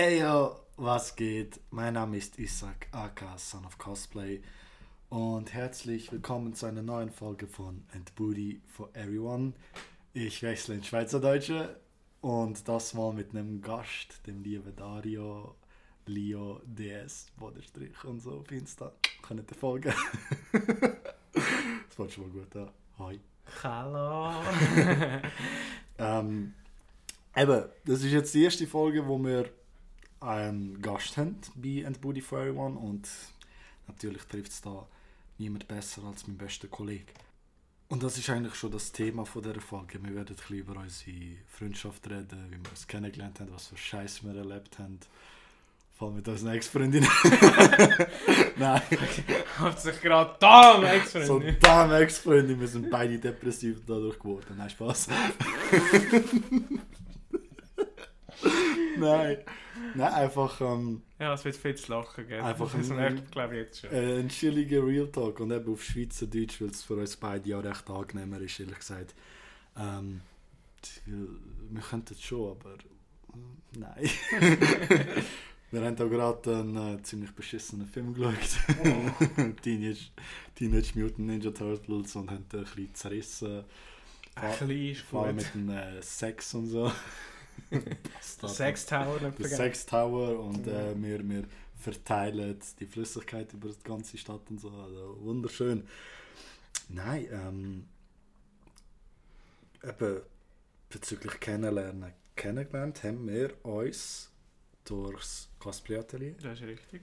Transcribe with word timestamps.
Ey 0.00 0.20
yo, 0.20 0.54
was 0.76 1.16
geht? 1.16 1.58
Mein 1.72 1.94
Name 1.94 2.18
ist 2.18 2.38
Isaac, 2.38 2.86
aka 2.92 3.36
Son 3.36 3.64
of 3.66 3.78
Cosplay 3.78 4.40
und 5.08 5.52
herzlich 5.52 6.12
willkommen 6.12 6.54
zu 6.54 6.66
einer 6.66 6.82
neuen 6.82 7.10
Folge 7.10 7.48
von 7.48 7.82
And 7.92 8.14
Booty 8.14 8.60
for 8.68 8.90
Everyone. 8.94 9.54
Ich 10.14 10.40
wechsle 10.44 10.76
in 10.76 10.84
Schweizerdeutsche 10.84 11.80
und 12.20 12.68
das 12.68 12.94
mal 12.94 13.12
mit 13.12 13.30
einem 13.30 13.60
Gast, 13.60 14.24
dem 14.24 14.44
lieben 14.44 14.72
Dario 14.76 15.56
Leo 16.06 16.60
DS 16.64 17.32
Bodenstrich 17.36 18.04
und 18.04 18.20
so 18.20 18.34
auf 18.34 18.52
Insta. 18.52 18.92
Könnt 19.20 19.50
ihr 19.50 19.56
folgen? 19.56 19.92
das 20.52 21.98
war 21.98 22.08
schon 22.08 22.22
mal 22.22 22.40
gut, 22.40 22.54
ja. 22.54 22.72
Hi. 23.00 23.18
Hallo. 23.64 24.32
Ähm, 26.00 26.54
eben, 27.34 27.64
das 27.84 28.04
ist 28.04 28.12
jetzt 28.12 28.32
die 28.32 28.44
erste 28.44 28.68
Folge, 28.68 29.04
wo 29.04 29.18
wir 29.18 29.50
einen 30.20 30.80
Gast 30.82 31.16
haben 31.16 31.36
bei 31.54 31.84
And 31.86 32.00
Booty 32.00 32.20
for 32.20 32.40
Everyone 32.40 32.78
und 32.78 33.08
natürlich 33.86 34.22
trifft 34.24 34.52
es 34.52 34.60
da 34.60 34.86
niemand 35.38 35.68
besser 35.68 36.02
als 36.04 36.26
mein 36.26 36.36
bester 36.36 36.68
Kollege. 36.68 37.12
Und 37.88 38.02
das 38.02 38.18
ist 38.18 38.28
eigentlich 38.28 38.54
schon 38.54 38.70
das 38.70 38.92
Thema 38.92 39.24
von 39.24 39.42
dieser 39.42 39.60
Folge. 39.60 39.98
Wir 40.02 40.14
werden 40.14 40.28
ein 40.28 40.34
bisschen 40.34 40.58
über 40.58 40.76
unsere 40.78 41.16
Freundschaft 41.46 42.06
reden, 42.10 42.46
wie 42.50 42.62
wir 42.62 42.70
uns 42.70 42.86
kennengelernt 42.86 43.40
haben, 43.40 43.50
was 43.52 43.68
für 43.68 43.76
Scheiß 43.78 44.24
wir 44.24 44.34
erlebt 44.34 44.78
haben. 44.78 44.98
Vor 45.94 46.08
allem 46.08 46.16
mit 46.18 46.28
unseren 46.28 46.52
Ex-Freundinnen. 46.54 47.08
Nein, 48.56 48.82
Hat 49.58 49.80
sich 49.80 50.00
gerade 50.00 50.36
da, 50.38 50.76
so 50.76 50.84
Ex-Freundin. 50.84 51.56
damn 51.60 51.90
Ex-Freundin, 51.92 52.60
wir 52.60 52.68
sind 52.68 52.90
beide 52.90 53.18
depressiv 53.18 53.78
dadurch 53.86 54.18
geworden. 54.18 54.54
Nein, 54.56 54.70
Spaß. 54.70 55.08
Nein, 59.00 59.38
nein, 59.94 60.12
einfach 60.12 60.60
ähm, 60.60 61.02
Ja, 61.18 61.34
es 61.34 61.44
wird 61.44 61.56
viel 61.56 61.74
zu 61.74 61.92
lachen 61.92 62.26
geben. 62.28 62.44
Einfach 62.44 62.72
das 62.74 62.90
ein- 62.90 62.96
merkt 62.96 63.32
glaube 63.32 63.54
ich 63.56 63.60
jetzt 63.66 63.80
schon. 63.80 63.90
äh, 63.90 64.18
ein 64.20 64.28
chilliger 64.28 64.84
Real 64.86 65.08
Talk 65.08 65.40
und 65.40 65.50
eben 65.50 65.72
auf 65.72 65.82
Schweizerdeutsch, 65.82 66.60
weil 66.60 66.68
es 66.68 66.82
für 66.82 66.94
uns 66.96 67.16
beide 67.16 67.48
ja 67.48 67.60
recht 67.60 67.88
angenehmer 67.90 68.40
ist, 68.40 68.58
ehrlich 68.60 68.78
gesagt. 68.78 69.14
Ähm, 69.76 70.20
wir 71.06 71.80
könnten 71.82 72.14
es 72.14 72.22
schon, 72.22 72.50
aber 72.52 72.74
mm, 73.34 73.78
nein. 73.80 74.10
wir 75.70 75.82
haben 75.82 75.96
da 75.96 76.04
gerade 76.06 76.56
einen 76.60 76.98
äh, 76.98 77.02
ziemlich 77.02 77.30
beschissenen 77.32 77.86
Film 77.86 78.14
geschaut. 78.14 78.34
Teenage, 79.62 80.10
Teenage 80.54 80.92
Mutant 80.98 81.18
Ninja 81.26 81.50
Turtles 81.50 82.16
und 82.16 82.30
haben 82.30 82.44
da 82.48 82.58
ein 82.58 82.64
bisschen 82.64 82.94
zerrissen. 82.94 83.64
Ein 84.36 84.50
bisschen 84.50 84.70
ist 84.70 85.00
Vor 85.02 85.26
allem 85.26 85.36
gut. 85.36 85.46
mit 85.54 85.54
dem 85.54 85.70
äh, 85.76 86.00
Sex 86.00 86.54
und 86.54 86.66
so. 86.68 86.92
Sex 88.20 88.86
Tower 88.86 89.12
nicht 89.14 89.22
Der 89.22 89.32
vergessen. 89.32 89.56
Sex 89.56 89.86
Tower 89.86 90.38
und 90.40 90.66
äh, 90.66 90.90
Ja. 90.90 91.02
wir, 91.02 91.28
wir 91.28 91.44
verteilen 91.76 92.58
die 92.80 92.86
Flüssigkeit 92.86 93.52
über 93.52 93.68
die 93.68 93.82
ganze 93.84 94.16
Stadt 94.18 94.42
und 94.50 94.60
so. 94.60 94.70
Also 94.70 95.16
wunderschön. 95.20 95.86
Nein, 96.88 97.26
ähm, 97.30 97.88
eben 99.82 100.20
bezüglich 100.88 101.38
Kennenlernen 101.40 102.12
kennengelernt 102.34 103.02
haben 103.04 103.26
wir 103.28 103.52
uns 103.64 104.30
durchs 104.84 105.48
Cosplay 105.58 105.98
Atelier 105.98 106.34
Das 106.40 106.60
ist 106.60 106.66
richtig. 106.66 107.02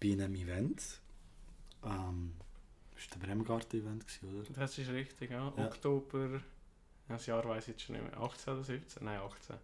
bei 0.00 0.12
einem 0.12 0.34
Event. 0.34 1.00
Ähm, 1.84 2.34
das 2.94 3.10
war 3.10 3.18
der 3.18 3.26
Bremgarten 3.26 3.80
Event, 3.80 4.06
gewesen, 4.06 4.40
oder? 4.40 4.48
Das 4.52 4.78
ist 4.78 4.88
richtig, 4.90 5.30
ja. 5.30 5.52
Ja. 5.56 5.66
Oktober. 5.66 6.40
Das 7.08 7.26
Jahr 7.26 7.44
weiß 7.48 7.64
ich 7.64 7.68
jetzt 7.70 7.82
schon 7.82 7.96
nicht 7.96 8.04
mehr. 8.04 8.20
18 8.20 8.52
oder 8.54 8.62
17? 8.64 9.04
Nein, 9.04 9.18
18. 9.20 9.56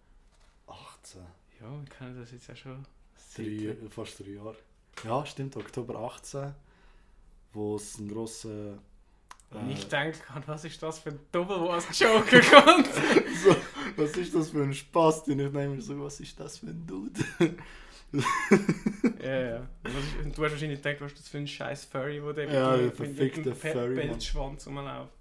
18. 0.66 1.20
Ja, 1.60 1.70
wir 1.70 1.88
kennen 1.88 2.18
das 2.20 2.30
jetzt 2.32 2.46
ja 2.48 2.56
schon. 2.56 2.84
Drei, 3.36 3.76
fast 3.90 4.20
drei 4.20 4.30
Jahre. 4.30 4.56
Ja, 5.04 5.24
stimmt, 5.26 5.56
Oktober 5.56 5.96
18, 6.00 6.54
wo 7.52 7.76
es 7.76 7.98
einen 7.98 8.08
grossen. 8.08 8.78
Und 9.50 9.70
äh, 9.70 9.72
ich 9.72 9.86
denke, 9.88 10.18
was 10.46 10.64
ist 10.64 10.82
das 10.82 10.98
für 11.00 11.10
ein 11.10 11.18
Double, 11.32 11.58
der 11.58 11.70
als 11.74 11.98
Joker 11.98 12.40
kommt? 12.62 12.86
so, 13.44 13.56
was 13.96 14.12
ist 14.16 14.34
das 14.34 14.50
für 14.50 14.62
ein 14.62 14.74
Spaß? 14.74 15.22
Und 15.28 15.30
ich 15.40 15.52
nehme 15.52 15.68
mir 15.68 15.80
so, 15.82 16.00
was 16.02 16.20
ist 16.20 16.38
das 16.38 16.58
für 16.58 16.66
ein 16.66 16.86
Dude? 16.86 17.20
Ja, 19.22 19.40
ja. 19.40 19.66
Und 20.22 20.36
du 20.36 20.44
hast 20.44 20.52
wahrscheinlich 20.52 20.80
gedacht, 20.82 21.00
was 21.00 21.12
ist 21.12 21.20
das 21.20 21.28
für 21.28 21.38
ein 21.38 21.48
scheiß 21.48 21.84
Furry, 21.86 22.20
der 22.20 22.32
der 22.32 22.52
Ja, 22.52 22.76
mit 22.76 22.80
dem- 22.80 22.84
mit 22.86 22.98
dem 22.98 23.16
verfickte 23.16 23.50
Pe- 23.50 23.72
Furry, 23.72 23.88
Mann. 23.96 24.06
Pelzschwanz 24.08 24.66
rumläuft. 24.66 25.12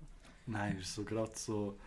Nein, 0.45 0.77
ist 0.77 0.93
so 0.93 1.03
gerade 1.03 1.31
so. 1.35 1.77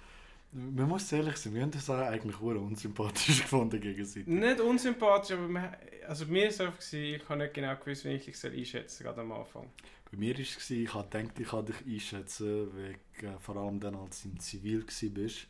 Man 0.53 0.89
muss 0.89 1.13
ehrlich 1.13 1.37
sein, 1.37 1.55
wir 1.55 1.63
haben 1.63 1.71
das 1.71 1.91
auch 1.91 1.99
eigentlich 1.99 2.41
hure 2.41 2.59
unsympathisch 2.59 3.43
gefunden 3.43 3.81
gegenseitig. 3.81 4.27
Nicht 4.27 4.61
unsympathisch, 4.61 5.37
aber 5.37 5.49
wir, 5.49 5.73
also 6.07 6.25
mir 6.27 6.49
ist 6.49 6.55
es 6.55 6.61
einfach, 6.61 6.79
gewesen, 6.79 7.15
ich 7.15 7.29
habe 7.29 7.43
nicht 7.43 7.55
genau 7.55 7.77
gewusst, 7.77 8.05
wie 8.05 8.11
ich 8.11 8.25
dich 8.25 8.39
soll 8.39 8.53
einschätzen 8.53 9.05
gerade 9.05 9.21
am 9.21 9.33
Anfang. 9.33 9.69
Bei 10.11 10.17
mir 10.17 10.35
war 10.35 10.41
es, 10.41 10.71
ich 10.71 10.91
gedacht, 10.93 11.39
ich 11.39 11.49
kann 11.49 11.67
dich 11.67 11.77
einschätzen, 11.87 12.69
wegen, 12.77 13.35
äh, 13.35 13.39
vor 13.41 13.57
allem 13.57 13.81
dann, 13.81 13.97
als 13.97 14.23
du 14.23 14.29
im 14.29 14.41
Zivil 14.41 14.85
warst. 14.87 15.47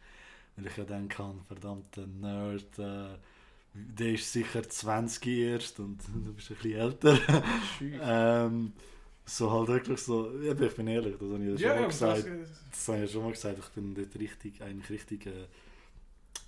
Weil 0.57 0.67
ich 0.67 0.77
ja 0.77 0.85
dann 0.85 1.09
kann, 1.09 1.43
verdammter 1.47 2.07
Nerd, 2.07 2.79
äh, 2.79 3.19
der 3.75 4.13
ist 4.13 4.33
sicher 4.33 4.67
20 4.67 5.27
erst 5.27 5.79
und 5.81 6.01
du 6.25 6.33
bist 6.33 6.51
ein 6.51 6.57
bisschen 6.57 6.81
älter. 6.81 7.19
Ähm, 7.81 8.73
so 9.27 9.51
halt 9.51 9.69
wirklich 9.69 10.01
so, 10.01 10.33
ich 10.41 10.75
bin 10.75 10.87
ehrlich, 10.87 11.17
das 11.19 11.29
habe 11.29 11.45
ich 11.45 11.61
ja 11.61 11.69
schon 11.69 11.81
mal 11.81 11.89
gesagt. 11.89 12.27
das, 12.71 12.89
habe 12.89 12.99
ich 12.99 13.05
ja 13.05 13.13
schon 13.13 13.25
mal 13.25 13.33
gesagt, 13.33 13.59
ich 13.59 13.69
bin 13.71 13.95
dort 13.95 14.19
richtig, 14.19 14.63
eigentlich 14.63 14.91
richtig, 14.91 15.27
äh, 15.27 15.47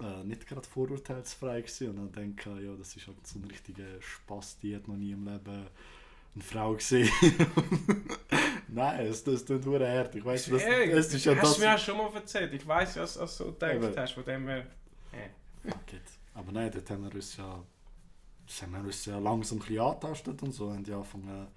äh, 0.00 0.24
nicht 0.24 0.46
gerade 0.46 0.66
vorurteilsfrei 0.66 1.62
gewesen. 1.62 1.90
Und 1.90 1.96
dann 1.96 2.12
denke 2.12 2.50
ich, 2.56 2.64
ja, 2.64 2.74
das 2.76 2.94
ist 2.94 3.06
halt 3.08 3.26
so 3.26 3.40
ein 3.40 3.44
richtiger 3.46 4.00
Spaß, 4.00 4.58
die 4.60 4.76
hat 4.76 4.86
noch 4.86 4.96
nie 4.96 5.10
im 5.10 5.24
Leben 5.24 5.66
eine 6.34 6.44
Frau 6.44 6.74
gesehen. 6.74 7.10
Nein, 8.68 9.06
es, 9.06 9.24
das 9.24 9.44
tut 9.44 9.64
hure 9.66 9.88
hart. 9.88 10.14
Ich 10.14 10.24
weiss, 10.24 10.46
das, 10.46 10.62
es 10.62 11.14
ist 11.14 11.24
ja 11.24 11.34
hast 11.34 11.42
das... 11.42 11.54
du 11.56 11.60
mir 11.60 11.74
auch 11.74 11.78
schon 11.78 11.96
mal 11.96 12.14
erzählt. 12.14 12.52
Ich 12.52 12.66
weiß, 12.66 12.96
was 12.96 13.14
du 13.14 13.26
so 13.26 13.44
gedacht 13.52 13.96
hast, 13.96 14.12
von 14.12 14.24
dem 14.24 14.46
her. 14.46 14.66
It. 15.64 16.02
Aber 16.34 16.52
nein, 16.52 16.70
dort 16.70 16.88
haben 16.90 17.02
wir 17.02 17.14
uns 17.14 17.36
ja, 17.36 17.60
das 18.46 18.62
haben 18.62 18.72
wir 18.72 18.80
uns 18.80 19.04
ja 19.04 19.18
langsam 19.18 19.58
ein 19.58 19.60
bisschen 19.62 19.80
angetastet 19.80 20.42
und 20.42 20.52
so, 20.52 20.70
haben 20.72 20.84
ja 20.84 20.96
angefangen 20.96 21.48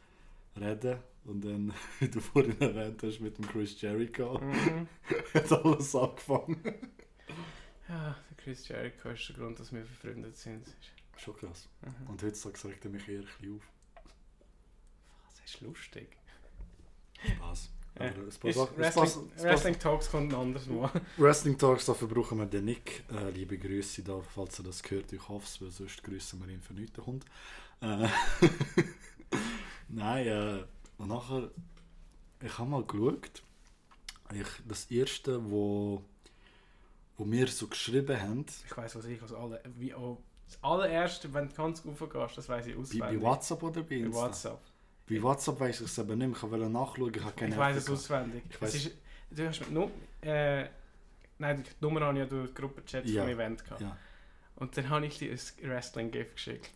reden. 0.60 1.00
Und 1.26 1.46
dann, 1.46 1.74
wie 2.00 2.08
du 2.10 2.20
vorhin 2.20 2.60
erwähnt 2.60 3.02
hast, 3.04 3.20
mit 3.20 3.38
dem 3.38 3.48
Chris 3.48 3.80
Jericho, 3.80 4.40
Mhm. 4.40 4.88
hat 5.34 5.52
alles 5.52 5.96
angefangen. 5.96 6.62
Ja, 7.88 8.16
der 8.30 8.38
Chris 8.38 8.68
Jericho 8.68 9.10
ist 9.10 9.30
der 9.30 9.36
Grund, 9.36 9.60
dass 9.60 9.72
wir 9.72 9.82
befreundet 9.82 10.36
sind. 10.38 10.66
Schon 11.18 11.36
krass. 11.38 11.70
Mhm. 11.82 12.08
Und 12.10 12.24
heutzutage 12.24 12.68
regt 12.70 12.86
er 12.86 12.92
mich 12.92 13.08
eher 13.08 13.20
ein 13.20 13.26
bisschen 13.26 13.56
auf. 13.58 13.62
Das 15.30 15.54
ist 15.54 15.62
lustig. 15.62 16.18
Spaß. 17.36 17.70
Ja. 18.00 18.06
Wrestling, 18.16 18.54
passt- 19.04 19.44
Wrestling 19.44 19.78
Talks 19.78 20.10
kommt 20.10 20.34
ein 20.34 20.40
anderes 20.40 20.66
Mal. 20.68 20.90
Wrestling 21.18 21.58
Talks, 21.58 21.86
dafür 21.86 22.08
brauchen 22.08 22.38
wir 22.40 22.46
den 22.46 22.64
Nick. 22.66 23.04
Äh, 23.12 23.30
liebe 23.32 23.58
Grüße 23.60 24.02
da, 24.02 24.22
falls 24.22 24.58
er 24.60 24.64
das 24.66 24.82
hört. 24.90 25.12
Ich 25.12 25.28
hoffe 25.28 25.46
es, 25.46 25.62
weil 25.62 25.70
sonst 25.72 26.02
grüßen 26.02 26.40
wir 26.40 26.48
ihn 26.52 26.62
für 26.62 26.74
nichts 26.74 26.94
der 26.94 27.06
Hund. 27.06 27.26
Äh, 27.82 28.08
Nein, 29.94 30.28
äh, 30.28 30.64
und 30.98 31.08
nachher, 31.10 31.50
ich 32.42 32.58
habe 32.58 32.70
mal 32.70 32.84
geschaut, 32.84 33.44
ich, 34.34 34.48
das 34.68 34.86
erste, 34.86 35.50
wo, 35.52 36.04
wo 37.18 37.30
wir 37.30 37.48
so 37.48 37.68
geschrieben 37.68 38.20
haben, 38.20 38.46
Ich 38.66 38.76
weiß, 38.78 38.96
was 38.96 39.06
ich 39.06 39.22
als 39.22 39.34
alle, 39.34 39.62
wie 39.78 39.94
auch 39.94 40.18
das 40.48 40.58
allererste, 40.64 41.34
wenn 41.34 41.50
du 41.50 41.56
ganz 41.56 41.84
raufgehst, 41.86 42.38
das 42.38 42.48
weiß 42.50 42.68
ich 42.68 42.76
bei, 42.76 42.82
auswendig. 42.82 43.20
bei 43.20 43.22
WhatsApp 43.22 43.64
oder 43.64 43.82
bei 43.82 43.88
Bei 43.90 43.96
Insta? 43.96 44.22
WhatsApp. 44.22 44.60
Bei 45.10 45.22
WhatsApp 45.22 45.60
weiß 45.60 45.82
ich 45.82 45.88
es 45.88 46.00
aber 46.00 46.16
nicht. 46.16 46.32
Ich 46.38 46.44
wollte 46.44 46.70
nachschauen, 46.70 47.12
ich 47.14 47.22
habe 47.24 47.34
keine 47.34 47.52
Ich 47.54 47.58
weiß 47.60 47.78
es 47.78 47.90
auswendig. 47.90 48.44
Ich 48.50 48.56
Es 48.56 48.62
weiss- 48.62 48.76
ist, 48.76 48.92
du 49.32 49.48
hast 49.48 49.60
mit 49.62 49.72
Num 49.72 49.92
äh, 50.22 50.66
Nein, 51.38 51.64
die 51.64 51.70
Nummer 51.84 52.02
habe 52.02 52.14
ich 52.14 52.20
ja 52.20 52.26
durch 52.30 52.50
die 52.50 52.54
Gruppenchat 52.54 53.06
Ja. 53.08 53.24
vom 53.24 53.32
Event 53.32 53.64
gehabt. 53.64 53.82
Ja. 53.82 53.98
Und 54.58 54.78
dann 54.78 54.90
habe 54.90 55.06
ich 55.08 55.18
dir 55.18 55.32
ein 55.32 55.70
Wrestling-Gift 55.70 56.34
geschickt. 56.36 56.70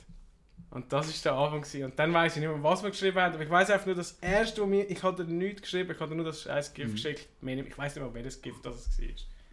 Und 0.71 0.91
das 0.91 1.07
war 1.25 1.31
der 1.31 1.39
Anfang. 1.41 1.61
Gewesen. 1.61 1.85
Und 1.85 1.97
dann 1.99 2.13
weiß 2.13 2.35
ich 2.35 2.41
nicht 2.41 2.49
mehr, 2.49 2.61
was 2.63 2.83
wir 2.83 2.89
geschrieben 2.89 3.17
haben. 3.17 3.33
Aber 3.35 3.43
ich 3.43 3.49
weiß 3.49 3.69
einfach 3.69 3.85
nur, 3.85 3.95
das 3.95 4.13
erste, 4.21 4.61
was 4.61 4.67
mir. 4.69 4.89
Ich 4.89 5.01
hatte 5.03 5.23
nichts 5.23 5.61
geschrieben, 5.61 5.91
ich 5.91 5.99
hatte 5.99 6.15
nur 6.15 6.25
das 6.25 6.41
scheiß 6.41 6.73
Gift 6.73 6.89
Mhm. 6.89 6.93
geschickt. 6.95 7.27
Ich 7.41 7.77
weiß 7.77 7.95
nicht 7.95 8.03
mehr, 8.03 8.13
welches 8.13 8.41
Gift 8.41 8.65
das 8.65 8.99
war. 8.99 9.05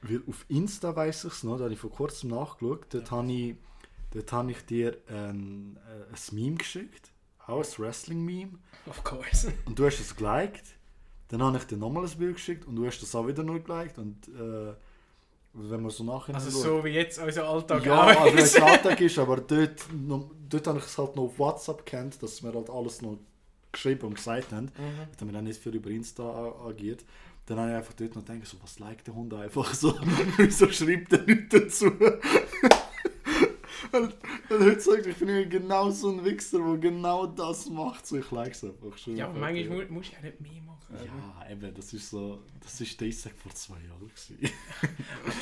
Weil 0.03 0.23
auf 0.29 0.44
Insta 0.49 0.97
weiß 0.97 1.25
ich 1.26 1.32
es 1.32 1.43
noch, 1.44 1.59
da 1.59 1.65
habe 1.65 1.75
ich 1.75 1.79
vor 1.79 1.93
kurzem 1.93 2.31
nachgeschaut. 2.31 2.87
Dort 2.91 3.11
Ja. 3.11 3.17
habe 3.19 3.32
ich, 3.32 3.55
dort 4.11 4.32
habe 4.32 4.50
ich 4.50 4.65
dir 4.67 4.97
ein, 5.09 5.76
äh, 5.88 6.12
ein 6.12 6.35
Meme 6.35 6.56
geschickt. 6.56 7.11
Auch 7.47 7.59
ein 7.65 7.79
Wrestling-Meme. 7.79 8.53
Of 8.87 9.05
course. 9.05 9.53
Und 9.67 9.79
du 9.79 9.87
hast 9.87 10.00
es 10.00 10.17
geliked. 10.17 10.65
Dann 11.29 11.43
habe 11.43 11.56
ich 11.56 11.65
dir 11.65 11.76
nochmal 11.76 12.05
ein 12.05 12.19
Bild 12.19 12.35
geschickt 12.37 12.67
und 12.67 12.76
du 12.76 12.85
hast 12.87 13.00
das 13.00 13.15
auch 13.15 13.26
wieder 13.26 13.43
nur 13.43 13.59
geliked. 13.61 13.97
Und 13.97 14.29
äh, 14.29 14.75
wenn 15.54 15.82
man 15.82 15.90
so 15.90 16.04
nachher 16.04 16.34
Also 16.34 16.50
so 16.50 16.84
wie 16.84 16.90
jetzt 16.90 17.19
unser 17.19 17.46
Alltag 17.49 17.84
Ja, 17.84 18.02
auch 18.02 18.06
also 18.22 18.37
ist. 18.37 18.56
es 18.56 18.62
Alltag 18.62 19.00
ist, 19.00 19.19
aber 19.19 19.37
dort, 19.38 19.81
dort 20.49 20.66
habe 20.66 20.78
ich 20.78 20.84
es 20.84 20.96
halt 20.99 21.14
noch 21.16 21.25
auf 21.25 21.38
WhatsApp 21.38 21.84
kennt, 21.84 22.22
dass 22.22 22.43
wir 22.43 22.52
halt 22.52 22.70
alles 22.70 23.02
noch 23.02 23.19
geschrieben 23.70 24.06
und 24.08 24.14
gesagt 24.14 24.52
haben. 24.52 24.66
Mhm. 24.76 25.26
Wir 25.26 25.32
dann 25.32 25.44
nicht 25.44 25.62
viel 25.62 25.75
über 25.75 25.90
Insta 25.90 26.54
agiert. 26.66 27.04
Dann 27.46 27.58
habe 27.58 27.70
ich 27.70 27.76
einfach 27.76 27.93
dort 27.94 28.14
noch 28.14 28.25
gedacht, 28.25 28.46
so, 28.46 28.56
was 28.62 28.78
liked 28.78 29.06
der 29.06 29.14
Hund 29.14 29.34
einfach 29.34 29.75
so? 29.75 29.94
Wieso 30.37 30.70
schreibt 30.70 31.12
er 31.12 31.22
nichts 31.22 31.49
dazu? 31.50 31.90
Und, 33.90 34.82
sagt, 34.82 35.06
ich 35.06 35.17
bin 35.17 35.49
genau 35.50 35.90
so 35.90 36.11
ein 36.11 36.25
Wichser, 36.25 36.58
der 36.58 36.76
genau 36.79 37.26
das 37.26 37.69
macht. 37.69 38.06
So, 38.06 38.17
ich 38.19 38.31
like 38.31 38.52
es 38.52 38.62
einfach 38.64 38.96
schon. 38.96 39.17
Ja, 39.17 39.26
aber 39.29 39.38
manchmal 39.40 39.87
mu- 39.87 39.93
musst 39.94 40.12
du 40.12 40.17
ja 40.17 40.23
nicht 40.23 40.40
mehr 40.40 40.62
machen. 40.62 40.96
Ja, 41.05 41.50
eben, 41.50 41.75
das 41.75 41.93
ist 41.93 42.11
so, 42.11 42.43
das 42.61 42.81
ist 42.81 43.00
Isaac 43.02 43.34
vor 43.43 43.52
zwei 43.55 43.81
Jahren 43.81 44.08
gewesen. 44.08 44.38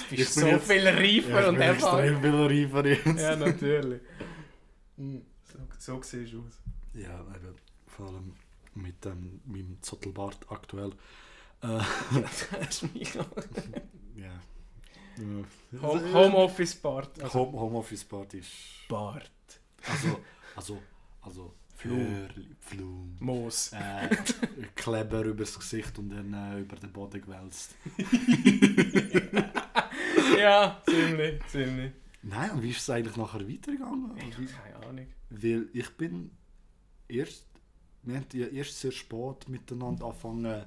Du 0.08 0.14
ich 0.14 0.18
bist 0.18 0.34
bin 0.36 0.42
so 0.44 0.46
jetzt- 0.48 0.70
viel 0.70 0.86
reifer 0.88 1.40
ich 1.42 1.48
und 1.48 1.54
bin 1.54 1.62
erfahren. 1.62 2.04
extrem 2.04 2.22
viel 2.22 2.64
reifer 2.64 2.86
jetzt. 2.86 3.20
Ja, 3.20 3.36
natürlich. 3.36 4.00
So, 4.96 5.58
so 5.78 6.02
siehst 6.02 6.32
du 6.32 6.40
aus. 6.40 6.58
Ja, 6.94 7.20
eben, 7.20 7.54
vor 7.86 8.08
allem 8.08 8.32
mit 8.74 9.04
ähm, 9.06 9.40
meinem 9.46 9.76
Zottelbart 9.82 10.46
aktuell. 10.50 10.90
Äh, 11.62 11.78
Das 12.60 12.82
ist 12.82 12.94
mich 12.94 13.14
ja. 14.16 14.40
Ja. 15.20 15.80
Home- 15.82 16.12
Homeoffice-Part. 16.12 17.22
Also 17.22 17.38
Home, 17.40 17.58
Homeoffice 17.60 18.04
Party 18.04 18.38
ist. 18.38 18.50
Bart. 18.88 19.30
Also, 19.88 20.20
also, 20.56 20.82
also. 21.22 21.54
Flöri, 21.76 22.54
Flum. 22.60 23.16
Moos. 23.20 23.72
Äh, 23.72 24.08
Kleber 24.74 25.22
übers 25.24 25.58
Gesicht 25.58 25.98
und 25.98 26.10
dann 26.10 26.34
äh, 26.34 26.60
über 26.60 26.76
den 26.76 26.92
Boden 26.92 27.22
gewälzt. 27.22 27.74
ja, 30.38 30.82
ziemlich, 30.86 31.40
ziemlich. 31.48 31.92
Nein, 32.22 32.50
und 32.50 32.62
wie 32.62 32.70
ist 32.70 32.80
es 32.80 32.90
eigentlich 32.90 33.16
nachher 33.16 33.48
weitergegangen? 33.48 34.12
Ich 34.28 34.36
habe 34.36 34.46
keine 34.46 34.86
Ahnung. 34.86 35.06
Weil 35.30 35.68
ich 35.72 35.88
bin 35.96 36.30
erst, 37.08 37.46
wir 38.02 38.16
haben 38.16 38.26
ja 38.34 38.46
erst 38.48 38.78
sehr 38.78 38.92
spät 38.92 39.48
miteinander 39.48 40.04
angefangen 40.04 40.66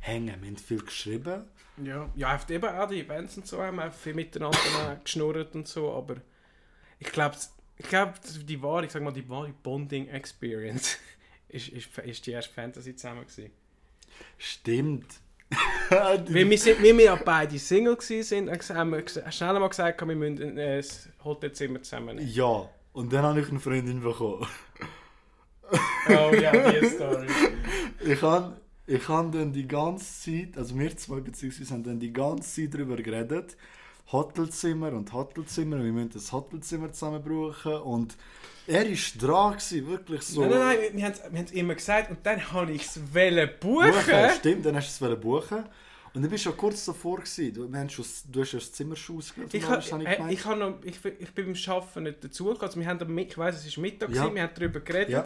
hängen. 0.00 0.40
Wir 0.40 0.48
haben 0.48 0.56
viel 0.56 0.82
geschrieben. 0.82 1.44
Ja, 1.82 2.10
ja 2.14 2.28
einfach 2.30 2.50
eben 2.50 2.68
auch 2.68 2.88
die 2.88 3.00
Events 3.00 3.36
und 3.36 3.46
so 3.46 3.62
haben 3.62 3.76
wir 3.76 3.90
viel 3.90 4.14
miteinander 4.14 5.00
geschnurrt 5.02 5.54
und 5.54 5.66
so, 5.66 5.92
aber 5.92 6.16
ich 6.98 7.10
glaube, 7.10 7.36
ich 7.76 7.88
glaub, 7.88 8.14
die 8.46 8.62
wahre, 8.62 8.84
ich 8.84 8.92
sag 8.92 9.02
mal, 9.02 9.12
die 9.12 9.28
wahre 9.28 9.52
Bonding-Experience 9.62 10.98
ist, 11.48 11.68
ist, 11.68 11.98
ist 11.98 12.26
die 12.26 12.30
erste 12.30 12.52
Fantasy 12.52 12.94
zusammen 12.94 13.26
gewesen. 13.26 13.50
Stimmt. 14.38 15.06
Weil 15.88 16.26
wir, 16.28 16.58
sind, 16.58 16.82
wie 16.82 16.96
wir 16.96 17.04
ja 17.04 17.16
beide 17.16 17.58
Single 17.58 17.96
waren, 17.96 18.76
haben 18.76 18.90
wir 18.90 19.32
schnell 19.32 19.60
mal 19.60 19.68
gesagt, 19.68 20.06
wir 20.06 20.14
müssen 20.14 20.58
äh, 20.58 20.76
das 20.76 21.08
Hotelzimmer 21.22 21.82
zusammen 21.82 22.16
nehmen. 22.16 22.28
ja, 22.28 22.68
und 22.92 23.12
dann 23.12 23.24
habe 23.24 23.40
ich 23.40 23.48
eine 23.48 23.60
Freundin 23.60 24.00
bekommen. 24.00 24.46
Oh 26.08 26.34
ja, 26.34 26.70
die 26.70 26.86
Story. 26.86 27.26
Ich 28.06 28.20
habe 28.20 28.60
ich 28.86 29.08
hab 29.08 29.32
dann 29.32 29.52
die 29.52 29.66
ganze 29.66 30.04
Zeit, 30.22 30.58
also 30.58 30.78
wir 30.78 30.96
zwei 30.96 31.20
beziehungsweise 31.20 31.72
haben 31.74 31.82
dann 31.84 31.98
die 32.00 32.12
ganze 32.12 32.62
Zeit 32.62 32.74
darüber 32.74 32.96
geredet, 32.96 33.56
Hotelzimmer 34.12 34.92
und 34.92 35.12
Hotelzimmer, 35.12 35.82
wir 35.82 35.92
müssen 35.92 36.10
das 36.10 36.30
Hotelzimmer 36.32 36.92
zusammen 36.92 37.22
brauchen 37.22 37.74
und 37.82 38.16
er 38.66 38.84
war 38.84 39.18
dran, 39.18 39.52
gewesen, 39.58 39.86
wirklich 39.88 40.22
so. 40.22 40.40
Nein, 40.42 40.50
nein, 40.50 40.60
nein, 40.60 40.78
wir- 40.82 40.94
wir 40.98 41.04
haben 41.38 41.44
es 41.44 41.52
immer 41.52 41.74
gesagt 41.74 42.10
und 42.10 42.18
dann 42.24 42.52
habe 42.52 42.72
ich 42.72 42.82
es 42.84 42.98
buchen. 42.98 43.48
Buchen, 43.60 44.30
stimmt, 44.38 44.66
dann 44.66 44.76
hast 44.76 45.00
du 45.00 45.06
es 45.06 45.20
buchen. 45.20 45.64
Und 46.14 46.22
dann 46.22 46.30
bist 46.30 46.44
du 46.46 46.50
ja 46.50 46.56
kurz 46.56 46.84
davor 46.84 47.16
gewesen. 47.16 47.52
Du, 47.52 47.70
wir 47.72 47.78
haben 47.80 47.90
schon, 47.90 48.04
du 48.30 48.40
hast 48.40 48.52
ja 48.52 48.60
das 48.60 48.70
Zimmer 48.72 48.94
schon 48.94 49.16
ausgewählt. 49.18 49.52
Ich, 49.52 49.66
ha, 49.68 49.80
habe 49.90 50.04
äh, 50.04 50.32
ich, 50.32 50.44
noch, 50.44 50.74
ich, 50.84 51.04
ich 51.04 51.34
bin 51.34 51.52
beim 51.52 51.56
Arbeiten 51.74 52.02
nicht 52.04 52.22
dazugekommen. 52.24 52.62
Also 52.62 52.80
wir 52.80 52.86
haben 52.86 53.18
ich 53.18 53.36
weiss, 53.36 53.66
es 53.66 53.76
war 53.76 53.82
Mittag, 53.82 54.10
Ja. 54.10 54.22
gewesen, 54.22 54.34
wir 54.36 54.42
haben 54.42 54.52
darüber 54.54 54.80
geredet. 54.80 55.10
Ja. 55.10 55.24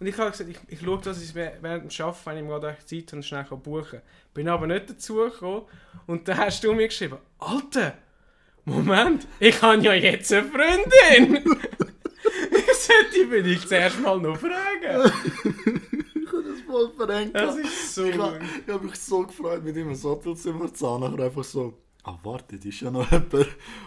Und 0.00 0.06
ich 0.06 0.16
habe 0.16 0.30
gesagt, 0.30 0.48
ich, 0.48 0.58
ich 0.68 0.80
schaue, 0.80 0.98
dass 0.98 1.22
ich 1.22 1.34
während 1.34 1.60
dem 1.62 2.06
Arbeiten, 2.06 2.26
wenn 2.26 2.36
ich 2.36 2.42
mir 2.44 2.60
gerade 2.60 2.76
Zeit 2.84 3.12
habe, 3.12 3.22
schnell 3.22 3.44
buchen 3.44 3.90
kann. 3.90 4.02
Bin 4.32 4.48
aber 4.48 4.66
nicht 4.66 4.90
dazugekommen. 4.90 5.62
Und 6.06 6.28
dann 6.28 6.38
hast 6.38 6.62
du 6.62 6.72
mir 6.72 6.86
geschrieben, 6.86 7.18
Alter, 7.38 7.94
Moment, 8.64 9.26
ich 9.40 9.60
habe 9.60 9.82
ja 9.82 9.94
jetzt 9.94 10.32
eine 10.32 10.48
Freundin. 10.48 11.36
ich 12.52 12.76
sollte 12.76 13.10
die 13.14 13.30
will 13.30 13.46
ich 13.46 13.66
zuerst 13.66 14.00
mal 14.00 14.18
noch 14.20 14.36
fragen. 14.36 15.10
ich 16.14 16.32
habe 16.32 16.44
das 16.44 16.60
voll 16.66 16.92
verrenkt. 16.96 17.34
Das 17.34 17.56
ist 17.56 17.94
so... 17.94 18.04
Ich 18.04 18.16
habe 18.18 18.40
hab 18.68 18.82
mich 18.82 18.96
so 18.96 19.26
gefreut, 19.26 19.64
mit 19.64 19.76
ihm 19.76 19.88
ins 19.88 20.04
Hotelzimmer 20.04 20.72
zu 20.72 20.86
haben. 20.86 21.00
Nachher 21.00 21.24
einfach 21.24 21.44
so, 21.44 21.74
ah 22.04 22.18
warte, 22.22 22.56
das 22.56 22.66
ist 22.66 22.80
ja 22.80 22.90
noch 22.90 23.10
jemand. 23.10 23.34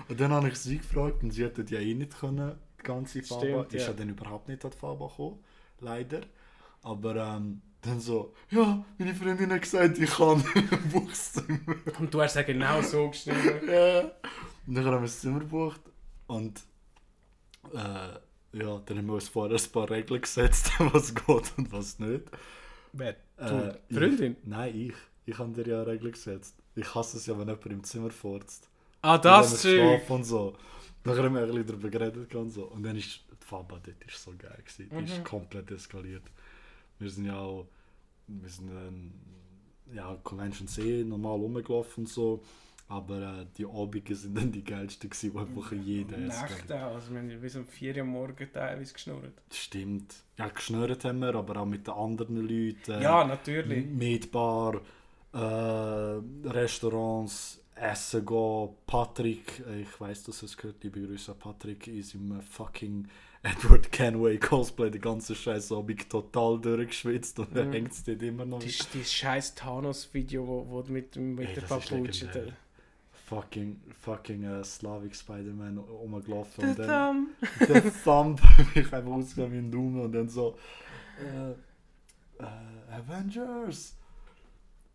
Und 0.09 0.19
dann 0.19 0.31
habe 0.31 0.49
ich 0.49 0.55
sie 0.55 0.79
gefragt 0.79 1.23
und 1.23 1.31
sie 1.31 1.43
hätte 1.43 1.63
ja 1.69 1.79
eh 1.79 1.93
nicht 1.93 2.19
können, 2.19 2.57
die 2.79 2.83
ganze 2.83 3.21
Faba. 3.21 3.41
Stimmt, 3.41 3.73
Ist 3.73 3.81
ja. 3.83 3.87
ja 3.87 3.93
dann 3.93 4.09
überhaupt 4.09 4.47
nicht 4.47 4.65
an 4.65 4.71
die 4.71 4.77
Faba 4.77 5.07
gekommen, 5.07 5.39
leider. 5.81 6.21
Aber 6.83 7.15
ähm, 7.15 7.61
dann 7.81 7.99
so, 7.99 8.33
ja, 8.49 8.83
meine 8.97 9.13
Freundin 9.15 9.51
hat 9.51 9.61
gesagt, 9.61 9.97
ich 9.99 10.09
kann 10.11 10.43
Buchzimmer. 10.91 11.59
Und 11.99 12.13
du 12.13 12.21
hast 12.21 12.35
ja 12.35 12.43
genau 12.43 12.81
so 12.81 13.09
geschrieben. 13.09 13.67
Ja. 13.69 14.11
Und 14.67 14.75
dann 14.75 14.85
haben 14.85 14.93
wir 14.95 15.01
das 15.01 15.19
Zimmer 15.19 15.39
gebucht 15.39 15.81
und 16.27 16.61
äh, 17.73 17.77
ja, 18.57 18.81
dann 18.85 18.97
haben 18.97 19.07
wir 19.07 19.13
uns 19.15 19.27
vorher 19.29 19.57
ein 19.57 19.71
paar 19.71 19.89
Regeln 19.89 20.21
gesetzt, 20.21 20.71
was 20.79 21.13
geht 21.13 21.53
und 21.57 21.71
was 21.71 21.97
nicht. 21.99 22.23
Wer? 22.93 23.09
Äh, 23.09 23.15
Du, 23.37 23.79
ich- 23.89 23.97
Freundin? 23.97 24.35
Nein, 24.43 24.75
ich. 24.75 24.93
Ich 25.25 25.37
habe 25.37 25.51
dir 25.51 25.67
ja 25.71 25.81
Regeln 25.83 26.11
gesetzt. 26.11 26.55
Ich 26.75 26.93
hasse 26.95 27.17
es 27.17 27.25
ja, 27.25 27.33
wenn 27.37 27.47
jemand 27.47 27.65
im 27.67 27.83
Zimmer 27.83 28.09
furzt. 28.11 28.67
Ah, 29.01 29.17
das 29.17 29.61
Zeug. 29.61 30.09
und 30.09 30.23
so. 30.23 30.55
Dann 31.03 31.17
haben 31.17 31.33
wir 31.35 31.41
ein 31.41 31.47
bisschen 31.47 31.65
darüber 31.67 31.89
geredet 31.89 32.33
und 32.35 32.49
so. 32.49 32.65
Und 32.65 32.83
dann 32.83 32.95
ist 32.95 33.19
Faba 33.51 33.79
dort 33.83 34.03
ist 34.07 34.23
so 34.23 34.31
geil 34.37 34.57
gewesen. 34.65 34.89
Die 34.89 34.95
Mhm. 34.95 35.03
ist 35.05 35.23
komplett 35.25 35.69
eskaliert. 35.71 36.23
Wir 36.99 37.09
sind 37.09 37.25
ja 37.25 37.37
auch, 37.39 37.67
wir 38.27 38.49
sind 38.49 38.69
ähm, 38.71 39.11
ja, 39.93 40.15
Convention 40.23 40.67
C 40.67 41.03
normal 41.03 41.37
rumgelaufen 41.39 42.03
und 42.05 42.07
so. 42.09 42.41
Aber 42.87 43.17
äh, 43.41 43.45
die 43.57 43.65
Abende 43.65 44.15
sind 44.15 44.35
dann 44.37 44.51
die 44.51 44.63
geilsten 44.63 45.09
gewesen, 45.09 45.33
wo 45.33 45.39
einfach 45.39 45.71
jeder 45.71 46.17
eskaliert. 46.17 46.51
Nächte 46.59 46.85
auch. 46.85 46.95
Also 46.95 47.11
wir 47.13 47.19
haben 47.19 47.41
bis 47.41 47.55
um 47.55 47.65
4 47.65 47.97
Uhr 47.97 48.03
morgens 48.03 48.51
teilweise 48.53 48.93
geschnurrt. 48.93 49.41
Stimmt. 49.51 50.13
Ja, 50.37 50.47
geschnürt 50.49 51.03
haben 51.05 51.19
wir, 51.19 51.33
aber 51.35 51.61
auch 51.61 51.65
mit 51.65 51.87
den 51.87 51.93
anderen 51.93 52.37
Leuten. 52.37 53.01
Ja, 53.01 53.23
natürlich. 53.25 53.85
Meatbar, 53.85 54.81
äh, 55.33 55.37
Restaurants, 56.49 57.59
Essen 57.75 58.25
gehen. 58.25 58.69
Patrick, 58.85 59.63
äh, 59.67 59.81
ich 59.81 59.99
weiß, 59.99 60.23
dass 60.23 60.43
es 60.43 60.55
gehört, 60.57 60.83
liebe 60.83 61.01
Grüße 61.01 61.33
Patrick, 61.35 61.87
ist 61.87 62.13
im 62.13 62.41
fucking 62.41 63.07
Edward 63.65 63.91
Kenway 63.91 64.37
Cosplay 64.37 64.91
die 64.91 64.99
ganze 64.99 65.33
Scheiße 65.35 65.75
Abend 65.75 66.07
total 66.09 66.59
durchgeschwitzt 66.59 67.39
und 67.39 67.55
er 67.55 67.65
Mhm. 67.65 67.73
hängt 67.73 67.91
es 67.91 68.03
dort 68.03 68.21
immer 68.21 68.45
noch. 68.45 68.59
Das, 68.59 68.87
das 68.93 69.11
scheiß 69.11 69.55
Thanos-Video, 69.55 70.45
wo, 70.47 70.65
wo 70.69 70.83
mit, 70.91 71.15
dem- 71.15 71.35
mit 71.35 71.49
Ey, 71.49 71.55
der 71.55 71.61
Paputsche... 71.61 72.53
Fucking, 73.27 73.79
fucking 74.01 74.43
äh, 74.43 74.61
Slavic 74.63 75.15
Spider-Man 75.15 75.77
rumgelaufen 75.77 76.61
Der 76.61 76.69
und 76.69 76.79
dann 76.79 77.27
Thumb. 77.39 77.69
der 77.69 78.03
Thumb 78.03 78.41
mich 78.75 78.93
einfach 78.93 79.11
ausgegangen 79.11 79.53
wie 79.53 79.57
ein 79.59 79.71
Daumen 79.71 80.01
und 80.01 80.11
dann 80.11 80.27
so 80.27 80.57
äh, 81.17 81.51
äh, 82.43 82.93
Avengers 82.93 83.95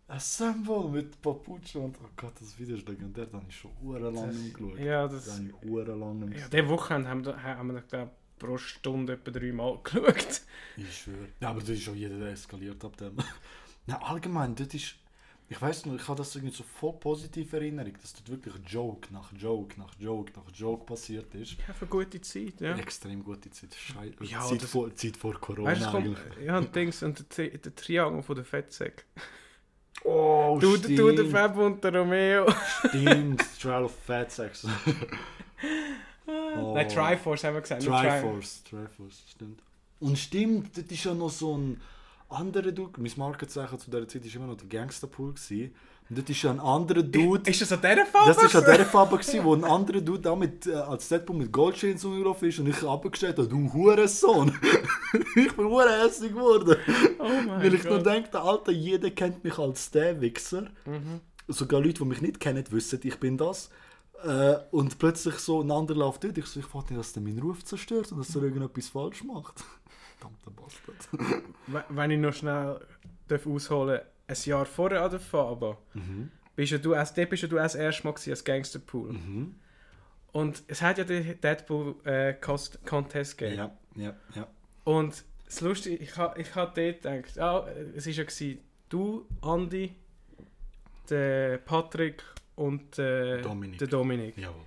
Assemble 0.08 0.88
mit 0.90 1.20
Papuche 1.22 1.78
und 1.78 1.96
oh 1.96 2.08
Gott, 2.14 2.34
das 2.38 2.58
Video 2.58 2.76
ist 2.76 2.86
legendär, 2.86 3.24
da 3.26 3.38
habe 3.38 3.46
ich 3.48 3.56
schon 3.56 3.70
hure 3.82 3.98
lang 4.10 4.26
Das- 4.28 4.36
nicht 4.36 4.54
geschaut. 4.54 4.78
Ja, 4.78 5.08
Das 5.08 5.24
das... 5.24 5.38
habe 5.38 5.46
ich 5.48 5.68
hure 5.70 5.94
lang 5.96 6.18
nicht 6.20 6.38
Ja, 6.38 6.48
diese 6.48 6.68
Woche 6.68 6.94
haben, 6.94 7.24
wir- 7.24 7.42
haben 7.42 7.72
wir, 7.72 7.80
glaube 7.80 8.10
pro 8.38 8.56
Stunde 8.58 9.14
etwa 9.14 9.30
dreimal 9.30 9.78
geschaut. 9.84 10.42
Ich 10.76 10.98
schwöre. 10.98 11.28
Ja, 11.40 11.50
aber 11.50 11.60
das 11.60 11.70
ist 11.70 11.82
schon 11.82 11.96
jeder 11.96 12.18
eskaliert 12.30 12.84
ab 12.84 12.96
dem. 12.96 13.16
Nein, 13.86 13.98
allgemein, 14.02 14.54
das 14.54 14.68
ist 14.74 14.96
ich 15.48 15.62
weiß 15.62 15.86
noch, 15.86 15.94
ich 15.94 16.08
habe 16.08 16.18
das 16.18 16.34
irgendwie 16.34 16.52
so 16.56 16.64
voll 16.64 16.94
positiv 16.94 17.52
Erinnerung, 17.52 17.92
dass 18.02 18.14
dort 18.14 18.28
wirklich 18.30 18.54
Joke 18.66 19.14
nach 19.14 19.32
Joke 19.32 19.78
nach 19.78 19.94
Joke 19.96 20.32
nach 20.34 20.50
Joke 20.52 20.84
passiert 20.84 21.32
ist. 21.36 21.56
Ja, 21.68 21.72
für 21.72 21.86
gute 21.86 22.20
Zeit, 22.20 22.60
ja. 22.60 22.76
Extrem 22.76 23.22
gute 23.22 23.48
Zeit. 23.50 23.72
Schei 23.76 24.10
Ja, 24.22 24.40
Zeit, 24.40 24.62
das- 24.64 24.70
vor, 24.70 24.92
Zeit 24.96 25.16
vor 25.16 25.34
Corona 25.40 25.70
Weißt 25.70 25.82
du, 25.84 25.96
eigentlich. 25.98 26.18
ja, 26.44 26.58
und 26.58 26.74
Dings, 26.74 27.00
und 27.04 27.24
der, 27.38 27.48
der 27.58 27.74
Triangel 27.76 28.24
von 28.24 28.34
der 28.34 28.44
Fettsäck. 28.44 29.04
Oh, 30.02 30.58
Du, 30.60 30.76
du, 30.76 31.12
der 31.12 31.26
Fab 31.26 31.56
und 31.56 31.82
der 31.84 31.94
Romeo. 31.94 32.46
Stimmt, 32.88 33.44
Trial 33.60 33.84
of 33.84 33.94
Fat 34.04 34.32
Sex. 34.32 34.66
Oh. 36.58 36.74
Nein, 36.74 36.88
Triforce 36.88 37.44
haben 37.44 37.54
wir 37.54 37.60
gesagt. 37.60 37.82
Triforce, 37.84 38.62
Triforce, 38.64 39.22
stimmt. 39.30 39.62
Und 40.00 40.18
stimmt, 40.18 40.76
das 40.76 40.84
ist 40.84 41.04
ja 41.04 41.14
noch 41.14 41.30
so 41.30 41.56
ein 41.56 41.80
anderer 42.28 42.72
Dude. 42.72 43.00
Mein 43.00 43.12
Markenzeichen 43.16 43.78
zu 43.78 43.90
dieser 43.90 44.08
Zeit 44.08 44.24
war 44.24 44.34
immer 44.34 44.46
noch 44.52 44.56
der 44.56 44.68
Gangsterpool. 44.68 45.32
gewesen. 45.32 45.74
Und 46.08 46.18
das 46.18 46.30
ist 46.30 46.42
ja 46.42 46.50
ein 46.50 46.60
anderer 46.60 47.02
Dude. 47.02 47.50
Ist 47.50 47.62
das 47.62 47.72
an 47.72 47.80
dieser 47.80 48.06
Farbe? 48.06 48.32
Das 48.32 48.54
war 48.54 48.62
an 48.62 48.72
dieser 48.72 48.84
Farbe, 48.86 49.18
gewesen, 49.18 49.44
wo 49.44 49.54
ein 49.54 49.64
anderer 49.64 50.00
Dude 50.00 50.30
auch 50.30 50.36
mit, 50.36 50.66
äh, 50.66 50.74
als 50.74 51.08
Deadpool 51.08 51.36
mit 51.36 51.52
Goldchains 51.52 52.04
umgelaufen 52.04 52.48
ist 52.48 52.58
und 52.60 52.68
ich 52.68 52.80
abgestellt 52.84 53.38
habe, 53.38 53.48
du 53.48 53.72
Hurensohn. 53.72 54.56
ich 55.36 55.52
bin 55.52 55.64
hurenhässig 55.66 56.32
geworden. 56.32 56.76
Oh 57.18 57.24
mein 57.24 57.60
Weil 57.60 57.74
ich 57.74 57.82
nur 57.82 57.96
Gott. 57.96 58.06
denke, 58.06 58.40
Alter, 58.40 58.70
jeder 58.70 59.10
kennt 59.10 59.42
mich 59.42 59.58
als 59.58 59.90
der 59.90 60.20
Wichser. 60.20 60.68
Mhm. 60.84 61.20
Sogar 61.48 61.80
Leute, 61.80 62.02
die 62.02 62.04
mich 62.04 62.20
nicht 62.20 62.38
kennen, 62.38 62.64
wissen, 62.70 63.00
ich 63.02 63.18
bin 63.18 63.36
das. 63.36 63.70
Äh, 64.26 64.58
und 64.70 64.98
plötzlich 64.98 65.34
so 65.36 65.60
ein 65.62 65.70
anderer 65.70 65.98
läuft 65.98 66.24
dort. 66.24 66.36
Ich 66.38 66.46
so, 66.46 66.60
ich 66.60 66.74
wollte 66.74 66.92
nicht, 66.94 67.00
dass 67.00 67.12
der 67.12 67.22
meinen 67.22 67.38
Ruf 67.40 67.64
zerstört 67.64 68.10
und 68.12 68.18
dass 68.18 68.34
er 68.34 68.42
irgendetwas 68.42 68.88
falsch 68.88 69.22
macht. 69.24 69.62
Verdammter 70.18 70.50
Bastard. 70.50 71.08
We- 71.66 71.84
Wenn 71.90 72.10
ich 72.10 72.18
noch 72.18 72.32
schnell 72.32 72.80
darf 73.28 73.46
ausholen 73.46 74.00
ein 74.28 74.36
Jahr 74.44 74.66
vorher 74.66 75.02
an 75.02 75.10
der 75.10 75.20
Faba, 75.20 75.76
Mhm. 75.94 76.30
bist 76.56 76.72
ja 76.72 76.78
du, 76.78 76.90
dort 76.90 77.14
bist 77.30 77.42
ja 77.42 77.48
du 77.48 77.56
erst 77.56 77.74
das 77.76 77.80
erste 77.82 78.04
Mal 78.06 78.14
als 78.30 78.44
Gangsterpool. 78.44 79.12
Mhm. 79.12 79.54
Und 80.32 80.62
es 80.66 80.82
hat 80.82 80.98
ja 80.98 81.04
den 81.04 81.40
Deadpool 81.40 81.94
äh, 82.04 82.34
Cost 82.34 82.84
Contest 82.84 83.38
gegeben. 83.38 83.58
Ja, 83.58 84.02
ja, 84.04 84.14
ja. 84.34 84.46
Und 84.84 85.24
das 85.46 85.60
Lustige, 85.60 85.96
ich 85.96 86.16
habe 86.16 86.40
ich 86.40 86.54
ha 86.56 86.66
dort 86.66 86.76
gedacht, 87.02 87.36
ja, 87.36 87.66
es 87.94 88.06
war 88.06 88.12
ja 88.12 88.24
gewesen, 88.24 88.58
du, 88.88 89.26
Andi, 89.42 89.94
der 91.08 91.58
Patrick 91.58 92.22
und 92.56 92.98
äh, 92.98 93.42
Dominik. 93.42 93.78
der 93.78 93.88
Dominik. 93.88 94.34
Jawohl. 94.36 94.64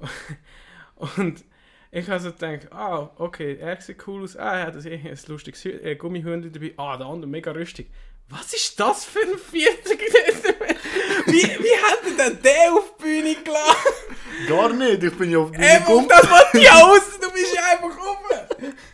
Und 1.16 1.44
ich 1.92 2.08
habe 2.08 2.20
so 2.20 2.30
gedacht, 2.30 2.72
ah, 2.72 3.10
okay, 3.16 3.56
er 3.56 3.80
sieht 3.80 4.06
cool 4.06 4.22
aus, 4.22 4.36
ah, 4.36 4.58
er 4.58 4.66
hat 4.66 4.76
ein, 4.76 5.18
lustiges 5.28 5.64
äh, 5.64 5.96
Gummihündchen 5.96 6.52
dabei, 6.52 6.74
ah, 6.76 6.96
der 6.96 7.06
andere 7.06 7.30
mega 7.30 7.50
rüstig. 7.52 7.88
Was 8.28 8.52
ist 8.52 8.78
das 8.78 9.04
für 9.06 9.20
ein 9.20 9.38
Vierter? 9.38 9.90
wie, 11.26 11.42
wie 11.42 11.76
hat 11.82 11.98
er 12.04 12.30
denn 12.30 12.42
den 12.42 12.72
auf 12.72 12.94
die 12.96 13.02
Bühne 13.02 13.34
gelassen? 13.42 14.46
Gar 14.46 14.72
nicht, 14.72 15.02
ich 15.02 15.18
bin 15.18 15.30
ja 15.30 15.38
auf 15.38 15.50
die 15.50 15.58
auf 15.58 15.78
gekommen. 15.78 16.08
das 16.08 16.30
wollte 16.30 16.58
ich 16.58 16.70
aus, 16.70 17.18
du 17.20 17.32
bist 17.32 17.54
ja 17.54 17.62
einfach 17.72 17.98
oben. 17.98 18.74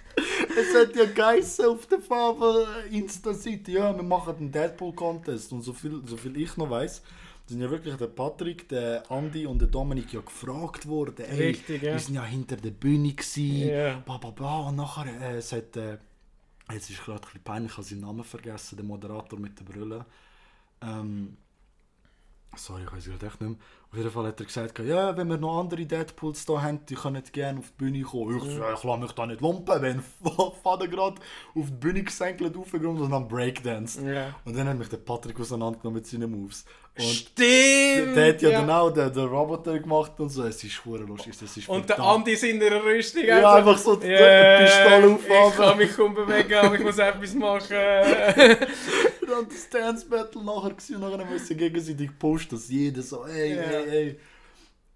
Es 0.59 0.75
hat 0.75 0.97
ja 0.97 1.05
geheißen 1.05 1.67
auf 1.67 1.87
der 1.87 1.99
Farbe 1.99 2.67
Insta-Seite, 2.91 3.71
ja, 3.71 3.95
wir 3.95 4.03
machen 4.03 4.35
einen 4.39 4.51
Deadpool-Contest. 4.51 5.53
Und 5.53 5.61
so 5.61 5.75
viel, 5.75 6.01
so 6.07 6.17
viel 6.17 6.35
ich 6.39 6.57
noch 6.57 6.71
weiß, 6.71 7.03
sind 7.47 7.61
ja 7.61 7.71
wirklich 7.71 7.95
der 7.97 8.09
Patrick, 8.09 8.69
der 8.69 9.09
Andi 9.11 9.47
und 9.47 9.61
der 9.61 9.69
Dominik 9.69 10.13
ja 10.13 10.21
gefragt 10.21 10.87
worden. 10.89 11.25
Ey, 11.25 11.49
Richtig, 11.49 11.83
ja. 11.83 11.93
Wir 11.93 11.99
sind 12.01 12.15
ja 12.17 12.25
hinter 12.25 12.57
der 12.57 12.71
Bühne 12.73 13.13
gewesen, 13.13 13.69
Ja. 13.69 13.97
bla 13.99 14.19
bla 14.19 14.31
bla. 14.31 14.61
Und 14.69 14.77
nachher, 14.77 15.07
äh, 15.07 15.41
hat, 15.41 15.77
äh, 15.77 15.99
jetzt 16.73 16.91
ist 16.91 17.05
gerade 17.05 17.19
ein 17.21 17.25
bisschen 17.25 17.43
peinlich, 17.45 17.71
ich 17.73 17.77
habe 17.79 17.87
seinen 17.87 18.01
Namen 18.01 18.25
vergessen, 18.25 18.77
der 18.77 18.85
Moderator 18.85 19.39
mit 19.39 19.59
der 19.61 19.65
Brille. 19.65 20.05
Ähm, 20.83 21.37
sorry, 22.57 22.83
ich 22.85 22.93
weiß 22.93 23.07
es 23.07 23.11
gerade 23.13 23.27
echt 23.27 23.41
nicht 23.41 23.51
mehr. 23.51 23.59
Auf 23.93 23.97
jeden 23.99 24.11
Fall 24.11 24.27
hat 24.27 24.41
er 24.41 24.47
gesagt, 24.47 24.79
ja, 24.81 25.17
wenn 25.17 25.29
wir 25.29 25.39
noch 25.39 25.61
andere 25.61 25.87
Deadpools 25.87 26.45
da 26.47 26.61
haben, 26.61 26.85
die 26.87 26.95
können 26.97 27.23
gerne 27.33 27.61
auf 27.61 27.71
die 27.71 27.85
Bühne 27.85 28.03
kommen. 28.03 28.37
Ich, 28.37 28.43
so, 28.43 28.49
ich 28.51 28.85
lasse 28.85 28.99
mich 29.01 29.13
da 29.13 29.27
nicht 29.27 29.41
lumpen, 29.41 29.81
wenn 29.81 30.03
Vater 30.63 30.89
gerade 30.89 31.21
auf 31.55 31.67
die 31.67 31.73
Bühne 31.73 32.03
gesenkelt 32.03 32.57
aufgekommen 32.57 33.01
und 33.03 33.11
dann 33.11 33.29
Breakdance. 33.29 34.03
Ja. 34.05 34.35
Und 34.45 34.57
dann 34.57 34.69
hat 34.69 34.77
mich 34.79 34.89
der 34.89 34.97
Patrick 34.99 35.39
auseinandergenommen 35.39 36.01
mit 36.01 36.07
seinen 36.07 36.31
Moves. 36.31 36.65
Und 36.99 37.05
Stimmt! 37.05 38.17
der 38.17 38.29
hat 38.29 38.41
ja, 38.43 38.51
dann 38.53 38.71
auch 38.71 38.91
den, 38.91 39.13
den 39.13 39.25
Roboter 39.27 39.79
gemacht 39.79 40.13
und 40.19 40.31
so. 40.31 40.45
Es 40.45 40.65
ist 40.65 40.73
schwer 40.73 41.01
lustig. 41.01 41.35
Ist 41.43 41.69
Und 41.69 41.89
der 41.91 42.01
Andi 42.01 42.33
ist 42.33 42.45
in 42.45 42.59
der 42.59 42.83
Rüstung. 42.83 43.23
Ja, 43.25 43.37
also- 43.37 43.49
einfach 43.71 43.79
so 43.79 43.97
die 43.97 44.07
Ja, 44.09 44.59
Pistole 44.65 45.19
Ich 45.21 45.29
kann 45.29 45.37
aufhaben. 45.37 45.79
mich 45.79 45.95
kaum 45.95 46.15
bewegen, 46.15 46.55
aber 46.55 46.75
ich 46.75 46.81
muss 46.81 46.99
etwas 46.99 47.35
machen. 47.35 47.77
Und 49.39 49.53
das 49.53 49.69
Dance 49.69 50.07
Battle 50.09 50.43
nachher 50.45 50.71
gewesen, 50.71 50.97
und 50.97 51.11
nachher 51.11 51.27
müssen 51.27 51.57
gegenseitig 51.57 52.17
posten, 52.19 52.55
dass 52.55 52.69
jeder 52.69 53.03
so, 53.03 53.27
ey, 53.27 53.57
Ja. 53.57 53.63
ey, 53.63 53.89
ey. 53.91 54.21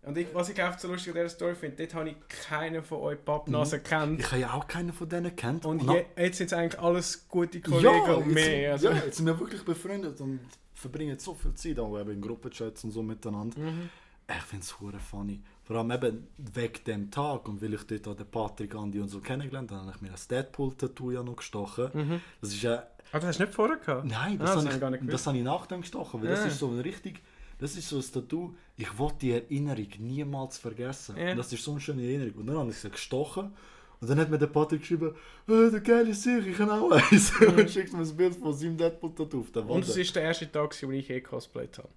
Und 0.03 0.17
ich, 0.17 0.29
was 0.33 0.49
ich 0.49 0.63
einfach 0.63 0.79
so 0.79 0.89
lustig 0.89 1.09
an 1.15 1.17
dieser 1.17 1.29
Story 1.29 1.55
finde, 1.55 1.77
dort 1.77 1.95
habe 1.95 2.09
ich 2.11 2.17
keinen 2.49 2.83
von 2.83 2.99
euch 3.01 3.23
Pappnasen 3.23 3.83
gekannt. 3.83 4.21
Ich 4.21 4.31
habe 4.31 4.41
ja 4.41 4.53
auch 4.55 4.67
keinen 4.67 4.93
von 4.95 5.09
denen 5.09 5.35
kennt. 5.37 5.67
Und 5.67 5.83
je, 5.83 6.05
jetzt 6.17 6.39
sind 6.39 6.47
es 6.47 6.53
eigentlich 6.55 6.81
alles 6.81 7.27
gute 7.29 7.61
Kollegen 7.61 7.85
ja, 7.85 8.13
und 8.15 8.27
jetzt, 8.27 8.35
mehr. 8.35 8.73
Also. 8.73 8.89
ja, 8.89 8.95
jetzt 9.05 9.17
sind 9.19 9.27
wir 9.27 9.39
wirklich 9.39 9.63
befreundet 9.63 10.19
und 10.21 10.41
verbringen 10.81 11.19
so 11.19 11.35
viel 11.35 11.55
Zeit 11.55 11.79
auch 11.79 11.99
eben 11.99 12.11
in 12.13 12.21
Gruppenchats 12.21 12.85
und 12.85 12.91
so 12.91 13.03
miteinander. 13.03 13.59
Mhm. 13.61 13.89
Ich 14.29 14.43
finde 14.45 14.65
es 14.65 14.79
hure 14.81 14.99
funny. 15.01 15.41
Vor 15.65 15.77
allem 15.77 15.91
eben 15.91 16.29
wegen 16.39 16.85
dem 16.87 17.11
Tag 17.11 17.49
und 17.49 17.61
weil 17.61 17.75
ich 17.75 17.83
dort 17.85 18.07
auch 18.09 18.15
den 18.15 18.27
Patrick, 18.31 18.75
Andi 18.77 19.01
und 19.01 19.09
so 19.09 19.21
kennengelernt 19.21 19.71
habe, 19.73 19.83
habe 19.87 19.93
ich 19.97 20.01
mir 20.03 20.11
das 20.11 20.29
Deadpool-Tattoo 20.29 21.11
ja 21.11 21.23
noch 21.23 21.37
gestochen. 21.37 21.91
Mhm. 21.93 22.21
Das 22.41 22.51
ist 22.51 22.63
ja... 22.63 22.85
Ah, 23.13 23.19
das 23.19 23.25
hast 23.25 23.41
du 23.41 23.45
nicht 23.45 23.55
vorher 23.55 23.77
gehabt? 23.79 24.05
Nein, 24.07 24.41
Ah, 24.41 24.45
das, 24.45 24.55
das 24.55 24.65
habe 24.65 24.75
ich 24.75 24.81
gar 24.81 24.91
nicht 24.91 25.13
das 25.13 25.27
habe 25.27 25.37
ich 25.37 25.43
nach 25.43 25.67
dem 25.67 25.81
gestochen, 25.81 26.23
weil 26.23 26.29
Ja. 26.31 26.37
das 26.37 26.47
ist 26.47 26.59
so 26.61 26.69
ein 26.69 26.79
richtig... 26.81 27.21
Das 27.59 27.77
ist 27.77 27.89
so 27.89 27.97
ein 27.99 28.03
Tattoo, 28.13 28.55
ich 28.77 28.97
wollte 28.99 29.17
die 29.19 29.33
Erinnerung 29.33 29.89
niemals 29.99 30.57
vergessen. 30.59 31.17
Ja. 31.19 31.33
Und 31.33 31.37
das 31.37 31.53
ist 31.53 31.63
so 31.63 31.73
eine 31.73 31.81
schöne 31.81 32.03
Erinnerung. 32.03 32.35
Und 32.41 32.47
dann 32.47 32.57
habe 32.59 32.71
ich 32.71 32.79
sie 32.79 32.89
gestochen 32.89 33.53
und 34.01 34.09
dann 34.09 34.19
hat 34.19 34.31
mir 34.31 34.39
der 34.39 34.47
Patrick 34.47 34.81
geschrieben, 34.81 35.15
äh, 35.47 35.71
der 35.71 35.81
geile 35.81 36.15
Sicht, 36.15 36.47
ich 36.47 36.57
kann 36.57 36.71
auch 36.71 36.91
eins. 36.91 37.33
und 37.41 37.71
schickt 37.71 37.93
mir 37.93 38.01
ein 38.01 38.17
Bild 38.17 38.35
von 38.35 38.55
seinem 38.55 38.77
Deadpool-Tattoo 38.79 39.41
auf 39.41 39.53
der 39.53 39.63
Wand. 39.63 39.71
Und 39.73 39.89
es 39.89 39.97
war 39.97 40.05
der 40.15 40.23
erste 40.23 40.51
Tag, 40.51 40.75
wo 40.83 40.91
ich 40.91 41.11
eh 41.11 41.21
cosplayt 41.21 41.77
habe. 41.77 41.89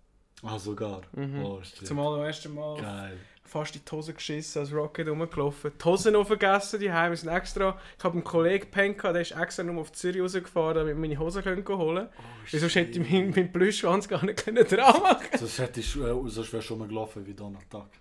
Ah, 0.41 0.59
sogar. 0.59 1.03
Mhm. 1.13 1.41
Oh. 1.41 1.61
Zum 1.61 1.99
allerersten 1.99 2.53
Mal 2.53 2.75
Geil. 2.81 3.17
fast 3.45 3.77
in 3.77 3.81
die 3.85 3.95
Hose 3.95 4.13
geschissen, 4.13 4.59
als 4.59 4.73
Rocket 4.73 5.07
rumgelaufen. 5.07 5.71
Die 5.79 5.85
Hosen 5.85 6.11
noch 6.11 6.27
vergessen, 6.27 6.81
die 6.81 6.91
Heim. 6.91 7.11
Wir 7.11 7.17
sind 7.17 7.29
extra... 7.29 7.79
Ich 7.97 8.03
habe 8.03 8.15
einen 8.15 8.25
Kollegen 8.25 8.65
gepennt, 8.65 9.01
der 9.01 9.21
ist 9.21 9.31
extra 9.31 9.63
nur 9.63 9.79
auf 9.79 9.93
Zürich 9.93 10.21
rausgefahren, 10.21 10.75
damit 10.75 10.95
wir 10.95 10.99
meine 10.99 11.17
Hosen 11.17 11.41
können 11.41 11.65
holen 11.65 12.09
Oh, 12.11 12.21
Wieso 12.51 12.59
sonst 12.59 12.75
hätte 12.75 12.99
ich 12.99 13.09
meinen, 13.09 13.29
meinen 13.29 13.53
Plüschschwanz 13.53 14.09
gar 14.09 14.25
nicht 14.25 14.43
können 14.43 14.67
dran 14.67 15.01
machen 15.01 15.27
Sonst, 15.39 15.59
hätte 15.59 15.79
ich, 15.79 15.95
äh, 15.95 16.13
sonst 16.25 16.51
wäre 16.51 16.61
schon 16.61 16.79
mal 16.79 16.89
gelaufen 16.89 17.25
wie 17.25 17.33
Donald 17.33 17.73
Duck. 17.73 17.91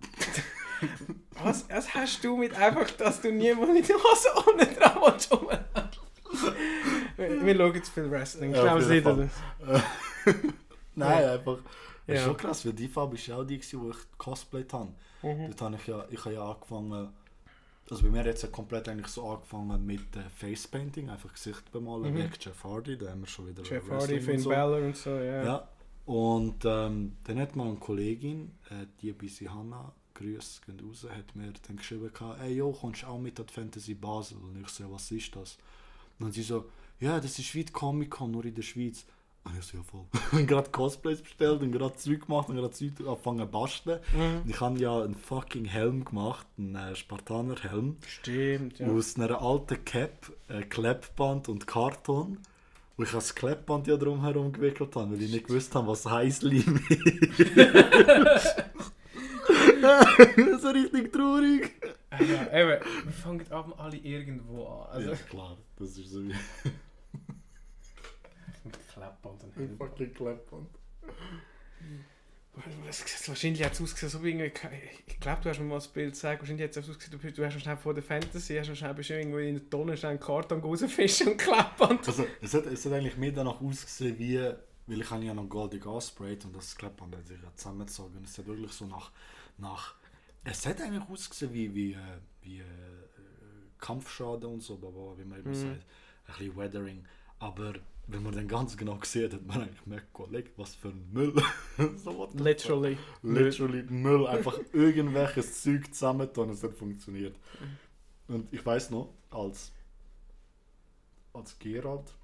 Was, 1.44 1.64
was 1.70 1.94
hast 1.94 2.24
du 2.24 2.36
mit 2.36 2.54
einfach, 2.54 2.90
dass 2.92 3.20
du 3.20 3.32
niemand 3.32 3.72
mit 3.74 3.88
der 3.88 3.96
Hose 3.96 4.28
ohne 4.46 4.66
dran 4.66 4.96
willst? 5.02 5.30
Wir 7.16 7.44
wir 7.46 7.56
schauen 7.56 7.82
zu 7.84 7.90
viel 7.92 8.10
Wrestling. 8.10 8.50
Ich 8.50 8.56
Ja, 8.56 8.76
glaube, 8.78 8.86
nicht. 8.86 9.02
Fall. 9.02 9.82
Nein, 10.94 11.24
einfach. 11.28 11.58
Das 12.06 12.16
ist 12.16 12.20
Ja. 12.22 12.24
schon 12.28 12.36
krass, 12.36 12.64
weil 12.66 12.72
die 12.72 12.88
Farbe 12.88 13.14
ist 13.16 13.26
ja 13.26 13.36
auch 13.36 13.44
die, 13.44 13.58
gewesen, 13.58 13.80
wo 13.82 13.90
ich 13.90 13.96
cosplayt 14.18 14.72
habe. 14.72 14.90
Mhm. 15.22 15.46
Dort 15.48 15.60
habe 15.62 15.76
ich 15.76 15.86
ja, 15.86 16.04
ich 16.10 16.24
habe 16.24 16.34
ja 16.34 16.50
angefangen, 16.50 17.12
also 17.90 18.02
bei 18.02 18.08
mir 18.10 18.24
jetzt 18.24 18.42
ja 18.42 18.48
komplett 18.48 18.88
eigentlich 18.88 19.08
so 19.08 19.28
angefangen 19.28 19.84
mit 19.84 20.00
äh, 20.16 20.20
Facepainting, 20.36 21.10
einfach 21.10 21.32
Gesicht 21.32 21.70
bemalen, 21.72 22.12
Mhm. 22.14 22.18
wie 22.18 22.28
Jeff 22.40 22.64
Hardy, 22.64 22.96
da 22.98 23.10
haben 23.10 23.20
wir 23.20 23.26
schon 23.28 23.48
wieder 23.48 23.62
Jeff 23.62 23.82
Wrestling 23.88 24.00
Hardy, 24.00 24.14
und 24.14 24.22
Finn 24.22 24.38
so. 24.40 24.48
Balor 24.50 24.78
und 24.78 24.96
so, 24.96 25.10
ja. 25.10 25.44
Ja. 25.44 25.68
Und 26.06 26.64
ähm, 26.64 27.16
dann 27.24 27.38
hat 27.38 27.54
mal 27.54 27.66
eine 27.68 27.76
Kollegin, 27.76 28.52
äh, 28.70 28.86
die 29.00 29.12
Bisi 29.12 29.44
Hanna, 29.44 29.92
Grüße 30.20 30.60
gehen 30.66 30.80
raus, 30.86 31.06
hat 31.08 31.34
mir 31.34 31.52
dann 31.66 31.76
geschrieben, 31.76 32.10
gehabt, 32.12 32.40
ey 32.42 32.54
jo, 32.54 32.72
kommst 32.72 33.02
du 33.02 33.06
auch 33.06 33.18
mit 33.18 33.40
an 33.40 33.46
die 33.46 33.52
Fantasy 33.52 33.94
Basel? 33.94 34.36
Und 34.38 34.60
ich 34.60 34.68
so, 34.68 34.90
was 34.92 35.10
ist 35.10 35.34
das? 35.34 35.56
Und 36.18 36.26
dann 36.26 36.32
sie 36.32 36.42
so, 36.42 36.66
ja, 37.00 37.18
das 37.18 37.38
ist 37.38 37.54
wie 37.54 37.64
Comic-Con, 37.64 38.30
nur 38.30 38.44
in 38.44 38.54
der 38.54 38.62
Schweiz. 38.62 39.06
Und 39.44 39.58
ich 39.58 39.64
so, 39.64 39.78
ja 39.78 39.82
voll. 39.82 40.04
Und 40.38 40.46
gerade 40.46 40.70
Cosplays 40.70 41.22
bestellt 41.22 41.62
und 41.62 41.72
gerade 41.72 41.96
Zeug 41.96 42.26
gemacht 42.26 42.50
und 42.50 42.56
gerade 42.56 42.72
Zeug 42.72 42.92
angefangen 43.00 43.38
zu 43.38 43.46
basteln. 43.46 44.00
Mhm. 44.12 44.42
Und 44.42 44.50
ich 44.50 44.60
habe 44.60 44.78
ja 44.78 45.02
einen 45.02 45.14
fucking 45.14 45.64
Helm 45.64 46.04
gemacht, 46.04 46.46
einen 46.58 46.74
äh, 46.74 46.94
Spartaner-Helm, 46.94 47.96
Stimmt, 48.06 48.78
ja. 48.78 48.88
aus 48.88 49.16
einer 49.16 49.40
alten 49.40 49.82
Cap, 49.86 50.30
äh, 50.48 50.60
Kleppband 50.60 51.48
und 51.48 51.66
Karton. 51.66 52.38
Wo 52.98 53.04
ich 53.04 53.12
das 53.12 53.34
Kleppband 53.34 53.86
ja 53.86 53.96
drumherum 53.96 54.52
gewickelt 54.52 54.94
habe, 54.94 55.12
weil 55.12 55.22
ich 55.22 55.32
nicht 55.32 55.46
gewusst 55.46 55.74
habe, 55.74 55.86
was 55.86 56.04
Heißleim 56.04 56.84
ist. 56.90 58.56
so 60.60 60.68
richtig 60.70 61.12
traurig. 61.12 61.70
Ja. 62.12 62.52
Eben, 62.52 62.84
wir 63.04 63.12
fangen 63.12 63.46
aber 63.50 63.78
alle 63.78 63.96
irgendwo 63.96 64.66
an. 64.66 64.88
Also, 64.90 65.10
ja, 65.10 65.16
klar, 65.16 65.56
das 65.76 65.96
ist 65.96 66.10
so 66.10 66.22
wie 66.22 66.34
mit 68.64 68.88
Klappband 68.92 69.42
und 69.44 69.56
Helm. 69.56 69.76
fucking 69.78 70.12
Kleppband. 70.14 70.68
Wahrscheinlich 73.26 73.64
hat 73.64 73.72
es 73.72 73.80
ausgesehen, 73.80 74.10
so 74.10 74.22
wie 74.22 74.30
irgendwie- 74.30 74.52
ich 75.06 75.20
glaube, 75.20 75.40
du 75.42 75.48
hast 75.48 75.60
mir 75.60 75.64
mal 75.64 75.76
das 75.76 75.88
Bild 75.88 76.12
gezeigt, 76.12 76.42
wahrscheinlich 76.42 76.64
hat 76.64 76.76
es 76.76 76.88
ausgesehen, 76.90 77.18
du, 77.18 77.32
du 77.32 77.44
hast 77.46 77.54
noch 77.54 77.60
schnell 77.62 77.76
vor 77.76 77.94
der 77.94 78.02
Fantasy, 78.02 78.56
hast 78.56 78.68
noch 78.68 78.74
schnell 78.76 78.92
bist 78.92 79.08
irgendwo 79.10 79.38
in 79.38 79.54
der 79.54 79.70
Tonne 79.70 79.96
schnell 79.96 80.10
einen 80.10 80.20
Karton 80.20 80.60
rausfischen 80.60 81.28
und 81.28 81.36
Klappband. 81.38 82.06
Also, 82.08 82.26
es 82.42 82.52
hat, 82.52 82.66
es 82.66 82.84
hat 82.84 82.92
eigentlich 82.92 83.16
mehr 83.16 83.32
danach 83.32 83.60
ausgesehen, 83.60 84.18
wie, 84.18 84.38
weil 84.86 85.00
ich 85.00 85.10
habe 85.10 85.24
ja 85.24 85.32
noch 85.32 85.48
goldig 85.48 85.86
angesprayt 85.86 86.44
und 86.44 86.54
das 86.56 86.76
Kleppband 86.76 87.16
hat 87.16 87.26
sich 87.28 87.40
ja 87.40 87.54
zusammengezogen. 87.54 88.24
Es 88.24 88.36
hat 88.36 88.46
wirklich 88.46 88.72
so 88.72 88.86
nach, 88.86 89.10
nach 89.60 89.94
es 90.44 90.64
hat 90.66 90.80
eigentlich 90.80 91.08
ausgesehen 91.08 91.52
wie, 91.52 91.74
wie, 91.74 91.92
äh, 91.92 91.98
wie 92.42 92.58
äh, 92.60 92.64
Kampfschaden 93.78 94.48
und 94.50 94.62
so, 94.62 94.80
wie 95.18 95.24
man 95.24 95.38
eben 95.38 95.50
Mhm. 95.50 95.54
sagt, 95.54 95.86
ein 96.26 96.34
bisschen 96.38 96.56
Weathering. 96.56 97.04
Aber 97.38 97.74
wenn 98.06 98.22
man 98.22 98.34
dann 98.34 98.48
ganz 98.48 98.76
genau 98.76 98.98
sieht, 99.02 99.32
hat 99.34 99.46
man 99.46 99.62
eigentlich 99.62 99.84
gemerkt, 99.84 100.12
Kollege, 100.12 100.50
was 100.56 100.74
für 100.74 100.88
ein 100.88 101.08
Müll. 101.12 101.34
so? 101.96 102.28
Literally. 102.34 102.96
Literally 103.22 103.82
Müll, 103.84 104.26
einfach 104.26 104.58
irgendwelches 104.72 105.62
Zeug 105.62 105.92
zusammentun, 105.92 106.50
es 106.50 106.62
hat 106.62 106.74
funktioniert. 106.74 107.36
Und 108.28 108.52
ich 108.52 108.64
weiß 108.64 108.90
noch, 108.90 109.12
als, 109.30 109.72
als 111.32 111.58
Geralt, 111.58 112.14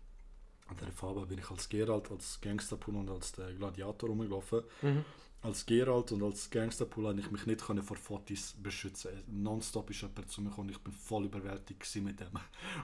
an 0.69 0.77
der 0.79 0.91
Farbe 0.93 1.27
bin 1.27 1.39
ich 1.39 1.51
als 1.51 1.69
Geralt, 1.69 2.11
als 2.11 2.41
Gangsterpool 2.41 2.97
und 2.97 3.11
als 3.11 3.33
der 3.33 3.53
Gladiator 3.53 4.09
rumgelaufen. 4.09 4.63
Mhm. 4.83 5.05
Als 5.43 5.65
Geralt 5.65 6.11
und 6.11 6.23
als 6.25 6.51
Gangsterpool 6.51 7.05
konnte 7.05 7.21
ich 7.23 7.31
mich 7.31 7.47
nicht 7.47 7.65
können 7.65 7.83
vor 7.83 7.97
Fotos 7.97 8.57
beschützen. 8.61 9.11
Nonstop 9.29 9.91
ist 9.91 10.01
jemand 10.03 10.29
zu 10.29 10.41
mir 10.43 10.49
gekommen 10.49 10.69
und 10.71 10.75
ich 10.75 10.83
bin 10.83 10.93
voll 10.93 11.27
überwältigt 11.27 11.97
mit 12.03 12.19
dem. 12.19 12.27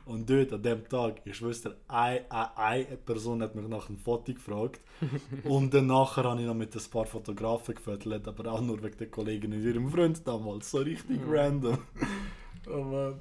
Und 0.05 0.31
dort, 0.31 0.53
an 0.53 0.63
dem 0.63 0.89
Tag, 0.89 1.23
ich 1.25 1.43
wusste, 1.43 1.77
eine, 1.89 2.31
eine, 2.31 2.57
eine 2.57 2.97
Person 2.99 3.43
hat 3.43 3.57
mich 3.57 3.67
nach 3.67 3.89
einem 3.89 3.99
Foto 3.99 4.33
gefragt. 4.33 4.81
und 5.45 5.75
dann 5.75 5.89
nachher 5.89 6.23
habe 6.25 6.41
ich 6.41 6.47
noch 6.47 6.55
mit 6.55 6.77
ein 6.77 6.91
paar 6.91 7.07
Fotografen 7.07 7.75
gefüttert, 7.75 8.29
aber 8.29 8.53
auch 8.53 8.61
nur 8.61 8.81
wegen 8.81 8.97
der 8.97 9.09
Kollegin 9.11 9.53
und 9.55 9.63
ihrem 9.65 9.91
Freund 9.91 10.25
damals. 10.25 10.71
So 10.71 10.79
richtig 10.79 11.21
Mhm. 11.21 11.33
random. 11.35 11.79
oh 12.71 12.83
Mann. 12.83 13.21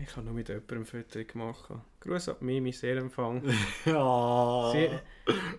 Ich 0.00 0.14
habe 0.16 0.24
nur 0.24 0.34
mit 0.34 0.48
jemandem 0.48 0.86
Foto 0.86 1.24
gemacht. 1.24 1.68
Gruß 2.00 2.28
an 2.30 2.36
Mimi, 2.40 2.72
sehr 2.72 2.96
empfang. 2.98 3.42
Ja. 3.84 4.70
Sie, 4.72 4.88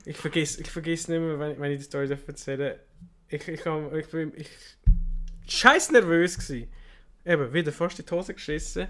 ich 0.09 0.17
vergiss, 0.17 0.57
ich 0.57 0.71
vergiss 0.71 1.09
nicht 1.09 1.19
mehr, 1.19 1.37
wenn, 1.37 1.59
wenn 1.59 1.71
ich 1.73 1.79
die 1.79 1.83
Story 1.83 2.07
darf 2.07 2.25
erzählen 2.27 2.79
Ich, 3.29 3.47
ich, 3.47 3.65
ich, 3.65 4.07
bin, 4.09 4.33
ich 4.35 4.49
scheiß 5.47 5.91
nervös 5.91 6.37
gewesen. 6.37 6.67
Eben, 7.25 7.53
wieder 7.53 7.71
fast 7.71 7.99
in 7.99 8.05
die 8.05 8.11
Hose 8.11 8.33
geschissen. 8.33 8.87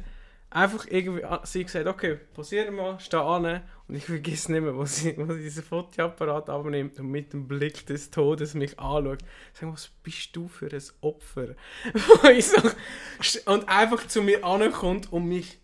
Einfach 0.51 0.88
irgendwie, 0.89 1.24
ah, 1.25 1.41
sie 1.46 1.63
gesagt, 1.63 1.86
okay, 1.86 2.17
posieren 2.34 2.74
mal, 2.74 3.00
steh 3.00 3.17
an. 3.17 3.62
Und 3.88 3.96
ich 3.96 4.05
vergesse 4.05 4.51
nicht 4.51 4.62
mehr, 4.62 4.75
wo 4.75 4.86
sie, 4.86 5.15
wo 5.17 5.34
sie 5.34 5.43
diesen 5.43 5.63
Fotoapparat 5.63 6.50
abnimmt 6.50 7.00
und 7.00 7.08
mit 7.08 7.34
dem 7.34 7.48
Blick 7.48 7.86
des 7.86 8.10
Todes 8.10 8.53
mich 8.53 8.79
anschaut. 8.79 9.22
Ich 9.53 9.60
sage, 9.60 9.74
was 9.74 9.89
bist 10.03 10.36
du 10.36 10.48
für 10.48 10.72
ein 10.72 10.84
Opfer? 11.01 11.55
und 13.46 13.69
einfach 13.69 14.08
zu 14.08 14.22
mir 14.22 14.43
ankommt 14.43 15.12
und 15.12 15.25
mich 15.25 15.60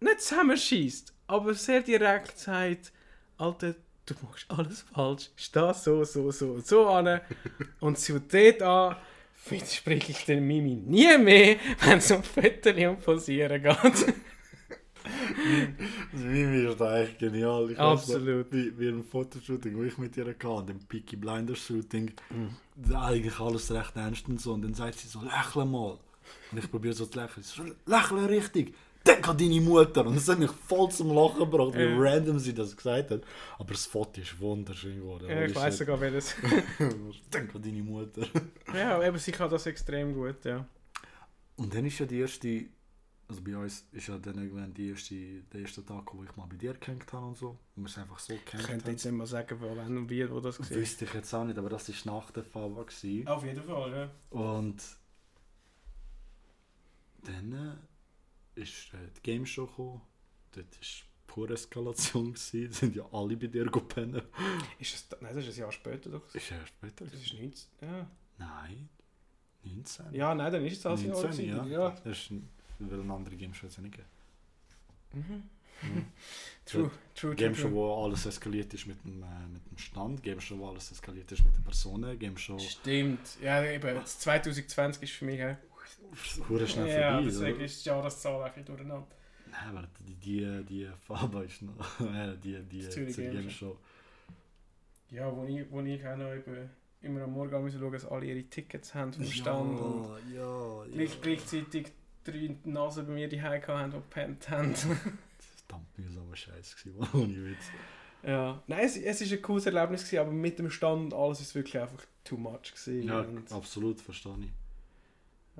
nicht 0.00 0.20
zusammenschießt, 0.20 1.14
aber 1.26 1.54
sehr 1.54 1.80
direkt 1.80 2.38
sagt, 2.38 2.92
Alter, 3.36 3.74
du 4.08 4.14
machst 4.26 4.46
alles 4.48 4.84
falsch, 4.92 5.30
steh 5.36 5.72
so, 5.74 6.04
so, 6.04 6.30
so 6.30 6.52
und 6.52 6.66
so 6.66 6.88
an. 6.88 7.20
und 7.80 7.98
sie 7.98 8.20
dort 8.20 8.62
an, 8.62 8.96
widerspreche 9.48 10.12
ich 10.12 10.24
den 10.24 10.46
Mimi 10.46 10.74
nie 10.74 11.18
mehr, 11.18 11.56
wenn 11.80 11.98
es 11.98 12.10
um 12.10 12.22
Fotos 12.22 12.74
und 12.74 13.04
Posieren 13.04 13.62
geht. 13.62 14.14
Das 16.12 16.20
Mimi 16.20 16.66
ist 16.68 16.80
da 16.80 17.00
echt 17.00 17.18
genial. 17.18 17.70
Ich 17.70 17.78
Absolut. 17.78 18.52
Weiss, 18.52 18.52
wie, 18.52 18.78
wie 18.78 18.88
ein 18.88 19.02
Fotoshooting, 19.02 19.76
wo 19.76 19.82
ich 19.82 19.96
mit 19.98 20.16
ihr 20.16 20.26
hatte, 20.26 20.66
dem 20.66 20.78
Peaky 20.80 21.16
Blinders 21.16 21.58
Shooting, 21.58 22.12
mhm. 22.30 22.94
eigentlich 22.94 23.38
alles 23.38 23.70
recht 23.72 23.96
ernst 23.96 24.28
und 24.28 24.40
so. 24.40 24.52
Und 24.52 24.62
dann 24.62 24.74
sagt 24.74 24.98
sie 24.98 25.08
so, 25.08 25.22
lächle 25.22 25.64
mal. 25.64 25.98
Und 26.52 26.58
ich 26.58 26.70
probiere 26.70 26.94
so 26.94 27.06
zu 27.06 27.18
lächeln. 27.18 27.42
Sie 27.42 27.56
so, 27.56 27.64
lächle 27.86 28.28
richtig. 28.28 28.74
Denk 29.06 29.28
an 29.28 29.38
deine 29.38 29.60
Mutter. 29.60 30.06
Und 30.06 30.16
das 30.16 30.28
hat 30.28 30.38
mich 30.38 30.50
voll 30.50 30.90
zum 30.90 31.14
Lachen 31.14 31.38
gebracht, 31.38 31.74
wie 31.74 31.94
random 31.96 32.38
sie 32.38 32.52
das 32.54 32.76
gesagt 32.76 33.10
hat. 33.10 33.22
Aber 33.58 33.72
das 33.72 33.86
Foto 33.86 34.20
ist 34.20 34.38
wunderschön 34.38 34.96
geworden. 34.96 35.28
Ja, 35.28 35.42
ich 35.42 35.54
weiß 35.54 35.78
sogar 35.78 36.00
welches. 36.00 36.34
Denk 37.32 37.54
an 37.54 37.62
deine 37.62 37.82
Mutter. 37.82 38.26
ja, 38.74 39.02
eben, 39.02 39.18
sie 39.18 39.32
kann 39.32 39.50
das 39.50 39.66
extrem 39.66 40.14
gut, 40.14 40.44
ja. 40.44 40.66
Und 41.56 41.74
dann 41.74 41.86
ist 41.86 41.98
ja 41.98 42.06
die 42.06 42.20
erste, 42.20 42.66
also 43.28 43.42
bei 43.42 43.56
uns 43.56 43.88
ist 43.92 44.08
ja 44.08 44.18
dann 44.18 44.38
irgendwann 44.38 44.72
die 44.74 44.90
erste, 44.90 45.14
der 45.52 45.60
erste 45.62 45.84
Tag, 45.84 46.14
wo 46.14 46.22
ich 46.22 46.36
mal 46.36 46.46
bei 46.46 46.56
dir 46.56 46.74
gehängt 46.74 47.12
habe 47.12 47.26
und 47.26 47.36
so. 47.36 47.58
Und 47.76 47.84
wir 47.84 47.88
sind 47.88 48.02
einfach 48.02 48.18
so 48.18 48.32
Ich 48.32 48.44
gehängt 48.44 48.68
könnte 48.68 48.90
jetzt 48.90 49.04
nicht 49.04 49.14
mal 49.14 49.26
sagen, 49.26 49.56
wann 49.60 49.96
und 49.96 50.10
wie, 50.10 50.30
wo 50.30 50.40
das 50.40 50.60
war. 50.60 50.70
Wüsste 50.70 51.04
ich 51.04 51.14
jetzt 51.14 51.34
auch 51.34 51.44
nicht, 51.44 51.58
aber 51.58 51.68
das 51.68 51.88
war 51.88 52.14
nach 52.14 52.30
der 52.30 52.44
Fava. 52.44 52.82
Auf 52.82 53.02
jeden 53.44 53.64
Fall, 53.64 53.92
ja. 53.92 54.10
Und 54.30 54.82
dann 57.24 57.52
äh, 57.52 57.87
ist 58.58 58.92
äh, 58.94 58.98
die 59.16 59.22
Game 59.22 59.46
Show 59.46 59.66
gekommen. 59.66 60.00
Dort 60.52 60.66
war 60.80 60.88
pure 61.26 61.54
Eskalation. 61.54 62.32
Gewesen. 62.34 62.72
sind 62.72 62.96
ja 62.96 63.04
alle 63.12 63.36
bei 63.36 63.46
dir 63.46 63.66
gepennen. 63.66 64.22
Ist 64.78 64.94
das, 65.12 65.20
nein, 65.20 65.34
das 65.34 65.46
ist 65.46 65.56
ein 65.56 65.60
Jahr 65.60 65.72
später 65.72 66.10
doch. 66.10 66.34
Ist 66.34 66.50
erst 66.50 66.68
später. 66.68 67.04
Das 67.04 67.14
ist 67.20 67.32
19. 67.34 67.52
Ja. 67.82 68.10
Nein, 68.38 68.88
19. 69.64 70.14
ja, 70.14 70.34
nein, 70.34 70.52
dann 70.52 70.64
ist 70.64 70.78
es 70.78 70.82
Jahr. 70.84 70.96
19, 70.96 71.12
gewesen. 71.22 71.48
ja. 71.48 71.66
ja. 71.66 71.90
Das 71.90 72.18
ist, 72.18 72.30
ein- 72.30 72.48
weil 72.80 73.00
eine 73.00 73.12
andere 73.12 73.36
Game 73.36 73.52
Show 73.54 73.66
ja 73.66 73.82
nicht 73.82 73.92
gegeben. 73.96 74.08
Mhm. 75.12 75.42
True, 76.64 76.82
true, 76.82 76.90
true. 77.14 77.34
Game 77.36 77.54
Show, 77.54 77.70
wo 77.70 78.04
alles 78.04 78.26
eskaliert 78.26 78.74
ist 78.74 78.86
mit 78.86 79.02
dem, 79.04 79.22
äh, 79.22 79.46
mit 79.52 79.64
dem 79.70 79.78
Stand. 79.78 80.22
Game 80.22 80.40
Show, 80.40 80.58
wo 80.58 80.68
alles 80.68 80.90
eskaliert 80.90 81.30
ist 81.32 81.44
mit 81.44 81.54
den 81.56 81.62
Personen. 81.64 82.18
Game 82.18 82.36
Show, 82.36 82.58
Stimmt. 82.58 83.38
Ja, 83.40 83.62
eben, 83.64 83.94
das 83.94 84.18
2020 84.18 85.02
ist 85.04 85.12
für 85.12 85.24
mich 85.24 85.42
auch. 85.42 85.56
Hure 86.48 86.66
schnell 86.66 86.88
Ja, 86.88 87.12
vorbei. 87.12 87.24
deswegen 87.26 87.56
oder? 87.56 87.64
ist 87.64 87.84
die 87.84 87.88
Jahreszahl 87.88 88.42
ein 88.42 88.48
bisschen 88.48 88.64
durcheinander. 88.64 89.06
Nein, 89.50 89.76
aber 89.76 89.88
die, 90.00 90.14
die, 90.14 90.64
die 90.64 90.88
Farbe 91.00 91.44
ist 91.44 91.62
noch. 91.62 92.00
äh, 92.14 92.36
die, 92.42 92.62
die, 92.62 92.82
Das 92.82 92.94
Zürich 92.94 93.56
Show. 93.56 93.76
Ja, 95.10 95.34
wo 95.34 95.44
ich, 95.44 95.64
wo 95.70 95.80
ich 95.80 96.06
auch 96.06 96.16
noch 96.16 96.32
eben 96.32 96.68
immer 97.00 97.22
am 97.22 97.32
Morgen 97.32 97.62
müssen 97.62 97.80
schauen, 97.80 97.92
dass 97.92 98.04
alle 98.04 98.26
ihre 98.26 98.42
Tickets 98.44 98.94
haben 98.94 99.12
vom 99.12 99.24
Stand. 99.24 99.80
und 99.80 100.34
ja, 100.34 100.84
ja. 100.84 100.84
gleich, 100.92 101.20
gleichzeitig 101.20 101.92
drei 102.24 102.56
Nasen 102.64 103.06
bei 103.06 103.12
mir 103.12 103.28
die 103.28 103.40
haben, 103.40 103.90
die 103.90 103.96
gepennt 103.96 104.50
haben. 104.50 104.74
Verdammt 104.74 105.98
mühsamer 105.98 106.36
Scheiß 106.36 106.76
gewesen, 106.76 107.08
ohne 107.14 107.44
Witz. 107.46 107.64
ja. 108.22 108.62
Nein, 108.66 108.80
es, 108.84 108.96
es 108.96 109.20
ist 109.20 109.32
ein 109.32 109.42
cooles 109.42 109.66
Erlebnis, 109.66 110.04
gewesen, 110.04 110.20
aber 110.20 110.32
mit 110.32 110.58
dem 110.58 110.70
Stand 110.70 111.12
und 111.12 111.14
alles 111.14 111.40
ist 111.40 111.54
wirklich 111.54 111.78
einfach 111.80 112.04
too 112.24 112.36
much. 112.36 112.72
Gewesen. 112.74 113.02
Ja, 113.04 113.20
und, 113.20 113.50
absolut, 113.52 114.00
verstehe 114.00 114.36
ich. 114.40 114.50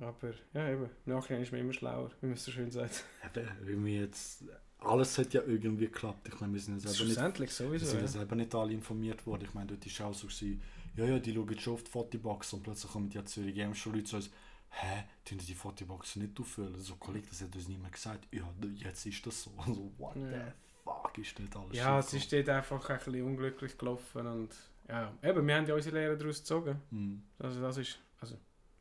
Aber 0.00 0.32
ja, 0.54 0.68
eben, 0.70 0.90
im 1.06 1.12
Nachhinein 1.12 1.42
ist 1.42 1.52
man 1.52 1.60
immer 1.60 1.72
schlauer, 1.72 2.10
wie 2.20 2.26
man 2.26 2.34
es 2.34 2.44
so 2.44 2.50
schön 2.52 2.70
sagt. 2.70 3.04
Eben, 3.24 3.48
weil 3.62 3.84
wir 3.84 4.00
jetzt, 4.02 4.44
alles 4.78 5.18
hat 5.18 5.32
ja 5.34 5.42
irgendwie 5.46 5.86
geklappt. 5.86 6.28
Ich 6.28 6.40
meine, 6.40 6.52
wir 6.52 6.60
sind 6.60 6.80
selber 6.80 6.90
nicht, 7.04 7.14
Schlussendlich 7.14 7.50
wir 7.58 7.66
sowieso. 7.66 7.86
sind 7.86 8.00
ja 8.02 8.08
selber 8.08 8.36
nicht 8.36 8.54
alle 8.54 8.72
informiert 8.72 9.26
worden. 9.26 9.44
Ich 9.44 9.54
meine, 9.54 9.66
dort 9.68 10.00
war 10.00 10.06
auch 10.06 10.14
so, 10.14 10.26
gewesen, 10.26 10.60
ja, 10.96 11.04
ja, 11.04 11.18
die 11.18 11.34
schauen 11.34 11.58
schon 11.58 11.74
auf 11.74 11.84
die 11.84 11.90
Fotobox 11.90 12.52
und 12.52 12.62
plötzlich 12.62 12.90
kommen 12.92 13.08
die 13.08 13.24
Zürich 13.24 13.54
Games 13.54 13.78
Show 13.78 13.90
Leute 13.90 14.04
zu 14.04 14.16
uns, 14.16 14.30
hä, 14.70 15.04
tun 15.24 15.38
die 15.38 15.54
Fotobox 15.54 16.16
nicht 16.16 16.38
auffüllen? 16.40 16.78
So, 16.80 16.96
Kollege, 16.96 17.26
das 17.28 17.42
hat 17.42 17.54
uns 17.54 17.68
niemand 17.68 17.92
gesagt. 17.92 18.26
Ja, 18.32 18.48
jetzt 18.76 19.06
ist 19.06 19.26
das 19.26 19.42
so. 19.44 19.52
Also, 19.58 19.90
what 19.98 20.16
Ja. 20.16 20.22
the 20.30 20.52
fuck 20.84 21.18
ist 21.18 21.38
dort 21.38 21.56
alles 21.64 21.76
Ja, 21.76 21.98
es 21.98 22.12
ist 22.12 22.32
dort 22.32 22.48
einfach 22.48 22.88
ein 22.90 22.96
bisschen 22.98 23.22
unglücklich 23.22 23.76
gelaufen 23.78 24.26
und 24.26 24.48
ja, 24.88 25.12
eben, 25.22 25.46
wir 25.46 25.54
haben 25.56 25.66
ja 25.66 25.74
unsere 25.74 25.96
Lehre 25.98 26.16
daraus 26.16 26.38
gezogen. 26.38 26.80
gekommen? 26.90 27.22
Also 27.38 27.60
das 27.60 27.76
ist, 27.76 27.98
also, 28.20 28.36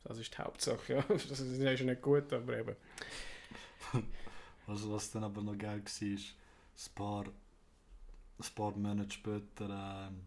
das 0.08 0.18
ist 0.18 0.32
die 0.36 0.42
Hauptsache, 0.42 0.92
ja. 0.94 1.04
Das 1.08 1.38
ist 1.40 1.60
ja 1.60 1.76
schon 1.76 1.86
nicht 1.86 2.02
gut, 2.02 2.32
aber 2.32 2.58
eben. 2.58 2.76
Also, 4.66 4.92
was 4.92 5.10
dann 5.10 5.24
aber 5.24 5.40
noch 5.40 5.56
geil 5.56 5.80
war, 5.82 6.08
ist, 6.08 6.34
ein 6.76 6.94
paar, 6.94 7.24
ein 7.24 8.54
paar 8.54 8.72
Monate 8.76 9.10
später 9.10 10.08
ähm, 10.10 10.20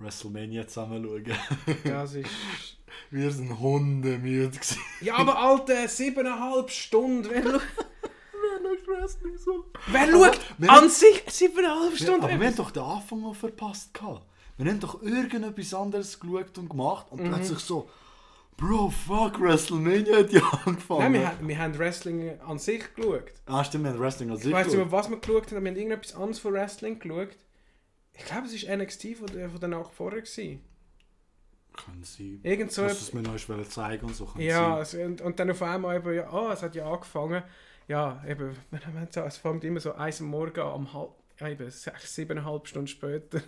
WrestleMania 0.00 0.66
zusammen 0.66 1.04
schauen. 1.04 1.36
Das 1.84 2.14
ist... 2.14 2.28
Wir 3.10 3.30
sind 3.30 3.58
hundemüde 3.58 4.50
gewesen. 4.50 4.78
Ja, 5.00 5.14
aber 5.16 5.38
Alter, 5.38 5.86
siebeneinhalb 5.86 6.70
Stunden. 6.70 7.30
Wer, 7.30 7.42
schaut- 7.44 8.88
Wrestling 8.88 9.38
so? 9.38 9.64
wer 9.86 10.02
Aber 10.02 10.10
schaut 10.34 10.40
wir 10.58 10.70
an 10.72 10.88
sich 10.90 11.22
siebeneinhalb 11.28 11.92
Ja, 11.92 11.96
Stunden? 12.06 12.24
aber 12.24 12.40
wir 12.40 12.46
haben 12.48 12.56
doch 12.56 12.70
den 12.72 12.82
Anfang 12.82 13.20
noch 13.22 13.36
verpasst. 13.36 13.94
Gehabt. 13.94 14.26
Wir 14.58 14.70
haben 14.70 14.80
doch 14.80 15.00
irgendetwas 15.02 15.72
anderes 15.72 16.18
geschaut 16.18 16.58
und 16.58 16.68
gemacht 16.68 17.06
und 17.10 17.22
Mhm. 17.22 17.28
plötzlich 17.32 17.58
so, 17.60 17.88
Bro, 18.56 18.90
fuck, 18.90 19.40
WrestleMania 19.40 20.18
hat 20.18 20.32
ja 20.32 20.40
angefangen. 20.66 21.00
Nein, 21.00 21.12
wir, 21.14 21.28
haben- 21.28 21.48
wir 21.48 21.58
haben 21.58 21.78
Wrestling 21.78 22.40
an 22.40 22.58
sich 22.58 22.94
geschaut. 22.94 23.32
ah, 23.46 23.64
stimmt, 23.64 23.84
wir 23.84 23.90
haben 23.92 24.00
Wrestling 24.00 24.30
als 24.30 24.44
Ich 24.44 24.52
weiß 24.52 24.66
nicht 24.68 24.76
mehr, 24.76 24.92
was 24.92 25.10
wir 25.10 25.18
geschaut 25.18 25.46
haben, 25.46 25.56
aber 25.56 25.64
wir 25.64 25.70
haben 25.72 25.76
irgendetwas 25.78 26.14
anderes 26.14 26.38
von 26.38 26.52
Wrestling 26.52 26.98
geschaut. 26.98 27.36
Ich 28.14 28.24
glaube, 28.24 28.46
es 28.46 28.68
war 28.68 28.76
NXT 28.76 29.16
von 29.16 29.26
der, 29.28 29.50
von 29.50 29.58
der 29.60 29.68
Nacht 29.70 29.92
vorher. 29.94 30.20
Gewesen. 30.20 30.60
Können 31.74 32.04
sie. 32.04 32.38
Irgend 32.42 32.70
so 32.70 32.82
Dass 32.82 33.00
es 33.00 33.14
mir 33.14 33.22
noch 33.22 33.36
zeigen 33.68 34.04
und 34.06 34.14
so. 34.14 34.26
Können 34.26 34.44
Ja, 34.44 34.80
es, 34.80 34.94
und, 34.94 35.22
und 35.22 35.40
dann 35.40 35.50
auf 35.50 35.62
einmal 35.62 35.96
eben, 35.96 36.14
ja, 36.14 36.30
ah, 36.30 36.52
es 36.52 36.62
hat 36.62 36.74
ja 36.74 36.90
angefangen. 36.92 37.42
Ja, 37.88 38.22
eben, 38.28 38.54
wir 38.70 38.86
haben 38.86 39.08
so, 39.10 39.20
es 39.22 39.38
fängt 39.38 39.64
immer 39.64 39.80
so 39.80 39.94
eins 39.94 40.20
am 40.20 40.26
Morgen 40.28 40.60
an, 40.60 40.72
um 40.74 40.92
halb, 40.92 41.10
ja, 41.40 41.48
eben 41.48 41.70
sechs, 41.70 42.14
siebeneinhalb 42.14 42.68
Stunden 42.68 42.88
später 42.88 43.40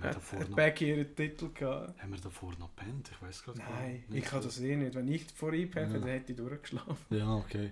davor 0.00 0.40
hat 0.40 0.54
Becky 0.56 0.88
ihren 0.90 1.14
Titel 1.14 1.48
gehabt. 1.52 2.00
haben 2.02 2.12
wir 2.12 2.20
davor 2.20 2.52
noch 2.58 2.74
pennt? 2.76 3.10
Ich 3.12 3.22
weiß 3.26 3.42
gerade 3.44 3.58
Nein, 3.58 4.04
nicht. 4.08 4.24
ich 4.24 4.30
kann 4.30 4.42
das 4.42 4.60
eh 4.60 4.76
nicht. 4.76 4.94
Wenn 4.94 5.08
ich 5.08 5.26
vor 5.34 5.52
eingepennt 5.52 5.86
hätte, 5.88 5.94
Ja. 5.94 6.00
dann 6.00 6.08
hätte 6.10 6.32
ich 6.32 6.38
durchgeschlafen. 6.38 6.96
Ja, 7.10 7.34
okay. 7.34 7.70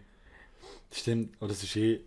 Stimmt, 0.93 1.35
aber 1.39 1.49
das 1.49 1.63
ist 1.63 1.77
eh. 1.77 2.01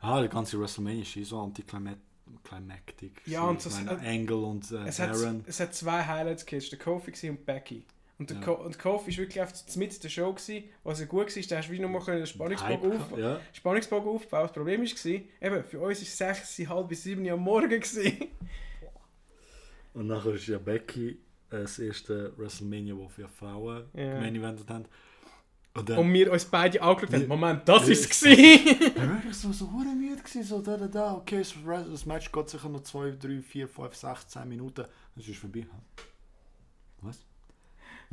Ah, 0.00 0.20
die 0.20 0.28
ganze 0.28 0.58
WrestleMania 0.60 1.02
ist 1.02 1.16
eh 1.16 1.22
so 1.22 1.40
anticlimactic. 1.40 3.22
Ja, 3.26 3.42
und 3.44 3.64
das- 3.64 3.78
ich 3.78 3.84
meine, 3.84 4.00
Angle 4.00 4.36
und 4.44 4.70
äh, 4.70 4.84
Es 4.86 4.98
hat, 4.98 5.10
Aaron. 5.10 5.44
es 5.46 5.60
hat 5.60 5.74
zwei 5.74 6.04
Highlights 6.04 6.44
gegeben, 6.44 6.62
war 6.64 6.70
der 6.70 6.78
Kofi 6.78 7.30
und 7.30 7.46
Becky. 7.46 7.84
Und 8.18 8.30
der 8.30 8.38
Ja. 8.40 8.50
Und 8.50 8.78
Kofi 8.78 9.10
war 9.12 9.18
wirklich 9.18 9.40
einfach 9.40 9.56
mit 9.76 10.02
der 10.04 10.08
Show, 10.08 10.32
gewesen, 10.32 10.64
was 10.84 11.00
er 11.00 11.06
gut 11.06 11.34
war. 11.34 11.42
Da 11.48 11.56
hast 11.56 11.68
du 11.68 11.72
wie 11.72 11.78
noch 11.78 11.88
mal 11.88 12.00
können 12.02 12.18
den 12.18 12.26
Spannungsbogen, 12.26 12.92
auf, 13.00 13.18
Ja. 13.18 13.40
Spannungsbogen 13.52 14.08
aufbauen. 14.10 14.42
Das 14.42 14.52
Problem 14.52 14.80
war, 14.82 15.10
eben, 15.10 15.64
für 15.64 15.80
uns 15.80 15.98
war 16.20 16.30
es 16.30 16.44
6, 16.58 16.68
halb 16.68 16.88
bis 16.88 17.02
7 17.04 17.24
Uhr 17.24 17.32
am 17.32 17.40
Morgen. 17.40 17.68
Gewesen. 17.70 18.28
Und 19.94 20.06
nachher 20.06 20.34
ist 20.34 20.46
ja 20.46 20.58
Becky 20.58 21.10
äh, 21.10 21.16
das 21.62 21.78
erste 21.78 22.32
WrestleMania, 22.38 22.96
wo 22.96 23.08
für 23.08 23.28
Frauen 23.28 23.84
Ja. 23.94 24.20
Main 24.20 24.34
Eventet 24.36 24.68
haben. 24.70 24.84
Und 25.74 25.88
dann 25.88 25.98
Und 25.98 26.12
wir 26.12 26.30
uns 26.30 26.44
beide 26.44 26.82
angeschaut 26.82 27.12
haben. 27.14 27.20
Wir- 27.22 27.28
Moment, 27.28 27.66
das 27.68 27.86
wir- 27.86 27.92
ist 27.92 28.10
es. 28.10 28.20
gewesen. 28.20 28.92
dann 28.94 29.10
war 29.10 29.22
ich 29.28 29.34
so, 29.34 29.52
so 29.52 29.66
müde 29.66 30.16
gewesen, 30.22 30.42
so 30.44 30.60
da, 30.60 30.76
da, 30.76 30.86
da, 30.86 31.14
okay, 31.14 31.42
das, 31.42 32.04
Match 32.06 32.30
geht 32.30 32.48
sicher 32.50 32.68
noch 32.68 32.82
2, 32.82 33.12
3, 33.18 33.40
4, 33.40 33.68
5, 33.68 33.94
6, 33.94 34.28
10 34.28 34.48
Minuten. 34.48 34.84
Das 35.16 35.26
ist 35.28 35.38
vorbei. 35.38 35.60
Hä? 35.60 36.02
Was? 37.00 37.24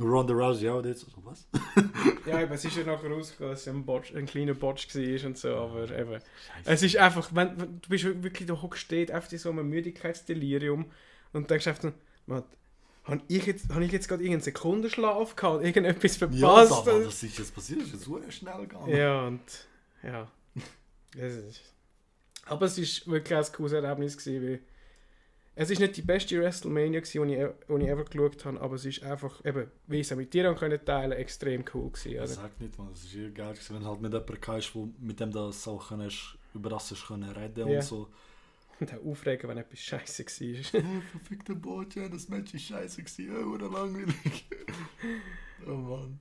Ronda 0.00 0.32
Rousey 0.32 0.68
auch 0.70 0.82
jetzt. 0.84 1.00
So, 1.00 1.22
was? 1.24 1.46
ja, 2.26 2.40
eben, 2.40 2.52
es 2.52 2.64
ist 2.64 2.76
ja 2.78 2.84
nachher 2.84 3.10
rausgekommen, 3.10 3.52
dass 3.52 3.60
es 3.60 3.68
ein, 3.68 3.84
Botch, 3.84 4.14
ein 4.14 4.24
kleiner 4.24 4.54
Botch 4.54 4.88
war 4.94 5.26
und 5.26 5.36
so, 5.36 5.54
aber 5.54 5.82
eben. 5.90 6.12
Scheiße. 6.12 6.64
Es 6.64 6.82
ist 6.82 6.96
einfach, 6.96 7.28
wenn, 7.34 7.60
wenn 7.60 7.80
du 7.82 7.88
bist 7.90 8.04
wirklich 8.22 8.48
da 8.48 8.54
hoch 8.54 8.74
steht, 8.76 9.10
einfach 9.10 9.30
in 9.32 9.38
so 9.38 9.50
einem 9.50 9.68
Müdigkeitsdelirium 9.68 10.86
und 11.32 11.50
denkst 11.50 11.66
einfach, 11.68 11.92
man, 12.26 12.42
habe 13.04 13.22
ich 13.28 13.46
jetzt, 13.46 13.68
hab 13.72 13.80
ich 13.80 13.92
jetzt 13.92 14.08
gerade 14.08 14.22
irgendeinen 14.22 14.42
Sekundenschlaf 14.42 15.34
gehabt, 15.36 15.64
irgendetwas 15.64 16.18
ja, 16.20 16.28
verpasst? 16.28 16.72
aber 16.72 17.06
was 17.06 17.22
ist 17.22 17.38
jetzt 17.38 17.54
passiert? 17.54 17.80
Das 17.82 17.88
ist 17.88 18.02
super 18.04 18.30
schnell 18.30 18.60
gegangen. 18.66 18.94
Ja, 18.96 19.26
und 19.26 19.40
ja. 20.02 20.28
Ist, 21.16 21.60
aber 22.46 22.66
es 22.66 22.78
ist 22.78 23.06
wirklich 23.08 23.36
ein 23.36 23.52
cooles 23.52 23.72
Erlebnis 23.72 24.16
gewesen, 24.16 24.42
weil 24.46 24.60
Es 25.56 25.68
ist 25.70 25.80
nicht 25.80 25.96
die 25.96 26.02
beste 26.02 26.38
WrestleMania, 26.40 27.00
gewesen, 27.00 27.26
die 27.28 27.34
ich, 27.34 27.40
e- 27.40 27.52
die 27.68 27.82
ich 27.82 27.88
ever 27.88 28.04
geschaut 28.04 28.44
habe, 28.44 28.60
aber 28.60 28.76
es 28.76 28.84
ist 28.84 29.02
einfach, 29.02 29.44
eben, 29.44 29.70
wie 29.88 30.00
ich 30.00 30.10
es 30.10 30.16
mit 30.16 30.32
dir 30.32 30.54
können 30.54 30.82
teilen, 30.84 31.12
extrem 31.12 31.64
cool 31.74 31.90
gewesen. 31.90 32.12
Ich 32.12 32.18
Oder? 32.18 32.26
sag 32.28 32.60
nicht, 32.60 32.78
man, 32.78 32.92
es 32.92 33.04
ist 33.04 33.34
geil, 33.34 33.52
gewesen, 33.52 33.74
wenn 33.74 33.82
du 33.82 33.88
halt 33.88 34.00
mit 34.00 34.12
jemandem 34.12 34.40
kannst, 34.40 34.74
wo 34.74 34.88
mit 35.00 35.18
dem 35.20 35.32
du 35.32 35.50
so 35.52 35.76
kannst, 35.78 36.38
über 36.54 36.70
das 36.70 36.94
können 37.06 37.28
reden 37.30 37.68
Ja. 37.68 37.76
und 37.78 37.84
so. 37.84 38.08
Und 38.80 38.94
auch 38.94 39.04
aufregen, 39.04 39.48
wenn 39.48 39.58
etwas 39.58 39.80
scheiße 39.80 40.24
war. 40.24 40.80
Hey, 40.82 41.02
verfickter 41.12 41.54
Boja, 41.54 42.08
das 42.08 42.28
Match 42.28 42.54
ist 42.54 42.64
scheiße 42.64 43.02
oh, 43.30 43.54
oder 43.54 43.70
langweilig. 43.70 44.46
oh 45.66 45.74
Mann. 45.74 46.20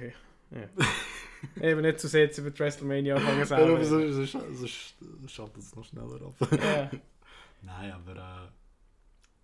ja. 0.00 0.58
ja. 0.58 0.68
Eben 1.60 1.80
nicht 1.80 1.98
zu 1.98 2.06
sehr 2.06 2.24
jetzt 2.24 2.38
über 2.38 2.50
die 2.50 2.58
WrestleMania 2.58 3.16
anfangen 3.16 3.44
selber. 3.44 3.74
aber 3.74 3.84
so, 3.84 4.12
so, 4.12 4.24
so, 4.24 4.66
schaltet 5.26 5.58
es 5.58 5.74
noch 5.74 5.84
schneller 5.84 6.20
ab. 6.22 6.52
Ja. 6.52 6.90
Nein, 7.62 7.92
aber 7.92 8.12
äh, 8.12 8.48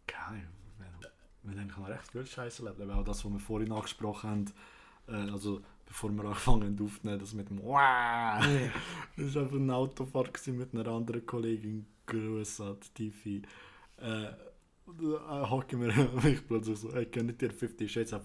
keine 0.07 0.39
Ahnung, 0.39 0.53
wir- 1.43 1.77
haben 1.77 1.85
recht 1.85 2.13
viel 2.13 2.27
Scheiße 2.27 2.65
erlebt. 2.65 2.81
Aber 2.81 2.97
auch 3.01 3.05
das, 3.05 3.25
was 3.25 3.33
wir 3.33 3.41
vorhin 3.41 3.73
angesprochen 3.73 4.31
haben, 4.31 4.45
äh, 5.09 5.31
also 5.33 5.63
bevor 5.87 6.11
wir 6.11 6.25
angefangen 6.25 6.77
haben 6.79 6.85
aufzunehmen, 6.87 7.19
das 7.19 7.33
mit 7.33 7.49
dem 7.49 7.63
Wah! 7.63 8.41
Ja. 8.41 8.71
Das 9.17 9.35
war 9.35 9.43
einfach 9.43 9.57
eine 9.57 9.75
Autofahrt 9.75 10.47
mit 10.49 10.75
einer 10.75 10.87
anderen 10.89 11.25
Kollegin, 11.25 11.87
Die 12.07 13.11
Tifi. 13.11 13.43
Äh, 13.99 14.25
äh, 14.27 14.33
hocken 15.51 15.81
wir 15.81 15.93
mich 16.23 16.47
plötzlich 16.47 16.79
so, 16.79 16.93
hey, 16.95 17.07
kennt 17.07 17.41
ihr 17.43 17.51
50 17.51 17.91
Shades 17.91 18.13
of! 18.13 18.23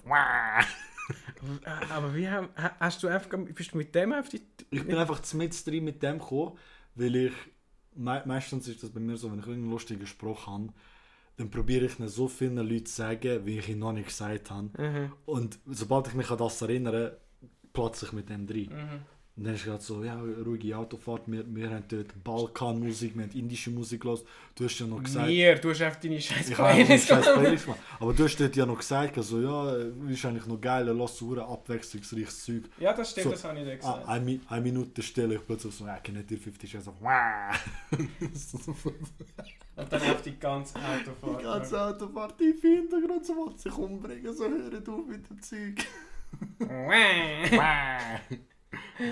Aber, 1.90 2.16
wie 2.16 2.30
haben, 2.30 2.50
ha- 2.56 2.76
hast 2.80 3.02
du 3.04 3.08
einfach, 3.08 3.30
bist 3.54 3.74
du 3.74 3.78
mit 3.78 3.94
dem 3.96 4.14
auf 4.14 4.30
die... 4.30 4.42
Ich 4.70 4.86
bin 4.86 4.96
einfach 4.96 5.22
mit 5.34 5.68
drin 5.68 5.84
mit 5.84 6.02
dem 6.04 6.20
gekommen, 6.20 6.58
weil 6.96 7.16
ich, 7.16 7.34
me 7.96 8.22
meistens 8.26 8.68
ist 8.68 8.84
das 8.84 8.92
bei 8.92 9.00
mir 9.00 9.18
so, 9.18 9.32
wenn 9.32 9.40
ich 9.40 9.48
einen 9.48 9.70
lustigen 9.70 10.06
Spruch 10.06 10.48
habe, 10.48 10.70
dann 11.38 11.50
probiere 11.50 11.86
ich 11.86 11.98
so 12.10 12.28
vielen 12.28 12.56
Leuten 12.58 12.86
zu 12.86 12.94
sagen, 12.96 13.46
wie 13.46 13.58
ich 13.58 13.70
ihn 13.70 13.80
noch 13.80 13.94
nicht 13.94 14.08
gesagt 14.08 14.52
habe. 14.52 14.70
Mhm. 14.82 15.12
Und 15.26 15.60
sobald 15.66 16.08
ich 16.08 16.14
mich 16.14 16.30
an 16.30 16.38
das 16.38 16.62
erinnere, 16.62 17.18
platze 17.74 18.06
ich 18.06 18.14
mit 18.14 18.30
dem 18.30 18.46
drin. 18.46 18.70
Mhm. 18.70 19.02
Und 19.38 19.46
dann 19.46 19.56
ist 19.56 19.64
gerade 19.64 19.82
so, 19.82 20.04
ja, 20.04 20.20
ruhige 20.46 20.78
Autofahrt, 20.78 21.22
wir, 21.28 21.44
wir 21.48 21.70
haben 21.70 21.86
dort 21.88 22.22
Balkanmusik, 22.22 23.16
wir 23.16 23.24
haben 23.24 23.32
indische 23.32 23.72
Musik 23.72 24.04
los. 24.04 24.26
Du 24.56 24.66
hast 24.66 24.78
ja 24.78 24.86
noch 24.86 25.02
gesagt... 25.02 25.28
Mir, 25.28 25.56
du 25.56 25.70
hast 25.70 25.82
einfach 25.82 26.00
deine 26.02 26.20
scheiß 26.20 26.50
Ich 26.50 26.56
Playlist 26.56 27.08
gemacht. 27.66 27.80
Aber 28.00 28.14
du 28.14 28.24
hast 28.26 28.38
dort 28.38 28.56
ja 28.58 28.66
noch 28.66 28.78
gesagt, 28.78 29.18
also, 29.18 29.40
ja, 29.40 29.74
ist 30.10 30.26
eigentlich 30.26 30.46
noch 30.46 30.60
geil, 30.60 30.86
lass 30.86 31.18
so 31.18 31.34
abwechslungsreiches 31.40 32.44
Zeug. 32.44 32.64
Ja, 32.78 32.94
das 32.94 33.12
stimmt, 33.12 33.24
So. 33.24 33.32
das 33.32 33.44
habe 33.46 33.58
ich 33.60 33.64
dir 33.66 33.72
Ah, 33.72 33.76
gesagt. 33.78 34.08
eine, 34.10 34.40
eine 34.50 34.62
Minute 34.62 35.02
stelle 35.02 35.36
ich 35.36 35.46
plötzlich 35.48 35.74
so, 35.76 35.86
ja, 35.86 35.98
kennt 36.00 36.30
ihr 36.30 36.38
50 36.38 36.70
Shades 36.70 36.88
of 36.90 36.96
Und 39.78 39.92
dann 39.94 40.02
auf 40.02 40.22
die 40.22 40.38
ganze 40.38 40.76
Autofahrt. 40.78 41.40
Die 41.40 41.44
ganze 41.44 41.82
Autofahrt 41.82 42.42
im 42.42 42.60
Hintergrund, 42.62 43.26
so 43.26 43.34
will 43.34 43.58
sich 43.58 43.78
umbringen, 43.78 44.36
so 44.36 44.44
hören 44.44 44.84
auf 44.86 45.08
mit 45.08 45.30
dem 45.30 45.42
Zeug. 45.42 45.86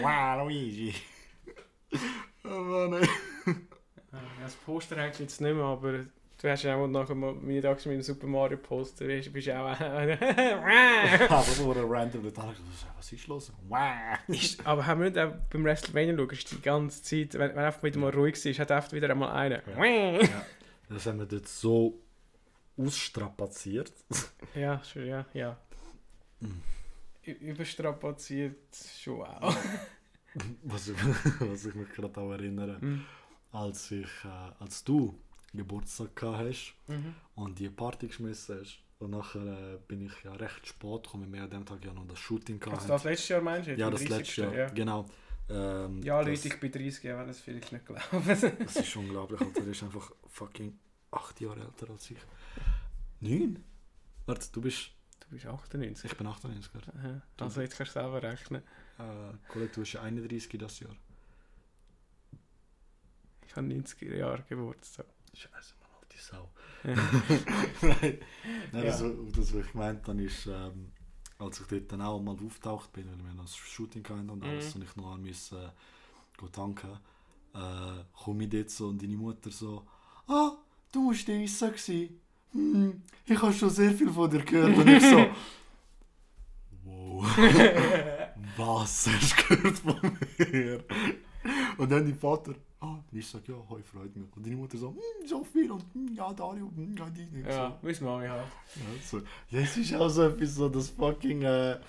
Wow. 0.02 0.44
Luigi. 0.44 0.94
oh 2.44 2.48
Mann, 2.48 2.94
ey. 2.94 3.10
Das 4.42 4.56
Poster 4.56 4.96
hängt 4.96 5.20
jetzt 5.20 5.42
nicht 5.42 5.54
mehr, 5.54 5.64
aber 5.64 6.06
du 6.42 6.50
hast 6.50 6.64
ja 6.64 6.76
auch 6.76 6.88
nachher 6.88 7.16
mal 7.16 7.34
meine 7.34 7.62
Tags 7.62 7.86
mit 7.86 7.96
dem 7.96 8.02
Super 8.02 8.28
Mario 8.28 8.58
Poster, 8.58 9.06
bist 9.06 9.32
bist 9.32 9.48
ja 9.48 9.62
auch... 9.62 9.80
Aber 11.30 11.64
nur 11.64 11.78
ein 11.78 11.86
random, 11.88 12.26
ich, 12.28 12.34
was 12.98 13.12
ist 13.12 13.28
los? 13.28 13.52
Ist, 14.28 14.66
aber 14.66 14.86
haben 14.86 15.02
wir 15.02 15.10
nicht 15.10 15.20
auch 15.20 15.34
beim 15.52 15.64
WrestleMania 15.64 16.16
schauen, 16.16 16.30
ist 16.30 16.52
die 16.52 16.62
ganze 16.62 17.04
Zeit, 17.04 17.34
wenn, 17.34 17.56
wenn 17.56 17.66
einfach 17.66 17.84
wieder 17.84 18.00
mal 18.00 18.12
ruhig 18.12 18.44
ist, 18.44 18.60
hat 18.60 18.72
einfach 18.72 18.94
wieder 18.94 19.10
einmal 19.10 19.32
einen. 19.32 19.62
Ja. 20.22 20.46
Das 20.90 21.06
haben 21.06 21.20
wir 21.20 21.26
dort 21.26 21.48
so 21.48 22.02
ausstrapaziert. 22.78 23.92
Ja, 24.56 24.82
schon, 24.84 25.06
ja, 25.06 25.26
ja. 25.34 25.58
Mhm. 26.40 26.62
Überstrapaziert 27.32 28.76
schon 29.02 29.22
auch. 29.22 29.56
Was, 30.64 30.88
ich- 30.90 30.96
was 31.40 31.66
ich 31.66 31.74
mich 31.74 31.90
gerade 31.90 32.20
auch 32.22 32.32
erinnere, 32.32 32.78
Mhm. 32.80 33.04
als, 33.52 33.90
ich, 33.92 34.08
äh, 34.24 34.52
als 34.60 34.84
du 34.84 35.20
Geburtstag 35.54 36.16
gehabt 36.16 36.38
hast 36.48 36.76
Mhm. 36.88 37.16
und 37.36 37.58
die 37.58 37.70
Party 37.70 38.08
geschmissen 38.08 38.60
hast. 38.62 38.80
Und 39.00 39.12
nachher 39.12 39.42
äh, 39.74 39.78
bin 39.88 40.02
ich 40.06 40.12
ja 40.24 40.32
recht 40.34 40.68
spät 40.68 41.04
gekommen, 41.04 41.34
wir 41.34 41.42
an 41.44 41.50
dem 41.50 41.66
Tag 41.66 41.84
ja 41.84 41.94
noch 41.94 42.06
das 42.08 42.20
Shooting 42.20 42.60
gehabt. 42.60 42.78
Also 42.78 42.90
das 42.90 43.04
letztes 43.06 43.30
Jahr 43.30 43.42
meinst 43.42 43.70
du? 43.70 43.76
ja, 43.76 43.90
das 43.90 44.02
30. 44.02 44.18
letzte 44.18 44.42
Jahr, 44.44 44.54
Ja, 44.56 44.70
genau. 44.70 45.06
Ähm, 45.50 46.04
ja 46.04 46.20
das, 46.22 46.28
Leute, 46.28 46.48
ich 46.50 46.60
bin 46.60 46.72
30, 46.72 47.04
ja, 47.06 47.18
wenn 47.20 47.28
das 47.28 47.40
vielleicht 47.40 47.72
nicht 47.72 47.86
glauben. 47.88 48.02
Das 48.60 48.76
ist 48.76 48.96
unglaublich, 48.96 49.42
Alter. 49.42 49.62
Er 49.62 49.68
ist 49.68 49.82
einfach 49.84 50.12
fucking 50.28 50.78
8 51.10 51.42
Jahre 51.42 51.62
älter 51.62 51.90
als 51.90 52.12
ich. 52.12 52.18
9? 53.22 53.64
Warte, 54.28 54.48
du 54.52 54.62
bist... 54.62 54.92
Du 55.30 55.36
bist 55.36 55.46
98. 55.46 56.12
Ich 56.12 56.18
bin 56.18 56.28
98, 56.28 56.72
gell? 56.74 56.82
Aha. 56.98 57.22
Also 57.46 57.62
jetzt 57.62 57.78
kannst 57.78 57.96
du 57.96 58.00
selber 58.00 58.24
rechnen. 58.24 58.64
Äh, 58.98 59.34
Kollege, 59.48 59.72
du 59.74 59.80
bist 59.82 59.94
ja 59.94 60.02
31 60.02 60.58
das 60.60 60.80
Jahr. 60.80 60.96
Ich 63.46 63.56
habe 63.56 63.68
90er 63.68 64.16
Jahre 64.16 64.44
Geburtstag. 64.48 65.06
Scheiße, 65.34 65.74
Mann, 65.80 65.90
alte 66.02 66.18
Sau. 66.18 66.50
Nein, 66.84 68.20
Nein 68.72 68.86
Ja. 68.86 68.92
das, 68.92 69.00
das, 69.02 69.54
was 69.54 69.66
ich 69.66 69.72
gemeint 69.72 70.08
dann 70.08 70.20
ist, 70.20 70.46
ähm, 70.48 70.92
als 71.38 71.60
ich 71.62 71.68
dort 71.68 71.92
dann 71.92 72.02
auch 72.02 72.20
mal 72.22 72.36
auftaucht 72.46 72.92
bin, 72.94 73.08
weil 73.10 73.18
wir 73.36 73.42
das 73.42 73.56
Shooting 73.56 74.04
hatten 74.08 74.30
und 74.30 74.44
alles, 74.44 74.74
Mhm. 74.76 74.82
und 74.82 74.88
ich 74.88 74.96
noch 74.96 75.14
an 75.14 75.22
müssen, 75.22 75.58
äh, 75.60 76.48
tanken, 76.52 77.00
äh, 77.54 78.04
komme 78.14 78.44
ich 78.46 78.50
dort 78.50 78.70
so 78.70 78.88
und 78.88 79.02
deine 79.02 79.16
Mutter 79.18 79.52
so, 79.52 79.86
ah, 80.28 80.52
du 80.92 81.02
musst 81.04 81.28
der 81.28 81.40
Issa 81.42 81.68
gewesen. 81.70 82.20
Hm, 82.52 83.02
ich 83.26 83.42
habe 83.42 83.54
schon 83.54 83.70
sehr 83.70 83.92
viel 83.92 84.10
von 84.10 84.30
dir 84.30 84.44
gehört. 84.44 84.78
Und 84.78 84.88
ich 84.88 85.04
so, 85.04 85.18
wow, 86.84 87.38
was 88.58 89.08
hast 89.08 89.36
du 89.50 89.56
gehört 89.56 89.78
von 89.80 90.18
mir? 90.52 90.84
Und 91.78 91.92
dann 91.92 92.06
dein 92.06 92.16
Vater, 92.16 92.54
ah, 92.82 92.98
ich 93.12 93.28
sage, 93.28 93.54
ja, 93.54 93.58
heu, 93.70 93.82
freut 93.84 94.16
mich. 94.16 94.28
Und 94.36 94.46
deine 94.46 94.56
Mutter 94.56 94.78
so, 94.78 94.90
hm, 94.90 95.28
so 95.28 95.44
viel 95.44 95.72
und 95.72 95.84
hm, 95.94 96.14
ja, 96.14 96.34
Dario, 96.34 96.72
hm, 96.76 96.96
ja, 96.98 97.10
die 97.10 97.26
nicht. 97.26 97.48
ja, 97.48 97.78
wie 97.82 97.92
es 97.92 98.02
Mami 98.02 98.28
halt. 98.28 98.46
So. 98.74 98.80
Ja, 98.80 99.22
so. 99.22 99.22
ja, 99.50 99.60
es 99.62 99.78
ist 99.78 99.96
auch 99.96 100.10
so 100.10 100.24
etwas, 100.24 100.56
so 100.56 100.70
das 100.70 100.90
fucking 100.90 101.44
äh, 101.44 101.80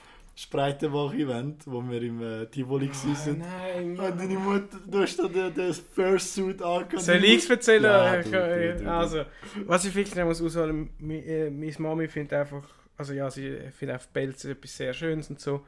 Spreitenbach-Event, 0.41 1.63
wo 1.67 1.83
wir 1.89 2.03
im 2.03 2.23
äh, 2.23 2.47
Tivoli 2.47 2.91
Oh, 2.93 3.09
waren. 3.09 3.39
nein, 3.39 3.91
Und 3.99 4.19
deine 4.21 4.35
Mutter, 4.39 4.79
du 4.87 5.01
hast 5.01 5.19
da 5.19 5.29
den, 5.29 5.53
den 5.55 5.75
Fursuit 5.75 6.63
angehabt. 6.63 7.01
Soll 7.03 7.25
ich 7.25 7.45
es 7.45 7.51
erzählen? 7.51 7.85
Ja, 7.85 8.19
Ich- 8.21 8.25
du, 8.27 8.31
du, 8.33 8.39
du, 8.79 8.85
du. 8.85 8.91
also, 8.91 9.25
was 9.67 9.85
ich 9.85 9.95
wirklich 9.95 10.25
muss 10.25 10.43
ausholen, 10.43 10.91
äh, 11.09 11.51
meine 11.51 11.73
Mami 11.79 12.09
findet 12.09 12.33
einfach, 12.35 12.63
also 12.97 13.13
ja, 13.13 13.31
sie 13.31 13.57
findet 13.77 13.95
einfach 13.95 14.13
Pelze 14.13 14.53
etwas 14.53 14.77
sehr 14.77 14.93
Schönes 14.95 15.29
und 15.31 15.41
so. 15.41 15.65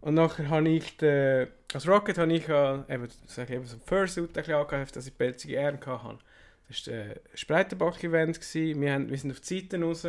Und 0.00 0.14
nachher 0.14 0.48
habe 0.50 0.68
ich, 0.68 0.96
den, 0.98 1.48
als 1.72 1.88
Rocket 1.88 2.18
habe 2.18 2.32
ich 2.32 2.48
äh, 2.48 2.74
eben, 2.88 3.08
sag 3.26 3.48
ich, 3.50 3.56
eben 3.56 3.66
so 3.66 3.76
ein 3.76 3.80
Fursuit 3.84 4.28
ein 4.30 4.32
bisschen 4.34 4.54
angehabt, 4.54 4.94
dass 4.94 5.06
ich 5.06 5.16
pelzige 5.16 5.54
Ehren 5.54 5.80
hatte. 5.84 6.18
Das 6.68 6.86
war 6.88 6.94
ein 6.94 7.14
Spreitenbach-Event, 7.34 8.40
gewesen. 8.40 8.80
wir, 8.80 8.92
haben, 8.92 9.10
wir 9.10 9.18
sind 9.18 9.30
auf 9.32 9.40
die 9.40 9.60
Seiten 9.60 9.82
raus. 9.82 10.06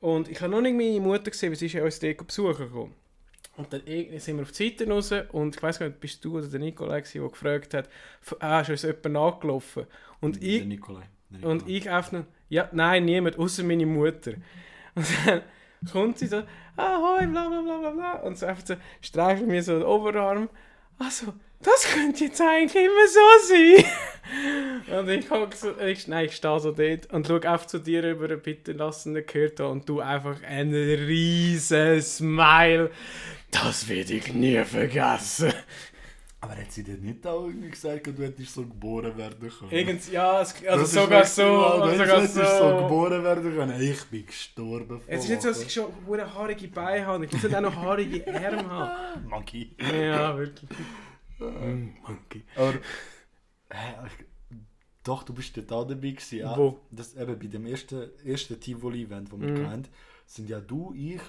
Und 0.00 0.28
ich 0.28 0.40
habe 0.40 0.50
noch 0.50 0.60
nicht 0.60 0.76
meine 0.76 1.00
Mutter 1.00 1.30
gesehen, 1.30 1.50
weil 1.50 1.56
sie 1.56 1.66
ist 1.66 1.72
ja 1.72 1.82
uns 1.84 1.98
dort 1.98 2.26
besuchen 2.26 2.66
gekommen. 2.66 2.94
Und 3.56 3.72
dann 3.72 3.82
sind 4.18 4.36
wir 4.36 4.42
auf 4.42 4.50
die 4.52 4.68
Seiten 4.70 4.90
raus 4.90 5.12
und 5.30 5.54
ich 5.56 5.62
weiß 5.62 5.78
gar 5.78 5.86
nicht, 5.86 6.00
bist 6.00 6.24
du 6.24 6.38
oder 6.38 6.48
der 6.48 6.58
Nikolai 6.60 7.00
gewesen, 7.02 7.20
der 7.20 7.30
gefragt 7.30 7.74
hat, 7.74 7.88
f- 8.20 8.36
ah, 8.40 8.60
ist 8.60 8.70
uns 8.70 8.82
jemand 8.82 9.12
nachgelaufen? 9.12 9.86
Und 10.20 10.42
Der 10.42 10.48
ich, 10.48 10.64
Nikolai. 10.64 11.04
Der 11.30 11.38
Nikolai. 11.38 11.52
und 11.52 11.68
ich 11.68 11.84
nur, 12.12 12.26
ja, 12.48 12.68
nein, 12.72 13.04
niemand, 13.04 13.38
außer 13.38 13.62
meine 13.62 13.86
Mutter. 13.86 14.32
Und 14.96 15.06
dann 15.26 15.42
kommt 15.92 16.18
sie 16.18 16.26
so, 16.28 16.42
ah, 16.76 16.98
hoi, 17.00 17.26
bla 17.26 17.48
bla 17.48 17.60
bla 17.62 17.78
bla 17.78 17.90
bla. 17.90 18.12
Und 18.22 18.38
so 18.38 18.46
einfach 18.46 18.64
so, 18.66 18.74
streichelt 19.00 19.48
mir 19.48 19.62
so 19.62 19.74
den 19.78 19.82
Oberarm. 19.84 20.48
Also, 20.98 21.34
das 21.60 21.84
könnte 21.92 22.24
jetzt 22.24 22.40
eigentlich 22.40 22.84
immer 22.84 23.08
so 23.08 23.48
sein. 23.48 24.98
und 24.98 25.08
ich 25.08 25.28
guck 25.28 25.54
so, 25.54 25.78
ich, 25.78 26.08
nein, 26.08 26.26
ich 26.26 26.36
stehe 26.36 26.60
so 26.60 26.72
dort 26.72 27.12
und 27.12 27.26
schaue 27.26 27.42
einfach 27.48 27.66
zu 27.66 27.78
dir 27.78 28.08
über, 28.10 28.28
bitte 28.36 28.72
lass 28.72 29.06
ihn 29.06 29.12
nicht 29.12 29.32
gehört 29.32 29.60
haben. 29.60 29.72
Und 29.72 29.88
du 29.88 30.00
einfach 30.00 30.42
ein 30.42 30.72
riesen 30.74 32.02
Smile. 32.02 32.90
Das 33.50 33.88
werde 33.88 34.14
ich 34.14 34.32
nie 34.32 34.62
vergessen. 34.64 35.52
Aber 36.44 36.56
hat 36.58 36.70
sie 36.70 36.82
dir 36.82 36.98
nicht 36.98 37.26
auch 37.26 37.46
irgendwie 37.46 37.70
gesagt, 37.70 38.06
du 38.06 38.22
hättest 38.22 38.52
so 38.52 38.66
geboren 38.66 39.16
werden 39.16 39.38
können? 39.40 39.70
Irgend, 39.70 40.12
ja, 40.12 40.42
es, 40.42 40.54
also 40.66 40.80
Das 40.82 40.92
sogar 40.92 41.24
so, 41.24 41.42
also 41.42 41.96
du 41.96 42.06
hättest 42.06 42.34
so 42.34 42.44
so. 42.44 42.76
geboren 42.82 43.24
werden 43.24 43.56
können. 43.56 43.80
Ich 43.80 44.04
bin 44.04 44.26
gestorben. 44.26 45.00
Es 45.06 45.24
ist 45.24 45.30
nicht 45.30 45.40
so, 45.40 45.48
dass 45.48 45.62
ich 45.62 45.72
schon 45.72 45.86
haarige 46.34 46.68
Beine 46.68 47.06
habe. 47.06 47.24
Ich 47.24 47.32
muss 47.32 47.42
nicht 47.44 47.54
auch 47.56 47.62
noch 47.62 47.74
haarige 47.74 48.26
Arme 48.28 48.68
haben. 48.68 49.26
Monkey. 49.30 49.70
Ja, 49.80 50.36
wirklich. 50.36 50.68
Monkey. 51.38 52.44
Aber, 52.56 52.72
hä, 53.70 53.94
ich- 54.06 54.56
doch, 55.02 55.22
du 55.22 55.34
bist 55.34 55.56
dort 55.56 55.70
auch 55.72 55.86
dabei 55.86 56.10
gewesen. 56.10 56.38
Ja. 56.38 56.56
Wo? 56.56 56.80
Das, 56.90 57.14
eben 57.14 57.38
bei 57.38 57.46
dem 57.46 57.66
ersten, 57.66 58.08
ersten 58.24 58.58
Tivoli-Event, 58.58 59.30
das 59.32 59.40
wir 59.40 59.48
Mhm. 59.50 59.68
hatten, 59.70 59.88
sind 60.26 60.48
ja 60.48 60.60
du, 60.60 60.94
ich, 60.96 61.20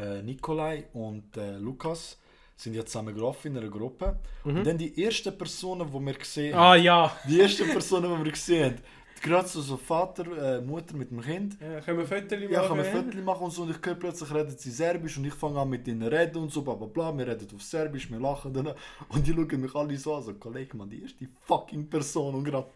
äh, 0.00 0.22
Nikolai 0.22 0.86
und 0.94 1.36
äh, 1.36 1.58
Lukas 1.58 2.18
sind 2.56 2.72
ja 2.74 2.86
zusammen 2.86 3.14
gelaufen 3.14 3.48
in 3.52 3.58
einer 3.58 3.68
Gruppe. 3.68 4.18
Und 4.44 4.64
dann 4.66 4.78
die 4.78 5.04
ersten 5.04 5.36
Personen, 5.36 5.86
die 5.92 6.00
wir 6.06 6.14
gesehen 6.14 6.54
haben, 6.54 6.62
Ah 6.72 6.74
ja. 6.76 7.14
die 7.28 7.38
ersten 7.40 7.68
Personen, 7.68 8.18
die 8.18 8.24
wir 8.24 8.32
gesehen 8.32 8.64
haben, 8.64 8.82
gerade 9.22 9.48
so, 9.48 9.60
so 9.60 9.76
Vater, 9.76 10.58
äh, 10.58 10.60
Mutter 10.60 10.96
mit 10.96 11.10
dem 11.10 11.20
Kind. 11.20 11.56
Ja, 11.60 11.80
können 11.80 11.98
wir 11.98 12.06
Fotos 12.06 12.38
machen? 12.38 12.50
Ja, 12.52 12.66
kann 12.66 12.76
man 12.76 12.86
Fotos 12.86 13.22
machen 13.22 13.44
und 13.44 13.50
so. 13.52 13.62
Und 13.62 13.70
ich 13.70 13.76
höre 13.86 13.94
plötzlich 13.94 14.32
reden 14.34 14.54
sie 14.56 14.70
Serbisch 14.70 15.16
und 15.18 15.24
ich 15.26 15.34
fange 15.34 15.60
an 15.60 15.68
mit 15.68 15.86
ihnen 15.88 16.02
reden 16.02 16.38
und 16.42 16.52
so, 16.52 16.62
bla 16.62 16.74
bla 16.74 16.86
bla. 16.86 17.16
Wir 17.16 17.26
reden 17.26 17.48
auf 17.54 17.62
Serbisch, 17.62 18.10
wir 18.10 18.18
lachen 18.20 18.52
dann. 18.52 18.72
Und 19.08 19.26
die 19.26 19.32
schauen 19.32 19.60
mich 19.60 19.74
alle 19.74 19.96
so 19.96 20.14
an, 20.16 20.22
so, 20.22 20.34
Kollege, 20.34 20.76
man, 20.76 20.88
die 20.90 20.98
ist 20.98 21.18
die 21.20 21.28
fucking 21.42 21.88
Person 21.88 22.34
und 22.34 22.44
gerade 22.44 22.68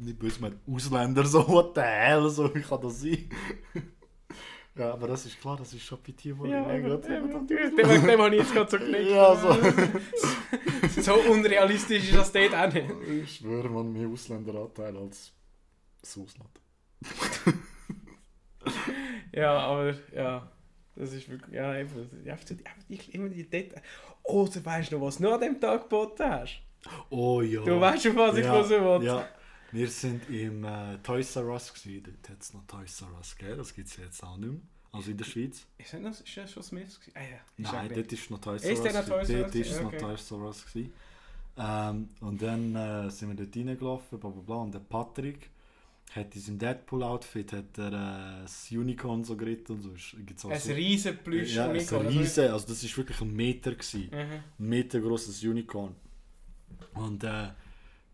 nicht 0.00 0.18
böse, 0.18 0.40
man 0.40 0.58
Ausländer, 0.70 1.24
so, 1.24 1.46
what 1.48 1.72
the 1.74 1.80
hell, 1.82 2.28
so, 2.30 2.54
wie 2.54 2.60
kann 2.62 2.80
das 2.80 3.00
sein? 3.00 3.28
ja, 4.76 4.92
aber 4.92 5.08
das 5.08 5.26
ist 5.26 5.40
klar, 5.40 5.56
das 5.58 5.74
ist 5.74 5.82
schon 5.82 5.98
bei 6.06 6.12
dir, 6.12 6.38
wo 6.38 6.46
Ja, 6.46 6.60
ich 6.74 6.82
gerade- 6.82 7.02
dem, 7.02 7.46
dem, 7.76 8.06
dem, 8.06 8.20
habe 8.20 8.34
ich 8.34 8.42
jetzt 8.42 8.54
gerade 8.54 8.70
so 8.70 8.78
genickt. 8.78 9.10
Ja, 9.10 9.36
so. 9.36 11.00
so 11.02 11.14
unrealistisch 11.30 12.04
ist 12.10 12.16
das 12.16 12.32
dort 12.32 12.54
auch 12.54 12.72
nicht. 12.72 12.86
Ich 13.24 13.36
schwöre, 13.36 13.68
man, 13.68 13.92
mehr 13.92 14.08
Ausländeranteil 14.08 14.96
als 14.96 15.32
das 16.02 16.18
Ausland. 16.18 16.60
Ja, 19.32 19.58
aber 19.58 19.94
ja, 20.14 20.50
das 20.94 21.12
ist 21.12 21.28
wirklich, 21.28 21.54
ja, 21.54 21.74
eben, 21.76 21.88
einfach, 22.26 22.50
einfach 22.50 22.84
die, 22.88 22.96
immer 23.12 23.28
die 23.28 23.48
Details. 23.48 23.82
Weißt 24.24 24.92
du 24.92 24.98
noch, 24.98 25.06
was 25.06 25.16
du 25.16 25.22
noch 25.24 25.32
an 25.32 25.40
dem 25.40 25.60
Tag 25.60 25.82
geboten 25.82 26.22
hast? 26.22 26.60
Oh 27.10 27.40
ja. 27.40 27.62
Du 27.64 27.80
weißt 27.80 28.02
schon, 28.02 28.16
was 28.16 28.36
ich 28.36 28.44
ja, 28.44 28.62
so 28.62 28.70
will. 28.70 29.06
Ja, 29.06 29.28
wir 29.70 29.88
sind 29.88 30.28
im 30.28 30.64
äh, 30.64 30.98
Toys 31.02 31.34
R 31.36 31.46
Us 31.46 31.72
gewesen. 31.72 32.04
Dort 32.04 32.28
hat 32.28 32.42
es 32.42 32.52
noch 32.52 32.66
Toys 32.66 33.00
R 33.00 33.16
Us 33.16 33.36
gegeben. 33.36 33.58
Das 33.58 33.74
gibt 33.74 33.88
es 33.88 33.96
jetzt 33.96 34.22
auch 34.22 34.36
nicht 34.36 34.52
mehr. 34.52 34.60
Also 34.92 35.10
in 35.10 35.16
der 35.16 35.24
Schweiz. 35.24 35.66
Ist 35.78 35.94
das, 35.94 36.00
noch, 36.00 36.10
ist 36.10 36.36
das 36.36 36.52
schon? 36.52 36.82
Ah 37.14 37.20
ja, 37.20 37.38
Nein, 37.56 37.90
dort 37.94 38.12
ist 38.12 38.30
noch 38.30 38.40
Toys 38.40 38.62
Ist 38.62 38.84
R 38.84 38.94
Us. 38.94 39.28
Dort 39.28 39.54
ist 39.54 39.70
es 39.70 39.80
noch. 39.80 39.92
Toys 39.92 40.30
R 40.30 40.38
Us. 40.38 40.66
gewesen. 40.66 40.92
Ähm, 41.56 42.08
und 42.20 42.42
dann 42.42 42.76
äh, 42.76 43.10
sind 43.10 43.30
wir 43.30 43.46
dort 43.46 43.56
reingelaufen, 43.56 44.20
bla 44.20 44.30
bla 44.30 44.42
bla. 44.42 44.56
Und 44.56 44.74
der 44.74 44.80
Patrick 44.80 45.50
hat 46.16 46.34
in 46.34 46.40
seinem 46.40 46.58
Deadpool-Outfit 46.58 47.52
hat 47.52 47.78
er, 47.78 47.88
äh, 47.88 48.42
das 48.42 48.70
Unicorn 48.70 49.24
so 49.24 49.36
geritten 49.36 49.72
und 49.72 49.82
so. 49.82 49.90
Ist- 49.92 50.16
Gibt's 50.26 50.44
auch 50.44 50.50
Ein 50.50 50.60
so 50.60 50.72
riesen 50.72 51.16
Plüsch 51.18 51.54
ja, 51.54 51.64
ein 51.64 51.70
Unicorn, 51.76 52.06
oder? 52.06 52.10
riesen, 52.20 52.50
also 52.50 52.66
das 52.68 52.82
ist 52.82 52.96
wirklich 52.96 53.20
ein 53.20 53.32
Meter 53.34 53.72
gewesen 53.72 54.10
Mhm. 54.12 54.18
ein 54.18 54.42
Meter 54.58 55.00
grosses 55.00 55.42
Unicorn. 55.42 55.94
Und 56.94 57.24
äh, 57.24 57.48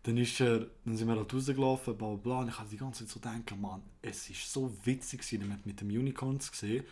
dann, 0.03 0.17
ist 0.17 0.39
er, 0.39 0.67
dann 0.85 0.95
sind 0.95 1.07
wir 1.07 1.15
halt 1.17 1.33
rausgelaufen, 1.33 1.97
bla 1.97 2.07
bla 2.07 2.15
bla. 2.17 2.39
Und 2.39 2.49
ich 2.49 2.57
hatte 2.57 2.69
die 2.69 2.77
ganze 2.77 3.05
Zeit 3.05 3.13
so 3.13 3.19
denken, 3.19 3.59
Mann, 3.59 3.81
es 4.01 4.29
ist 4.29 4.51
so 4.51 4.71
witzig 4.83 5.21
gewesen, 5.21 5.47
mit, 5.49 5.65
mit 5.65 5.81
dem 5.81 5.89
Unicorn 5.89 6.39
zu 6.39 6.51
sehen. 6.55 6.83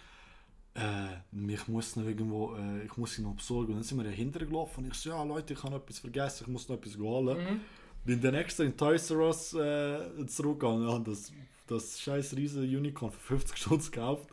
Äh, 0.75 1.53
ich 1.53 1.67
muss 1.67 1.95
noch 1.95 2.05
irgendwo, 2.05 2.55
äh, 2.55 2.83
ich 2.85 2.97
muss 2.97 3.17
ihn 3.17 3.23
noch 3.23 3.35
besorgen. 3.35 3.69
Und 3.71 3.75
dann 3.77 3.83
sind 3.83 3.97
wir 3.97 4.03
dahinter 4.03 4.39
gelaufen 4.45 4.83
und 4.83 4.91
ich 4.91 4.93
so, 4.95 5.09
ja 5.09 5.23
Leute, 5.23 5.53
ich 5.53 5.63
habe 5.63 5.73
noch 5.73 5.81
etwas 5.81 5.99
vergessen, 5.99 6.43
ich 6.45 6.51
muss 6.51 6.67
noch 6.69 6.75
etwas 6.75 6.97
holen. 6.97 7.37
Mhm. 7.37 7.61
Bin 8.07 8.21
dann 8.21 8.35
extra 8.35 8.63
in 8.63 8.75
Toys 8.77 9.11
R 9.11 9.19
Us 9.19 9.53
äh, 9.53 10.25
zurückgegangen 10.27 10.87
und 10.87 11.07
das, 11.09 11.31
das 11.67 11.99
scheiß 11.99 12.37
riesen 12.37 12.63
Unicorn 12.63 13.11
für 13.11 13.19
50 13.37 13.57
Stutz 13.57 13.91
gekauft. 13.91 14.29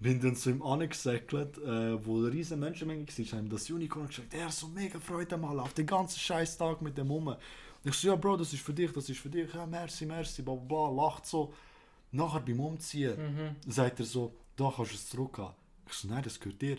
Bin 0.00 0.18
dann 0.18 0.34
zu 0.34 0.48
ihm 0.48 0.62
angesäckelt, 0.62 1.58
äh, 1.58 2.02
wo 2.04 2.16
eine 2.16 2.32
riesen 2.32 2.58
Menschenmenge 2.58 3.06
war, 3.06 3.38
haben 3.38 3.50
das 3.50 3.68
Unicorn 3.70 4.08
gesagt, 4.08 4.32
er 4.32 4.46
hat 4.46 4.52
so 4.54 4.68
mega 4.68 4.98
Freude 4.98 5.36
mal 5.36 5.60
auf 5.60 5.74
den 5.74 5.84
ganzen 5.86 6.18
scheiß 6.18 6.56
Tag 6.56 6.80
mit 6.80 6.96
dem 6.96 7.08
Mumme. 7.08 7.36
Ich 7.84 7.94
so, 7.94 8.08
ja 8.08 8.16
Bro, 8.16 8.38
das 8.38 8.54
ist 8.54 8.62
für 8.62 8.72
dich, 8.72 8.90
das 8.92 9.10
ist 9.10 9.20
für 9.20 9.28
dich, 9.28 9.52
ja 9.52 9.66
merci, 9.66 10.06
merci, 10.06 10.40
bla 10.40 10.54
bla 10.54 10.88
bla, 10.88 11.04
lacht 11.04 11.26
so. 11.26 11.52
Nachher 12.12 12.40
beim 12.40 12.58
Umziehen 12.60 13.16
Mhm. 13.16 13.70
sagt 13.70 14.00
er 14.00 14.06
so, 14.06 14.34
da 14.56 14.72
kannst 14.74 14.92
du 14.92 14.96
es 14.96 15.08
zurückgeben. 15.10 15.50
Ich 15.86 15.92
so, 15.94 16.08
nein, 16.08 16.22
das 16.22 16.40
gehört 16.40 16.62
dir. 16.62 16.78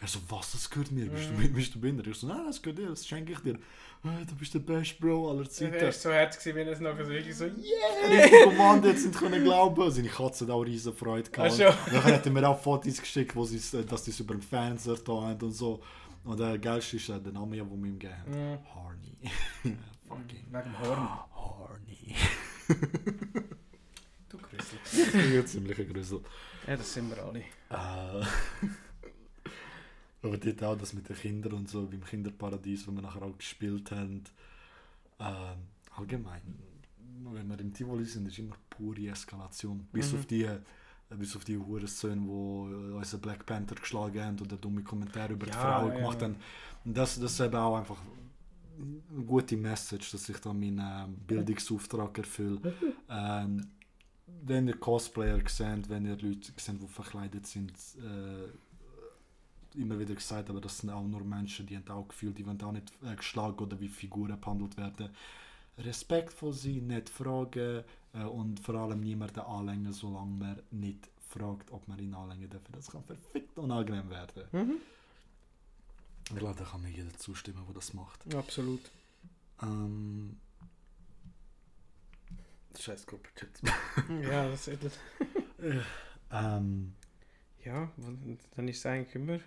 Er 0.00 0.08
so, 0.08 0.18
was, 0.28 0.52
das 0.52 0.70
gehört 0.70 0.90
mir? 0.92 1.06
Mhm. 1.06 1.10
Bist, 1.10 1.30
du, 1.30 1.48
bist 1.52 1.74
du 1.74 1.80
behindert? 1.80 2.06
Ich 2.06 2.16
so, 2.16 2.26
nein, 2.28 2.46
das 2.46 2.62
gehört 2.62 2.78
dir, 2.78 2.88
das 2.88 3.06
schenke 3.06 3.32
ich 3.32 3.38
dir. 3.40 3.58
Äh, 4.04 4.26
du 4.26 4.34
bist 4.34 4.52
der 4.52 4.58
beste 4.58 4.96
Bro 5.00 5.30
aller 5.30 5.42
Er 5.42 5.50
Zeiten. 5.50 5.80
war 5.80 5.92
so 5.92 6.12
hart, 6.12 6.32
gewesen, 6.36 6.56
wenn 6.56 6.66
er 6.66 6.72
es 6.72 6.80
nachher 6.80 7.04
so 7.04 7.10
wirklich 7.12 7.36
so, 7.36 7.44
Richtig 7.44 8.42
Kommando 8.44 8.88
jetzt 8.88 9.06
nicht 9.06 9.18
können 9.18 9.44
glauben. 9.44 9.90
Seine 9.92 10.08
Katze 10.08 10.44
hat 10.44 10.50
auch 10.52 10.62
riesen 10.62 10.92
Freude 10.92 11.30
gehabt. 11.30 11.52
Ach 11.52 11.56
so. 11.56 11.90
Dann 11.92 12.04
hat 12.04 12.26
er 12.26 12.32
mir 12.32 12.48
auch 12.48 12.60
Fotos 12.60 13.00
geschickt, 13.00 13.36
wo 13.36 13.44
sie, 13.44 13.58
äh, 13.78 13.84
dass 13.84 14.04
sie 14.04 14.10
es 14.10 14.18
über 14.20 14.34
den 14.34 14.42
Fernseher 14.42 14.96
da 15.04 15.12
haben 15.12 15.40
und 15.46 15.52
so. 15.52 15.80
Und 16.24 16.38
der 16.40 16.58
geilste 16.58 16.96
ist 16.96 17.08
äh, 17.08 17.20
der 17.20 17.32
Name, 17.32 17.56
den 17.56 17.68
wir 17.68 17.76
ihm 17.76 17.98
gegeben 17.98 18.14
haben. 18.16 18.52
Mhm. 18.52 18.58
Harney. 18.74 19.18
Fucking 20.08 20.46
wegen 20.50 20.62
dem 20.64 20.78
Horn. 20.80 21.08
Harney. 21.34 22.16
Du 24.28 24.38
Grüssel. 24.38 25.32
ja, 25.34 25.44
ziemlicher 25.46 25.84
Grüssel. 25.84 26.20
Ja, 26.66 26.76
das 26.76 26.92
sind 26.92 27.08
wir 27.10 27.22
alle. 27.24 27.40
Äh, 27.40 28.24
aber 30.22 30.38
dort 30.38 30.62
auch 30.64 30.76
das 30.76 30.92
mit 30.92 31.08
den 31.08 31.16
Kindern 31.16 31.52
und 31.54 31.68
so, 31.68 31.86
beim 31.86 32.04
Kinderparadies, 32.04 32.86
wo 32.86 32.92
wir 32.92 33.02
nachher 33.02 33.22
auch 33.22 33.36
gespielt 33.36 33.90
haben. 33.90 34.22
Ähm, 35.18 35.58
allgemein, 35.96 36.42
wenn 37.24 37.48
wir 37.48 37.58
im 37.60 37.72
Tivoli 37.72 38.04
sind, 38.04 38.26
ist 38.28 38.38
immer 38.38 38.56
pure 38.70 39.08
Eskalation. 39.08 39.86
Bis 39.92 40.12
Mhm. 40.12 40.18
auf 40.18 40.26
die, 40.26 40.44
äh, 40.44 40.58
bis 41.10 41.36
auf 41.36 41.44
die 41.44 41.58
Hurensohn, 41.58 42.24
die 42.24 42.94
unseren 42.94 43.20
Black 43.20 43.44
Panther 43.46 43.74
geschlagen 43.74 44.22
haben 44.22 44.40
oder 44.40 44.56
dumme 44.56 44.82
Kommentare 44.82 45.32
über 45.34 45.46
die 45.46 45.52
Ja, 45.52 45.58
Frau 45.80 45.88
ja, 45.88 45.94
gemacht 45.94 46.22
haben. 46.22 46.36
Das, 46.84 47.18
das 47.20 47.32
ist 47.32 47.40
eben 47.40 47.54
auch 47.56 47.76
einfach 47.76 47.98
eine 48.78 49.24
gute 49.24 49.56
Message, 49.56 50.10
dass 50.12 50.28
ich 50.28 50.38
da 50.38 50.52
meinen 50.52 50.78
ähm, 50.80 51.16
Bildungsauftrag 51.26 52.18
erfülle. 52.18 52.60
ähm, 53.08 53.66
wenn 54.44 54.66
ihr 54.66 54.76
Cosplayer 54.78 55.40
seht, 55.46 55.88
wenn 55.88 56.06
ihr 56.06 56.16
Leute 56.16 56.52
seht, 56.56 56.82
die 56.82 56.88
verkleidet 56.88 57.46
sind, 57.46 57.72
äh, 57.98 58.48
immer 59.74 59.98
wieder 59.98 60.14
gesagt, 60.14 60.50
aber 60.50 60.60
das 60.60 60.78
sind 60.78 60.90
auch 60.90 61.02
nur 61.02 61.24
Menschen, 61.24 61.66
die 61.66 61.76
haben 61.76 61.88
auch 61.88 62.08
Gefühl, 62.08 62.32
die 62.32 62.46
wollen 62.46 62.62
auch 62.62 62.72
nicht 62.72 62.92
äh, 63.04 63.14
geschlagen 63.16 63.58
oder 63.58 63.78
wie 63.80 63.88
Figuren 63.88 64.38
behandelt 64.40 64.76
werden. 64.76 65.10
Respektvoll 65.78 66.52
sein, 66.52 66.86
nicht 66.86 67.08
fragen 67.08 67.84
äh, 68.14 68.24
und 68.24 68.60
vor 68.60 68.74
allem 68.74 69.00
niemanden 69.00 69.40
anlängen, 69.40 69.92
solange 69.92 70.30
man 70.30 70.62
nicht 70.70 71.08
fragt, 71.28 71.70
ob 71.72 71.88
man 71.88 71.98
ihn 71.98 72.14
anlängen 72.14 72.50
darf. 72.50 72.62
Das 72.72 72.90
kann 72.90 73.04
verfickt 73.04 73.58
unangenehm 73.58 74.10
werden. 74.10 74.44
Mhm. 74.52 74.76
Ich 76.30 76.36
glaube, 76.36 76.58
da 76.58 76.64
kann 76.64 76.82
mir 76.82 76.90
jeder 76.90 77.12
zustimmen, 77.14 77.62
der 77.66 77.74
das 77.74 77.94
macht. 77.94 78.34
Absolut. 78.34 78.90
Ähm, 79.62 80.36
Scheiß 82.78 83.06
Gruppenchat. 83.06 83.60
ja, 84.22 84.48
das 84.48 84.68
ist 84.68 84.98
ähm, 86.32 86.94
Ja, 87.64 87.90
dann 88.54 88.68
ist 88.68 88.78
es 88.78 88.86
eigentlich 88.86 89.14
immer 89.14 89.38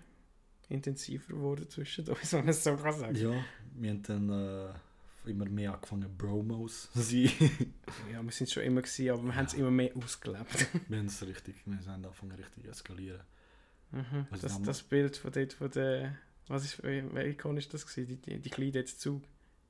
intensiver 0.70 1.34
geworden 1.34 1.70
zwischen 1.70 2.08
uns, 2.10 2.32
wenn 2.34 2.40
man 2.42 2.50
es 2.50 2.64
so 2.64 2.76
kann 2.76 2.98
sagen. 3.00 3.16
ja, 3.16 3.34
wir 3.76 3.90
haben 3.92 4.04
dann 4.04 4.30
äh, 4.30 5.30
immer 5.30 5.46
mehr 5.50 5.74
angefangen, 5.74 6.16
Bromos 6.18 6.90
zu 6.94 7.02
sein. 7.02 7.32
Ja, 8.12 8.22
wir 8.24 8.32
sind 8.32 8.50
schon 8.50 8.64
immer 8.64 8.82
gewesen, 8.82 9.10
aber 9.10 9.24
wir 9.24 9.36
haben 9.36 9.46
es 9.46 9.54
immer 9.54 9.72
mehr 9.72 9.92
ausgelebt. 9.96 10.68
wir 10.88 10.98
haben 10.98 11.06
es 11.08 11.26
richtig, 11.26 11.56
wir 11.66 11.78
haben 11.78 12.06
angefangen 12.06 12.32
richtig 12.34 12.64
zu 12.64 12.70
eskalieren. 12.70 13.22
Mhm. 13.92 14.28
Was 14.30 14.42
Das, 14.42 14.62
das 14.62 14.84
Bild 14.84 15.18
von 15.18 15.32
dort, 15.32 15.54
von 15.54 15.72
der, 15.72 16.16
was 16.48 16.66
ist, 16.66 16.84
welche 16.84 17.28
Ikon 17.30 17.58
ist 17.58 17.74
das 17.74 17.86
gewesen? 17.86 18.08
Die, 18.08 18.18
die, 18.18 18.40
die 18.40 18.50
Kleine 18.50 18.72
jetzt 18.74 19.00
zu. 19.02 19.22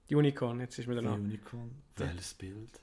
Die 0.10 0.16
Unicorn, 0.16 0.60
jetzt 0.60 0.78
ist 0.80 0.88
mir 0.88 0.94
der 0.96 1.04
Die 1.04 1.10
Name. 1.10 1.24
Unicorn. 1.24 1.72
Welches 1.96 2.34
Bild? 2.36 2.80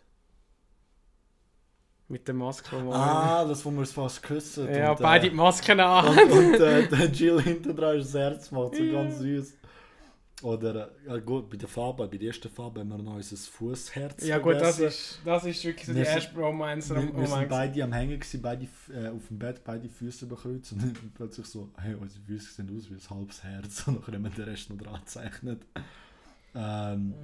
Mit 2.09 2.27
der 2.29 2.35
Maske, 2.35 2.77
die 2.77 2.85
wir 2.85 2.95
Ah, 2.95 3.45
das, 3.45 3.65
wo 3.65 3.71
wir 3.71 3.83
es 3.83 3.93
fast 3.93 4.23
küssen. 4.23 4.69
Ja, 4.73 4.91
und, 4.93 5.01
beide 5.01 5.27
äh, 5.27 5.31
die 5.31 5.37
Masken 5.37 5.81
an. 5.81 6.07
Und, 6.19 6.31
und 6.31 6.55
äh, 6.55 6.87
der 6.89 7.07
Jill 7.11 7.41
hinten 7.41 7.75
dran 7.75 7.97
ist 7.99 8.13
das 8.15 8.21
Herz 8.21 8.51
macht, 8.51 8.77
so 8.77 8.83
ganz 8.93 9.19
süß. 9.19 9.55
Oder, 10.43 10.89
äh, 11.07 11.09
ja 11.09 11.17
gut, 11.19 11.49
bei 11.49 11.57
der 11.57 11.69
Farbe, 11.69 12.07
bei 12.09 12.17
der 12.19 12.27
ersten 12.29 12.51
Farbe 12.51 12.81
haben 12.81 12.89
wir 12.89 12.99
noch 12.99 13.15
unser 13.15 13.37
Fußherz 13.37 14.27
Ja 14.27 14.39
gut, 14.39 14.55
das 14.57 14.81
ist, 14.81 15.21
das 15.25 15.45
ist 15.45 15.65
wirklich 15.65 15.87
so 15.87 15.93
die 15.93 15.99
Wir 16.01 16.05
sind- 16.05 16.15
erste 16.17 16.37
Romance 16.37 16.91
Wir, 16.91 16.97
wir 16.97 17.03
sind 17.13 17.31
Moment. 17.31 17.49
beide 17.49 17.85
am 17.85 17.93
Hängen, 17.93 18.19
gewesen, 18.19 18.43
beide 18.43 18.65
äh, 18.93 19.09
auf 19.09 19.29
dem 19.29 19.39
Bett, 19.39 19.63
beide 19.65 19.89
Füße 19.89 20.25
überkreuzt 20.25 20.73
und 20.73 20.83
dann 20.83 21.13
plötzlich 21.15 21.47
so, 21.47 21.69
hey, 21.79 21.95
unsere 21.95 22.25
Füße 22.25 22.55
sehen 22.55 22.77
aus 22.77 22.91
wie 22.91 22.95
ein 22.95 23.17
halbes 23.19 23.43
Herz 23.45 23.85
und 23.87 24.07
dann 24.09 24.15
haben 24.17 24.25
wir 24.25 24.31
den 24.31 24.45
Rest 24.45 24.69
noch 24.69 24.77
dran 24.79 25.01
gezeichnet. 25.01 25.63
Ähm, 26.57 27.15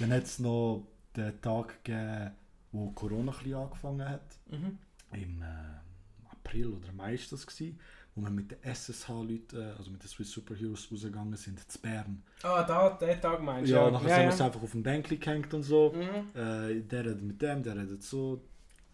dann 0.00 0.10
hat 0.12 0.24
es 0.24 0.38
noch 0.38 0.82
den 1.14 1.38
Tag 1.42 1.84
gegeben, 1.84 2.30
wo 2.72 2.90
Corona 2.90 3.32
ein 3.44 3.54
angefangen 3.54 4.08
hat. 4.08 4.38
Mhm. 4.50 4.78
Im 5.12 5.42
äh, 5.42 6.30
April 6.30 6.68
oder 6.72 6.92
Mai 6.92 7.12
war 7.12 7.18
das, 7.30 7.46
gewesen, 7.46 7.78
wo 8.14 8.22
wir 8.22 8.30
mit 8.30 8.50
den 8.50 8.62
SSH-Leuten, 8.62 9.60
äh, 9.60 9.74
also 9.76 9.90
mit 9.90 10.02
den 10.02 10.08
Swiss 10.08 10.30
Superheroes 10.30 10.88
rausgegangen 10.90 11.36
sind, 11.36 11.70
zu 11.70 11.78
Bern. 11.80 12.22
Ah, 12.42 12.62
da, 12.62 12.90
den 12.90 13.20
Tag 13.20 13.42
meinst 13.42 13.70
du? 13.70 13.74
Ja, 13.74 13.90
nachher 13.90 14.08
ja, 14.08 14.14
sind 14.14 14.16
wir 14.16 14.24
ja. 14.24 14.30
uns 14.30 14.40
einfach 14.40 14.62
auf 14.62 14.72
dem 14.72 14.82
Bänkli 14.82 15.16
gehängt 15.18 15.52
und 15.54 15.62
so. 15.62 15.92
Mhm. 15.94 16.40
Äh, 16.40 16.80
der 16.80 17.04
redet 17.04 17.22
mit 17.22 17.40
dem, 17.40 17.62
der 17.62 17.76
redet 17.76 18.02
so, 18.02 18.42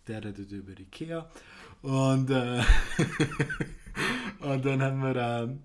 der 0.07 0.25
redet 0.25 0.51
über 0.51 0.79
Ikea. 0.79 1.29
Und, 1.83 2.31
äh, 2.31 2.63
und 4.41 4.65
dann 4.65 4.83
haben 4.83 5.01
wir, 5.01 5.17
ähm, 5.17 5.63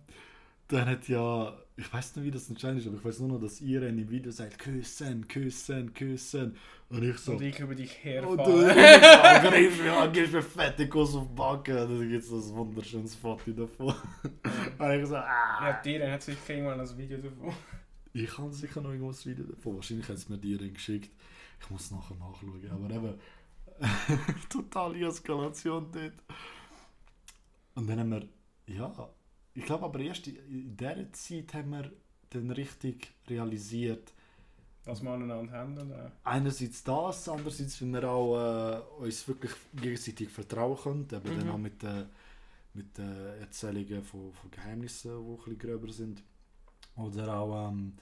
dann 0.68 0.86
hat 0.86 1.08
ja, 1.08 1.54
ich 1.76 1.92
weiß 1.92 2.16
nicht, 2.16 2.26
wie 2.26 2.32
das 2.32 2.50
entscheidend 2.50 2.82
ist, 2.82 2.88
aber 2.88 2.98
ich 2.98 3.06
weiß 3.06 3.20
nur 3.20 3.30
noch, 3.30 3.42
dass 3.42 3.62
Irene 3.62 4.02
im 4.02 4.10
Video 4.10 4.32
sagt, 4.32 4.60
küssen, 4.60 5.28
küssen, 5.28 5.94
küssen. 5.94 6.56
Und 6.94 7.04
ich 7.04 7.18
so, 7.18 7.32
Und 7.32 7.42
ich 7.42 7.60
über 7.60 7.74
dich 7.74 7.98
und 7.98 8.04
herfahren. 8.04 8.38
du 8.38 9.50
greifst 9.50 9.82
mich 9.82 9.92
an, 9.92 10.14
gibst 10.14 10.34
mir 10.34 10.44
fette 10.44 10.88
Kuss 10.88 11.16
auf 11.16 11.28
die 11.28 11.34
Backe. 11.34 11.86
Und 11.86 12.00
dann 12.00 12.10
gibt 12.10 12.24
es 12.24 12.32
ein 12.32 12.56
wunderschönes 12.56 13.16
Foto 13.16 13.52
davon. 13.52 13.96
und 14.78 14.92
ich 14.92 15.08
so, 15.08 15.16
ah. 15.16 15.70
Ja, 15.70 15.82
dir 15.84 16.12
hat 16.12 16.22
sicher 16.22 16.54
irgendwann 16.54 16.80
ein 16.80 16.98
Video 16.98 17.18
davon. 17.18 17.52
Ich 18.14 18.38
habe 18.38 18.54
sicher 18.54 18.80
noch 18.80 18.92
irgendwas 18.92 19.26
Video 19.26 19.44
davon. 19.44 19.78
Wahrscheinlich 19.78 20.08
hat 20.08 20.18
es 20.18 20.30
mir 20.30 20.38
Ring 20.38 20.74
geschickt. 20.76 21.10
Ich 21.60 21.70
muss 21.72 21.90
nachher 21.90 22.16
nachschauen. 22.16 22.70
Aber 22.70 22.94
eben, 22.94 23.20
Totale 24.50 25.08
Eskalation 25.08 25.88
dort. 25.92 26.14
Und 27.74 27.90
dann 27.90 28.00
haben 28.02 28.12
wir, 28.12 28.28
ja, 28.68 29.10
ich 29.56 29.66
glaube 29.66 29.86
aber 29.86 30.00
erst 30.00 30.28
in 30.28 30.78
dieser 30.78 31.12
Zeit 31.12 31.56
haben 31.56 31.72
wir 31.72 31.92
dann 32.30 32.52
richtig 32.52 33.12
realisiert, 33.28 34.14
Was 34.86 35.02
wir 35.02 35.12
aneinander 35.12 35.54
haben. 35.54 35.78
Oder? 35.78 36.12
einerseits 36.26 36.84
das, 36.84 37.30
andererseits, 37.30 37.80
wenn 37.82 37.94
wir 37.94 38.10
auch 38.10 38.36
äh, 39.00 39.04
uns 39.06 39.28
wirklich 39.28 39.52
gegenseitig 39.74 40.30
vertrauen 40.30 40.78
können, 40.78 41.08
eben 41.12 41.38
dann 41.38 41.48
Mhm. 41.48 41.52
auch 41.52 41.58
mit 41.58 41.82
den 41.82 42.06
mit 42.76 42.98
den 42.98 43.16
Erzählungen 43.40 44.04
von, 44.04 44.34
von 44.34 44.50
Geheimnissen, 44.50 45.12
die 45.12 45.32
ein 45.32 45.36
bisschen 45.38 45.58
gröber 45.60 45.92
sind. 45.94 46.24
Oder 46.96 47.38
auch 47.38 47.70
ähm, 47.70 47.94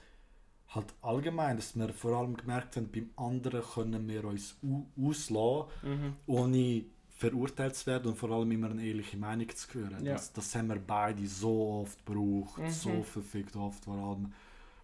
halt 0.68 0.86
allgemein, 1.02 1.56
dass 1.58 1.76
wir 1.76 1.90
vor 1.92 2.16
allem 2.16 2.34
gemerkt 2.38 2.76
haben, 2.76 2.88
beim 2.90 3.10
anderen 3.16 3.60
können 3.62 4.08
wir 4.08 4.24
uns 4.24 4.56
au- 4.64 4.86
auslassen, 4.98 5.68
Mhm. 5.82 6.16
ohne 6.26 6.84
verurteilt 7.10 7.76
zu 7.76 7.86
werden 7.86 8.12
und 8.12 8.16
vor 8.16 8.30
allem 8.30 8.50
immer 8.50 8.70
eine 8.70 8.82
ehrliche 8.82 9.18
Meinung 9.18 9.48
zu 9.54 9.74
hören. 9.74 10.06
Ja. 10.06 10.14
Das, 10.14 10.32
das 10.32 10.54
haben 10.54 10.68
wir 10.68 10.78
beide 10.78 11.26
so 11.26 11.82
oft 11.82 12.04
gebraucht, 12.06 12.58
Mhm. 12.62 12.70
so 12.70 13.02
verfickt 13.02 13.54
oft, 13.56 13.84
vor 13.84 13.94
allem 13.94 14.32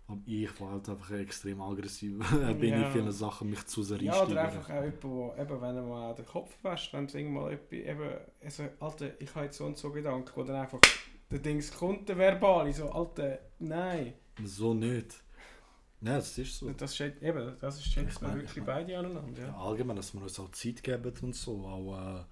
und 0.08 0.26
ich 0.26 0.60
war 0.60 0.72
halt 0.72 0.88
einfach 0.88 1.10
extrem 1.12 1.60
aggressiv, 1.60 2.18
bin 2.60 2.70
Ja. 2.70 2.86
in 2.86 2.92
vielen 2.92 3.12
Sachen 3.12 3.50
mich 3.50 3.64
zu 3.66 3.82
sehr 3.82 4.02
Ja, 4.02 4.22
oder 4.22 4.42
einfach 4.42 4.68
auch 4.70 4.74
jemand, 4.82 5.04
wo, 5.04 5.34
eben, 5.38 5.60
wenn 5.60 5.76
er 5.76 5.82
mal 5.82 6.14
den 6.14 6.26
Kopf 6.26 6.52
wäscht, 6.64 6.92
wenn 6.92 7.04
es 7.04 7.14
irgendwann 7.14 7.52
etwas, 7.52 7.72
eben, 7.78 8.10
also, 8.42 8.62
Alter, 8.80 9.20
ich 9.20 9.34
habe 9.34 9.44
jetzt 9.46 9.58
so 9.58 9.66
und 9.66 9.76
so 9.78 9.90
Gedanken, 9.90 10.30
wo 10.34 10.42
dann 10.42 10.56
einfach 10.56 10.80
der 11.30 11.38
Dings 11.38 11.72
kommt, 11.72 12.08
der 12.08 12.16
Verbale, 12.18 12.72
so, 12.72 12.90
Alter, 12.90 13.38
nein. 13.58 14.14
So 14.44 14.72
nicht. 14.74 15.22
Ja, 16.00 16.14
das 16.16 16.38
ist 16.38 16.56
so. 16.58 16.70
Das 16.70 16.94
steht, 16.94 17.20
eben, 17.22 17.56
das 17.60 17.84
schätzt 17.84 18.14
Ich 18.16 18.20
man 18.20 18.30
mein, 18.30 18.38
wirklich 18.40 18.56
ich 18.58 18.64
mein- 18.64 18.66
beide 18.86 18.98
aneinander, 18.98 19.42
Ja, 19.42 19.56
allgemein, 19.56 19.96
dass 19.96 20.14
wir 20.14 20.22
uns 20.22 20.38
auch 20.38 20.50
Zeit 20.52 20.82
geben 20.82 21.12
und 21.22 21.34
so. 21.34 21.66
Auch, 21.66 22.24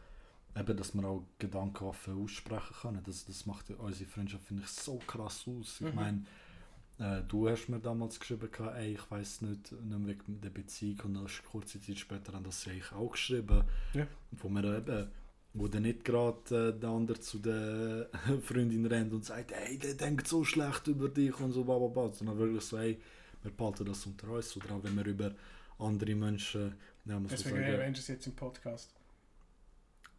äh, 0.57 0.61
eben, 0.61 0.77
dass 0.77 0.95
wir 0.95 1.05
auch 1.05 1.25
Gedanken 1.39 1.85
offen 1.85 2.23
aussprechen 2.23 2.75
können. 2.81 3.03
Das, 3.05 3.25
das 3.25 3.45
macht 3.45 3.69
unsere 3.71 4.09
Freundschaft, 4.09 4.45
finde 4.45 4.63
ich, 4.63 4.69
so 4.71 4.99
krass 5.07 5.45
aus. 5.49 5.81
Ich 5.81 5.89
Mhm. 5.89 5.95
meine, 5.97 6.25
äh, 6.99 7.23
du 7.29 7.49
hast 7.49 7.69
mir 7.69 7.79
damals 7.79 8.19
geschrieben, 8.19 8.49
ey, 8.75 8.95
ich 8.95 9.11
weiß 9.11 9.43
nicht, 9.43 9.73
nicht 9.73 9.83
mehr 9.83 10.07
wegen 10.07 10.41
der 10.41 10.51
Beziehung. 10.51 11.01
Und 11.05 11.15
dann 11.15 11.27
ist 11.27 11.45
kurze 11.45 11.81
Zeit 11.81 11.99
später 11.99 12.33
haben 12.33 12.45
das 12.45 12.65
ja 12.65 12.73
ich 12.73 12.91
auch 12.93 13.13
geschrieben. 13.13 13.65
Ja. 13.93 14.07
Wo 14.31 14.49
wir 14.49 14.79
eben, 14.79 15.11
wo 15.53 15.69
dann 15.69 15.83
nicht 15.83 16.05
gerade 16.05 16.73
äh, 16.75 16.79
der 16.79 16.89
andere 16.89 17.21
zu 17.21 17.39
der 17.39 18.09
Freundin 18.43 18.87
rennt 18.87 19.13
und 19.13 19.25
sagt, 19.25 19.53
ey, 19.53 19.79
der 19.79 19.95
denkt 19.95 20.27
so 20.27 20.45
schlecht 20.45 20.87
über 20.87 21.09
dich 21.09 21.39
und 21.39 21.53
so, 21.53 21.65
bla 21.65 21.79
bla 21.79 21.89
bla. 21.89 22.13
Sondern 22.13 22.39
wirklich 22.39 22.63
so, 22.63 22.79
ey, 22.79 22.99
wir 23.43 23.53
behalten 23.53 23.85
das 23.85 24.07
unter 24.07 24.29
uns. 24.31 24.57
Oder 24.57 24.75
auch 24.75 24.83
wenn 24.83 24.97
wir 24.97 25.05
über 25.05 25.33
andere 25.79 26.15
Menschen, 26.15 26.75
ja, 27.05 27.21
muss 27.21 27.31
Deswegen 27.31 27.57
sagen, 27.57 27.67
erwähnst 27.67 27.99
du 27.99 28.01
es 28.01 28.09
jetzt 28.09 28.27
im 28.27 28.35
Podcast. 28.35 28.95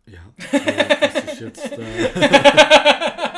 ja, 0.05 0.31
das 0.37 1.33
ist 1.33 1.41
jetzt 1.41 1.71
äh, 1.71 2.11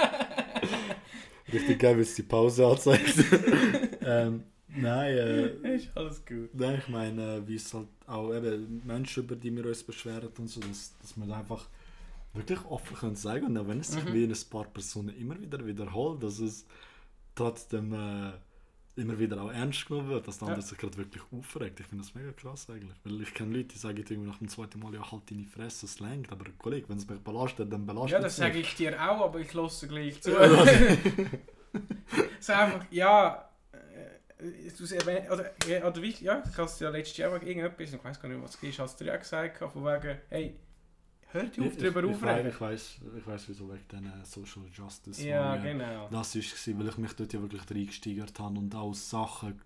richtig 1.53 1.79
geil, 1.79 1.97
wie 1.97 2.01
es 2.01 2.15
die 2.15 2.23
Pause 2.23 2.65
anzeigt. 2.67 3.13
ähm, 4.01 4.43
nein, 4.67 5.17
äh, 5.17 5.75
Ist 5.75 5.89
alles 5.95 6.25
gut. 6.25 6.49
nein, 6.53 6.79
ich 6.79 6.87
meine, 6.89 7.35
äh, 7.37 7.47
wie 7.47 7.55
es 7.55 7.73
halt 7.73 7.87
auch 8.07 8.33
eben 8.33 8.81
Menschen, 8.85 9.23
über 9.23 9.35
die 9.35 9.55
wir 9.55 9.65
uns 9.65 9.83
beschweren 9.83 10.29
und 10.37 10.47
so, 10.47 10.59
dass, 10.61 10.93
dass 11.01 11.15
wir 11.17 11.35
einfach 11.35 11.67
wirklich 12.33 12.59
offen 12.65 12.95
können 12.97 13.15
sagen 13.15 13.45
und 13.47 13.57
auch 13.57 13.67
wenn 13.67 13.79
es 13.79 13.91
sich 13.91 14.03
Mhm. 14.05 14.13
wie 14.13 14.23
in 14.25 14.31
ein 14.31 14.37
paar 14.49 14.65
Personen 14.65 15.09
immer 15.19 15.39
wieder 15.41 15.65
wiederholt, 15.65 16.21
dass 16.23 16.39
es 16.39 16.65
trotzdem 17.35 17.93
äh, 17.93 18.31
immer 18.95 19.17
wieder 19.17 19.41
auch 19.41 19.51
ernst 19.51 19.85
genommen 19.85 20.09
wird, 20.09 20.27
dass 20.27 20.37
der 20.39 20.47
Ja. 20.47 20.53
andere 20.53 20.67
sich 20.67 20.77
gerade 20.77 20.97
wirklich 20.97 21.23
aufregt. 21.31 21.79
Ich 21.79 21.85
finde 21.87 22.03
das 22.03 22.13
mega 22.15 22.31
krass 22.33 22.69
eigentlich. 22.69 22.97
Weil 23.03 23.21
ich 23.21 23.33
kenne 23.33 23.55
Leute, 23.55 23.69
die 23.69 23.77
sagen 23.77 23.97
irgendwie 23.97 24.29
nach 24.29 24.39
dem 24.39 24.49
zweiten 24.49 24.79
Mal, 24.79 24.93
ja 24.93 25.11
halt 25.11 25.29
deine 25.31 25.45
Fresse, 25.45 25.85
es 25.85 25.99
längt. 25.99 26.31
Aber 26.31 26.45
Kollege, 26.57 26.89
wenn 26.89 26.97
es 26.97 27.07
mich 27.07 27.19
belastet, 27.19 27.71
dann 27.71 27.85
belastet 27.85 28.11
Ja, 28.11 28.19
das 28.19 28.35
sage 28.35 28.59
ich 28.59 28.75
dir 28.75 28.93
auch, 29.01 29.21
aber 29.21 29.39
ich 29.39 29.53
lasse 29.53 29.87
gleich 29.87 30.21
zu. 30.21 30.31
Ja, 30.31 30.65
so 32.39 32.53
einfach, 32.53 32.85
ja, 32.91 33.49
äh, 33.71 34.71
du 34.77 34.95
erwähnt, 34.95 35.29
oder, 35.31 35.51
ja, 35.67 35.85
oder 35.85 36.03
ja, 36.03 36.43
ich 36.49 36.57
habe 36.57 36.63
es 36.63 36.79
ja 36.79 36.89
letztes 36.89 37.17
Jahr 37.17 37.33
irgendetwas, 37.43 37.93
ich 37.93 38.03
weiß 38.03 38.21
gar 38.21 38.29
nicht, 38.29 38.41
was 38.41 38.55
es 38.55 38.63
ist, 38.63 38.79
hast 38.79 38.99
du 38.99 39.05
dir 39.05 39.15
auch 39.15 39.19
gesagt, 39.19 39.57
von 39.57 39.83
wegen, 39.85 40.17
hey, 40.29 40.55
hör 41.31 41.43
dich 41.43 41.67
auf, 41.67 41.77
darüber 41.77 42.03
ich, 42.03 42.11
ich, 42.11 42.21
weiß, 42.21 42.29
aufregen. 42.29 42.49
ich 42.49 42.61
weiß, 42.61 42.99
ich 43.17 43.27
weiß 43.27 43.49
wieso 43.49 43.69
wegen 43.69 43.87
diesen 43.89 44.25
Social 44.25 44.63
Justice. 44.71 45.27
Ja, 45.27 45.55
genau. 45.57 46.07
Das 46.09 46.35
war, 46.35 46.79
weil 46.79 46.87
ich 46.87 46.97
mich 46.97 47.13
dort 47.13 47.33
ja 47.33 47.41
wirklich 47.41 47.69
reingesteigert 47.69 48.39
habe 48.39 48.57
und 48.59 48.75
auch 48.75 48.93
Sachen 48.93 49.59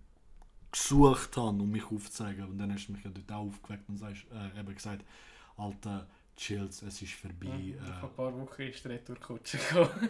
gesucht 0.72 1.38
habe, 1.38 1.62
um 1.62 1.72
mich 1.72 1.86
aufzuzeigen. 1.86 2.46
Und 2.46 2.58
dann 2.58 2.74
hast 2.74 2.88
du 2.88 2.94
mich 2.94 3.04
ja 3.04 3.12
dort 3.12 3.32
auch 3.32 3.48
aufgeweckt 3.48 3.88
und 3.90 3.98
sagst, 3.98 4.26
äh, 4.32 4.60
eben 4.60 4.74
gesagt, 4.76 5.06
Alter, 5.56 6.08
chills, 6.36 6.82
es 6.82 7.02
ist 7.02 7.14
vorbei. 7.14 7.76
Ja, 7.78 7.84
Vor 8.00 8.10
Äh, 8.10 8.12
ein 8.12 8.16
paar 8.16 8.40
Wochen 8.40 8.62
ist 8.64 8.84
der 8.84 8.92
Retourkutsche 8.92 9.58
gekommen. 9.58 10.10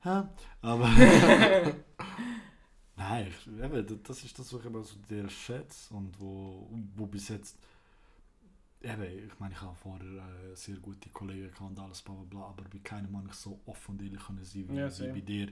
hä? 0.02 0.22
Aber... 0.62 0.88
Nein, 2.96 3.26
ich, 3.28 3.46
eben, 3.46 4.02
das 4.02 4.24
ist 4.24 4.38
das, 4.38 4.52
was 4.52 4.60
ich 4.60 4.66
immer 4.66 4.82
so 4.82 4.96
dir 5.10 5.28
schätze 5.28 5.94
und 5.94 6.18
wo, 6.20 6.68
wo 6.96 7.06
bis 7.06 7.28
jetzt... 7.28 7.58
Eben, 8.84 9.26
ich 9.26 9.38
meine, 9.40 9.54
ich 9.54 9.60
habe 9.62 9.74
vorher 9.76 10.06
äh, 10.06 10.54
sehr 10.54 10.76
gute 10.76 11.08
Kollegen 11.08 11.48
gehabt 11.50 11.60
und 11.70 11.78
alles, 11.80 12.02
bla 12.02 12.14
bla 12.14 12.24
bla, 12.24 12.40
aber 12.48 12.64
bei 12.64 12.78
keinem 12.78 13.16
habe 13.16 13.28
ich 13.28 13.34
so 13.34 13.58
offen 13.66 13.92
und 13.92 14.02
ehrlich 14.02 14.22
können 14.26 14.44
sein 14.44 14.68
wie, 14.68 14.76
Ja, 14.76 14.98
wie 14.98 15.08
bei 15.08 15.20
dir, 15.20 15.48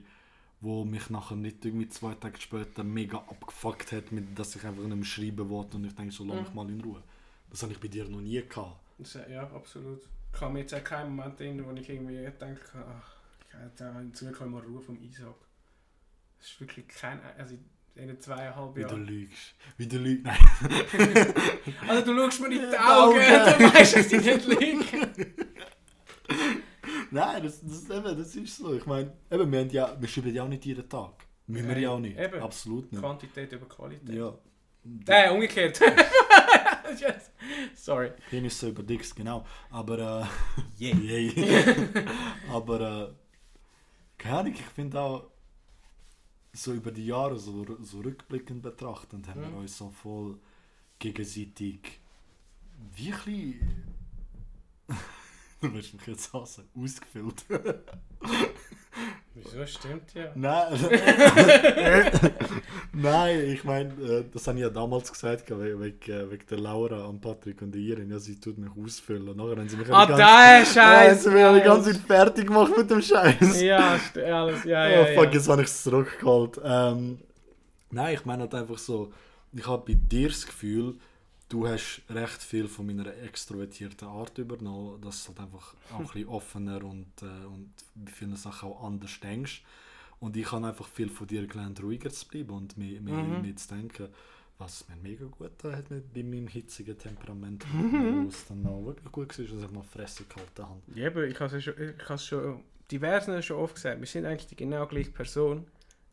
wo 0.61 0.85
mich 0.85 1.09
nachher 1.09 1.35
nicht 1.35 1.65
irgendwie 1.65 1.89
zwei 1.89 2.13
Tage 2.15 2.39
später 2.39 2.83
mega 2.83 3.17
abgefuckt 3.17 3.91
hat, 3.91 4.11
mit, 4.11 4.37
dass 4.37 4.55
ich 4.55 4.63
einfach 4.65 4.83
nicht 4.83 4.95
mehr 4.95 5.05
schreiben 5.05 5.49
wollte 5.49 5.77
und 5.77 5.85
ich 5.85 5.95
denke, 5.95 6.13
so 6.13 6.23
lass 6.25 6.39
mich 6.39 6.49
Mhm. 6.49 6.55
mal 6.55 6.69
in 6.69 6.81
Ruhe. 6.81 7.03
Das 7.49 7.63
habe 7.63 7.73
ich 7.73 7.79
bei 7.79 7.87
dir 7.87 8.07
noch 8.07 8.21
nie 8.21 8.41
gehabt. 8.47 8.79
Ja, 9.29 9.43
absolut. 9.53 10.01
Ich 10.31 10.39
kann 10.39 10.53
mir 10.53 10.59
jetzt 10.59 10.73
auch 10.73 10.83
keinen 10.83 11.15
Moment 11.15 11.39
erinnern, 11.41 11.65
wo 11.67 11.71
ich 11.73 11.89
irgendwie 11.89 12.15
denke, 12.39 12.85
ach, 12.87 13.15
ich 13.49 13.53
hätte 13.55 13.83
in 14.01 14.13
Zukunft 14.13 14.45
mal 14.45 14.61
Ruhe 14.61 14.81
vom 14.81 14.99
Isaac. 15.01 15.35
Das 16.39 16.49
ist 16.49 16.59
wirklich 16.59 16.87
kein, 16.87 17.19
also 17.37 17.55
in 17.95 18.07
den 18.07 18.19
zweieinhalb 18.19 18.75
Wie 18.75 18.81
du 18.81 18.87
Jahren. 18.87 19.05
lügst. 19.05 19.55
Wie 19.77 19.87
du 19.87 19.97
lügst. 19.97 20.25
Nein. 20.61 21.33
Also 21.87 22.05
du 22.13 22.17
schaust 22.19 22.41
mir 22.41 22.47
in 22.47 22.69
die 22.71 22.77
Augen, 22.77 23.15
du 23.19 23.73
weißt, 23.73 23.95
dass 23.97 24.11
ich 24.11 24.25
nicht 24.25 24.45
lüge. 24.47 25.09
Nein, 27.11 27.43
das, 27.43 27.61
das, 27.61 27.89
eben, 27.89 28.17
das 28.17 28.35
ist 28.35 28.57
so. 28.57 28.73
Ich 28.73 28.85
meine, 28.85 29.13
eben, 29.29 29.51
wir, 29.51 29.59
haben 29.59 29.69
ja, 29.69 29.95
wir 29.99 30.07
schreiben 30.07 30.33
ja 30.33 30.43
auch 30.43 30.47
nicht 30.47 30.65
jeden 30.65 30.87
Tag. 30.89 31.11
Müssen 31.45 31.67
wir 31.67 31.73
Nein, 31.75 31.83
ja 31.83 31.89
auch 31.91 31.99
nicht. 31.99 32.17
eben. 32.17 32.41
Absolut 32.41 32.91
nicht. 32.91 33.01
Quantität 33.01 33.51
über 33.51 33.67
Qualität. 33.67 34.09
Ja. 34.15 34.33
Äh, 35.07 35.29
umgekehrt. 35.29 35.79
yes. 36.99 37.31
Sorry. 37.75 38.11
Penis 38.29 38.59
so 38.59 38.69
über 38.69 38.83
Dicks, 38.83 39.13
genau. 39.13 39.45
Aber 39.69 39.99
äh, 40.79 40.83
Yeah. 40.83 40.97
yay. 40.97 42.05
Aber 42.51 42.81
äh, 42.81 43.13
keine 44.17 44.37
Ahnung, 44.39 44.53
ich 44.53 44.61
finde 44.61 44.99
auch 44.99 45.29
so 46.53 46.73
über 46.73 46.91
die 46.91 47.05
Jahre 47.07 47.37
so, 47.39 47.65
so 47.83 47.99
rückblickend 48.01 48.61
betrachtend 48.61 49.27
haben 49.27 49.41
wir 49.41 49.49
Mhm. 49.49 49.57
uns 49.57 49.77
so 49.77 49.89
voll 49.89 50.37
gegenseitig 50.99 51.99
wirklich 52.95 53.55
du 55.61 55.73
willst 55.73 55.93
mich 55.93 56.07
jetzt 56.07 56.33
hassen, 56.33 56.65
ausgefüllt. 56.75 57.45
Wieso? 59.35 59.65
Stimmt 59.65 60.13
ja. 60.13 60.31
Nein, 60.35 60.73
Nein, 62.93 63.39
ich 63.49 63.63
meine, 63.63 63.89
äh, 63.93 64.25
das 64.31 64.47
habe 64.47 64.59
ich 64.59 64.63
ja 64.63 64.69
damals 64.69 65.11
gesagt, 65.11 65.49
wegen, 65.49 65.81
wegen, 65.81 66.11
äh, 66.11 66.29
wegen 66.29 66.45
der 66.47 66.59
Laura 66.59 67.05
und 67.05 67.19
Patrick 67.19 67.59
und 67.63 67.71
der 67.73 67.81
Irin. 67.81 68.11
Ja, 68.11 68.19
sie 68.19 68.39
tut 68.39 68.59
mich 68.59 68.69
ausfüllen. 68.79 69.35
Nachher 69.35 69.57
haben 69.57 69.67
sie 69.67 69.77
mich 69.77 69.91
Ah, 69.91 70.05
der 70.05 70.19
Ja, 70.19 70.63
Scheiß! 70.63 71.23
sie 71.23 71.29
mich 71.31 71.39
ja 71.39 71.53
die 71.53 71.61
ganze 71.61 71.93
Zeit 71.93 72.01
fertig 72.01 72.45
gemacht 72.47 72.73
mit 72.77 72.89
dem 72.91 73.01
Scheiß. 73.01 73.59
Ja, 73.61 73.99
alles, 74.15 74.63
ja, 74.65 74.85
oh, 74.85 74.89
ja. 74.91 75.05
fuck, 75.15 75.25
ja. 75.25 75.31
jetzt 75.31 75.49
habe 75.49 75.61
ich 75.63 75.67
es 75.67 75.81
zurückgeholt. 75.83 76.61
Ähm, 76.63 77.17
nein, 77.89 78.13
ich 78.13 78.25
meine 78.25 78.43
halt 78.43 78.53
einfach 78.53 78.77
so, 78.77 79.11
ich 79.51 79.65
habe 79.67 79.83
bei 79.93 79.99
dir 79.99 80.27
das 80.27 80.45
Gefühl, 80.45 80.95
du 81.53 81.67
hast 81.67 82.01
recht 82.09 82.41
viel 82.41 82.67
von 82.67 82.85
meiner 82.87 83.05
extrovertierten 83.23 84.07
Art 84.07 84.37
übernommen, 84.39 84.99
dass 85.01 85.23
du 85.23 85.29
halt 85.29 85.39
einfach 85.41 85.75
auch 85.91 85.99
ein 85.99 86.03
bisschen 86.13 86.27
offener 86.27 86.83
und, 86.83 87.11
äh, 87.21 87.45
und 87.45 87.71
bei 87.95 88.11
vielen 88.11 88.35
Sachen 88.35 88.69
auch 88.69 88.83
anders 88.83 89.19
denkst. 89.19 89.61
Und 90.19 90.35
ich 90.37 90.51
habe 90.51 90.65
einfach 90.65 90.87
viel 90.87 91.09
von 91.09 91.27
dir 91.27 91.45
gelernt, 91.45 91.83
ruhiger 91.83 92.09
zu 92.09 92.27
bleiben 92.27 92.51
und 92.51 92.77
mehr, 92.77 92.99
mehr, 93.01 93.13
Mhm. 93.13 93.41
mehr 93.41 93.55
zu 93.55 93.67
denken. 93.75 94.07
Was 94.57 94.87
mir 94.87 94.95
mega 94.95 95.25
gut 95.25 95.63
hat 95.63 95.89
mit, 95.89 96.13
bei 96.13 96.23
meinem 96.23 96.47
hitzigen 96.47 96.97
Temperament, 96.97 97.65
wo 97.73 98.27
es 98.29 98.45
dann 98.49 98.65
auch 98.67 98.85
wirklich 98.85 99.11
gut 99.11 99.37
war, 99.37 99.45
dass 99.45 99.63
ich 99.63 99.71
mal 99.71 99.83
Fresse 99.83 100.23
gehalten 100.23 100.63
habe. 100.63 100.81
Ja, 100.95 101.07
aber 101.07 101.25
ich 101.25 101.39
habe 101.39 101.57
es 101.57 101.63
schon, 101.63 101.73
ich 101.77 102.03
habe 102.05 102.13
es 102.15 102.25
schon 102.25 102.61
diversen 102.89 103.41
schon 103.43 103.57
oft 103.57 103.75
gesagt, 103.75 103.99
wir 103.99 104.07
sind 104.07 104.25
eigentlich 104.25 104.47
die 104.47 104.55
genau 104.55 104.85
gleiche 104.87 105.11
Person. 105.11 105.65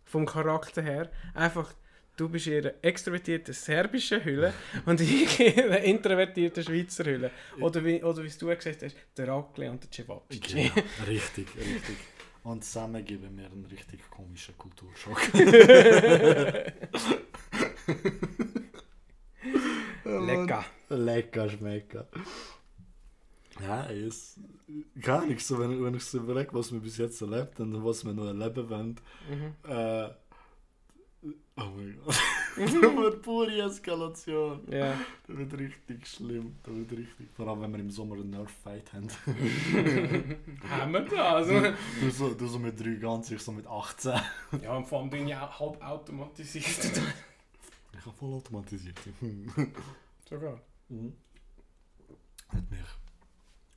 Vom 0.05 0.27
Charakter 0.27 0.83
her. 0.83 1.11
Einfach, 1.35 1.73
du 2.21 2.29
bist 2.29 2.47
in 2.49 2.59
einer 2.59 2.75
extrovertierten 2.83 3.55
serbischen 3.55 4.23
Hülle 4.23 4.53
und 4.85 5.01
ich 5.01 5.41
in 5.41 5.65
einer 5.65 5.81
introvertierten 5.81 6.63
Schweizer 6.63 7.05
Hülle. 7.05 7.31
Oder 7.61 7.83
wie, 7.85 8.03
oder 8.03 8.23
wie 8.23 8.29
du 8.29 8.47
gesagt 8.47 8.83
hast, 8.83 8.95
der 9.17 9.29
Rakle 9.29 9.71
und 9.71 9.83
der 9.83 9.91
Cevapcic. 9.91 10.43
Genau, 10.49 10.75
richtig, 11.07 11.49
richtig. 11.57 11.97
Und 12.45 12.65
zusammen 12.65 13.05
geben 13.05 13.37
wir 13.39 13.47
einen 13.47 13.65
richtig 13.67 14.01
komischen 14.11 14.57
Kulturschock. 14.57 15.21
Lecker. 20.05 20.65
Lecker 20.89 21.49
schmecker. 21.51 22.09
Ja, 23.63 23.91
es. 23.91 24.41
Gar 25.01 25.27
nichts. 25.27 25.49
So, 25.49 25.59
wenn, 25.59 25.85
wenn 25.85 25.95
ich 25.95 26.05
so 26.05 26.19
überlege, 26.19 26.53
was 26.53 26.73
wir 26.73 26.81
bis 26.81 26.97
jetzt 26.97 27.21
erlebt 27.21 27.61
und 27.61 27.85
was 27.85 28.05
wir 28.05 28.15
noch 28.15 28.27
erleben 28.27 28.71
wollen. 28.71 28.97
Mhm. 29.29 29.55
Äh, 29.71 30.09
oh 31.57 31.65
mein 31.77 31.99
Gott. 32.05 32.17
das 32.57 32.73
wird 32.73 33.23
pure 33.23 33.63
Eskalation. 33.63 34.61
Ja. 34.71 34.95
Das 35.27 35.37
wird 35.37 35.59
richtig 35.59 36.07
schlimm. 36.07 36.57
Das 36.63 36.75
wird 36.75 36.93
richtig. 36.93 37.29
Vor 37.35 37.49
allem, 37.49 37.63
wenn 37.63 37.73
wir 37.73 37.81
im 37.81 37.91
Sommer 37.91 38.17
einen 38.17 38.31
Nerf-Fight 38.31 38.93
haben. 38.93 39.09
Haben 40.69 40.93
wir 40.93 41.01
das? 41.01 41.47
du, 41.47 42.11
so, 42.11 42.35
du 42.35 42.47
so 42.47 42.59
mit 42.59 42.79
3 42.79 42.95
ganz, 42.95 43.31
ich 43.31 43.41
so 43.41 43.53
mit 43.53 43.67
18. 43.67 44.13
ja, 44.63 44.77
und 44.77 44.87
vor 44.87 45.01
allem 45.01 45.11
bin 45.11 45.29
ich 45.29 45.35
auch 45.35 45.61
halb 45.61 45.83
automatisiert. 45.83 46.65
Ich 47.93 48.07
habe 48.07 48.17
voll 48.17 48.33
automatisiert. 48.33 48.97
Sogar. 50.27 50.59
Mhm. 50.89 51.13
Hat 52.49 52.71
mich, 52.71 52.81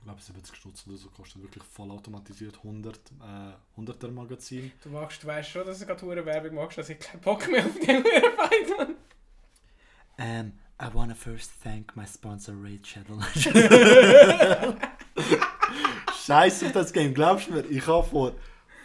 ich 0.03 0.05
glaube 0.05 0.21
70 0.21 0.55
Stutz 0.57 0.85
oder 0.85 0.97
so 0.97 1.07
kostet, 1.07 1.41
wirklich 1.41 1.63
voll 1.63 1.89
automatisiert 1.89 2.57
100, 2.57 2.97
äh, 2.97 3.79
100er 3.79 4.11
Magazin. 4.11 4.73
Du 4.83 4.89
magst, 4.89 5.23
du 5.23 5.27
weißt 5.27 5.49
schon, 5.49 5.65
dass 5.65 5.79
du 5.79 5.85
gerade 5.85 6.01
hure 6.01 6.25
Werbung 6.25 6.55
machst, 6.55 6.77
dass 6.77 6.89
ich 6.89 6.99
keinen 6.99 7.21
Bock 7.21 7.49
mehr 7.49 7.65
auf 7.65 7.79
den 7.79 8.03
habe. 8.03 8.95
Um, 10.17 10.51
I 10.81 10.93
wanna 10.93 11.15
first 11.15 11.53
thank 11.63 11.95
my 11.95 12.05
sponsor 12.05 12.53
Raid 12.53 12.85
Shadow 12.85 13.17
Scheiße 16.25 16.65
auf 16.65 16.71
das 16.73 16.91
Game, 16.91 17.13
glaubst 17.13 17.47
du 17.47 17.53
mir? 17.53 17.65
Ich 17.69 17.87
habe 17.87 18.05
vor, 18.05 18.33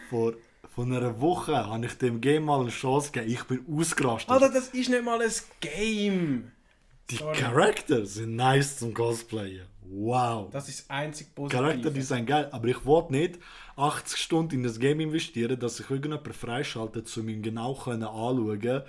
vor, 0.08 0.34
vor 0.72 0.84
einer 0.84 1.20
Woche 1.20 1.66
habe 1.66 1.84
ich 1.84 1.98
dem 1.98 2.20
Game 2.20 2.44
mal 2.44 2.60
eine 2.60 2.70
Chance 2.70 3.10
gegeben. 3.10 3.32
Ich 3.32 3.42
bin 3.42 3.66
ausgerastet. 3.68 4.30
Alter, 4.30 4.50
das 4.50 4.68
ist 4.68 4.88
nicht 4.88 5.04
mal 5.04 5.20
ein 5.20 5.32
Game. 5.60 6.52
Die 7.10 7.16
sorry. 7.16 7.36
Charakter 7.36 8.06
sind 8.06 8.36
nice 8.36 8.78
zum 8.78 8.94
Cosplayen. 8.94 9.66
Wow. 9.91 10.51
Das 10.51 10.68
ist 10.68 10.80
das 10.80 10.91
einzig 10.91 11.34
Positive. 11.34 11.62
Charakterdesign 11.62 12.26
geil, 12.26 12.49
aber 12.53 12.68
ich 12.68 12.84
wollte 12.84 13.12
nicht 13.12 13.39
80 13.76 14.18
Stunden 14.18 14.57
in 14.57 14.62
das 14.62 14.78
Game 14.78 15.01
investieren, 15.01 15.59
dass 15.59 15.80
ich 15.80 15.89
irgendjemanden 15.89 16.32
freischalte, 16.32 17.05
um 17.18 17.28
ihn 17.28 17.43
genau 17.43 17.74
können 17.74 18.03
anschauen 18.03 18.82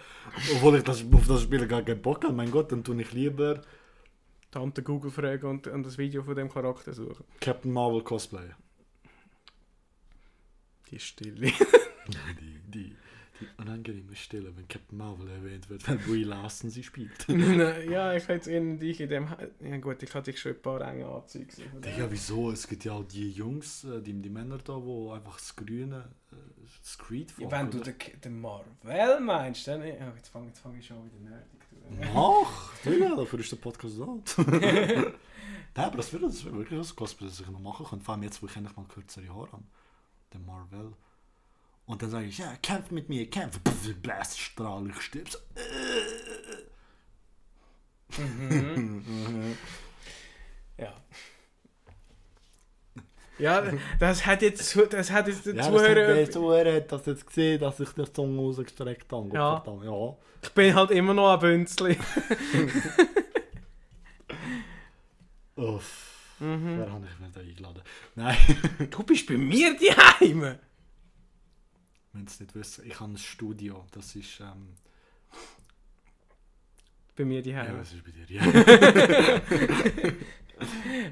Obwohl 0.55 0.77
ich 0.77 0.83
das, 0.83 1.03
auf 1.11 1.27
das 1.27 1.43
Spiel 1.43 1.67
gar 1.67 1.83
keinen 1.83 2.01
Bock 2.01 2.23
habe. 2.23 2.33
Mein 2.33 2.51
Gott, 2.51 2.71
dann 2.71 2.83
tue 2.83 3.01
ich 3.01 3.13
lieber 3.13 3.61
Tante 4.51 4.81
Google 4.81 5.11
fragen 5.11 5.47
und, 5.47 5.67
und 5.67 5.85
das 5.85 5.97
Video 5.97 6.23
von 6.23 6.35
dem 6.35 6.49
Charakter 6.49 6.91
suchen. 6.93 7.23
Captain 7.39 7.71
Marvel 7.71 8.03
Cosplayer. 8.03 8.57
Die 10.89 10.99
Stille. 10.99 11.51
Die, 12.39 12.59
die, 12.65 12.95
die 13.39 13.47
unangenehme 13.57 14.15
Stille, 14.15 14.55
wenn 14.55 14.67
Captain 14.67 14.97
Marvel 14.97 15.29
erwähnt 15.29 15.69
wird, 15.69 15.87
weil 15.87 15.97
Brie 15.97 16.23
Larson 16.23 16.69
sie 16.69 16.83
spielt. 16.83 17.27
ja, 17.89 18.13
ich 18.13 18.27
hätte 18.27 18.51
in 18.51 18.79
dich 18.79 18.99
in 19.01 19.09
dem. 19.09 19.27
Ja 19.59 19.77
gut, 19.77 20.03
ich 20.03 20.13
hatte 20.13 20.31
dich 20.31 20.39
schon 20.39 20.53
ein 20.53 20.61
paar 20.61 20.81
enge 20.81 21.07
Anzüge. 21.07 21.53
Digga, 21.83 22.07
wieso? 22.09 22.51
Es 22.51 22.67
gibt 22.67 22.85
ja 22.85 22.93
auch 22.93 23.05
die 23.05 23.31
Jungs, 23.31 23.83
äh, 23.83 24.01
die, 24.01 24.13
die 24.13 24.29
Männer 24.29 24.57
da, 24.57 24.73
wo 24.73 25.11
einfach 25.11 25.37
das 25.37 25.55
Grüne, 25.55 26.09
äh, 26.31 26.35
das 26.81 26.97
Creed 26.97 27.33
Ja, 27.37 27.51
wenn 27.51 27.71
du 27.71 27.79
den, 27.79 27.95
den 28.23 28.41
Marvel 28.41 29.19
meinst, 29.19 29.67
dann. 29.67 29.81
Ja, 29.81 30.13
jetzt 30.15 30.29
fange 30.29 30.51
fang 30.53 30.77
ich 30.77 30.85
schon 30.85 30.97
wieder 31.05 31.29
nerdig 31.29 31.59
an. 32.03 32.09
Ach, 32.15 32.73
Digga, 32.83 33.15
dafür 33.15 33.39
ist 33.39 33.51
der 33.51 33.57
Podcast 33.57 33.99
da. 33.99 34.43
Nein, 35.75 35.85
aber 35.85 35.97
das 35.97 36.11
wäre 36.11 36.23
das 36.23 36.43
wär 36.43 36.53
wirklich 36.53 36.79
ein 36.79 36.95
Cosplay, 36.95 37.27
das 37.27 37.39
ich 37.39 37.47
noch 37.47 37.59
machen 37.59 37.85
könnte. 37.85 38.03
Vor 38.03 38.13
allem 38.13 38.23
jetzt, 38.23 38.41
wo 38.41 38.47
ich 38.47 38.55
endlich 38.55 38.75
mal 38.75 38.85
kürzere 38.85 39.29
Haare 39.29 39.51
habe. 39.51 39.63
Der 40.33 40.39
Marvel. 40.41 40.93
Und 41.89 42.03
dann 42.03 42.11
sage 42.11 42.27
ich, 42.27 42.37
ja, 42.37 42.53
kämpf 42.61 42.91
mit 42.91 43.09
mir, 43.09 43.27
kämpf. 43.31 43.59
Pff, 43.67 43.95
Blaststrahl, 43.95 44.87
ich 44.91 45.01
stirb. 45.01 45.27
So, 45.27 45.39
Mhm. 48.21 49.57
Ja. 50.77 50.93
Ja, 53.39 53.63
das 53.99 54.23
hat 54.25 54.41
jetzt, 54.43 54.69
zu- 54.69 54.85
das 54.85 55.09
hat 55.11 55.27
jetzt 55.27 55.45
der 55.47 55.55
Ja, 55.55 55.63
das 55.63 55.67
Zuhörer. 55.71 56.13
der 56.13 56.29
Zuhörer 56.31 56.73
hat 56.75 56.91
das 56.91 57.05
jetzt 57.07 57.25
gesehen, 57.25 57.59
dass 57.59 57.79
ich 57.79 57.89
der 57.89 58.13
Zunge 58.13 58.39
rausgestreckt 58.39 59.11
habe. 59.11 59.29
Ja. 59.33 59.63
Ja. 59.83 60.15
Ich 60.43 60.49
bin 60.51 60.75
halt 60.75 60.91
immer 60.91 61.15
noch 61.15 61.33
ein 61.33 61.39
Bünzli. 61.39 61.97
Uff. 65.55 66.35
Mhm. 66.39 66.79
Wer 66.79 66.91
habe 66.91 67.05
ich 67.11 67.19
mir 67.19 67.29
da 67.33 67.39
eingeladen? 67.41 67.81
Nein, 68.15 68.37
Du 68.91 69.03
bist 69.03 69.27
bei 69.27 69.37
mir 69.37 69.75
daheim. 69.77 70.57
Wenn 72.13 72.25
es 72.25 72.39
nicht 72.39 72.55
wissen, 72.55 72.85
ich 72.85 72.99
habe 72.99 73.11
ein 73.13 73.17
Studio. 73.17 73.85
Das 73.91 74.15
ist. 74.15 74.39
Ähm, 74.39 74.75
Bei 77.15 77.25
mir 77.25 77.41
ja, 77.41 77.63
daheim. 77.63 77.79
was 77.79 77.93
ist 77.93 78.03
bei 78.03 78.11
dir? 78.11 78.25
Ja. 78.27 80.11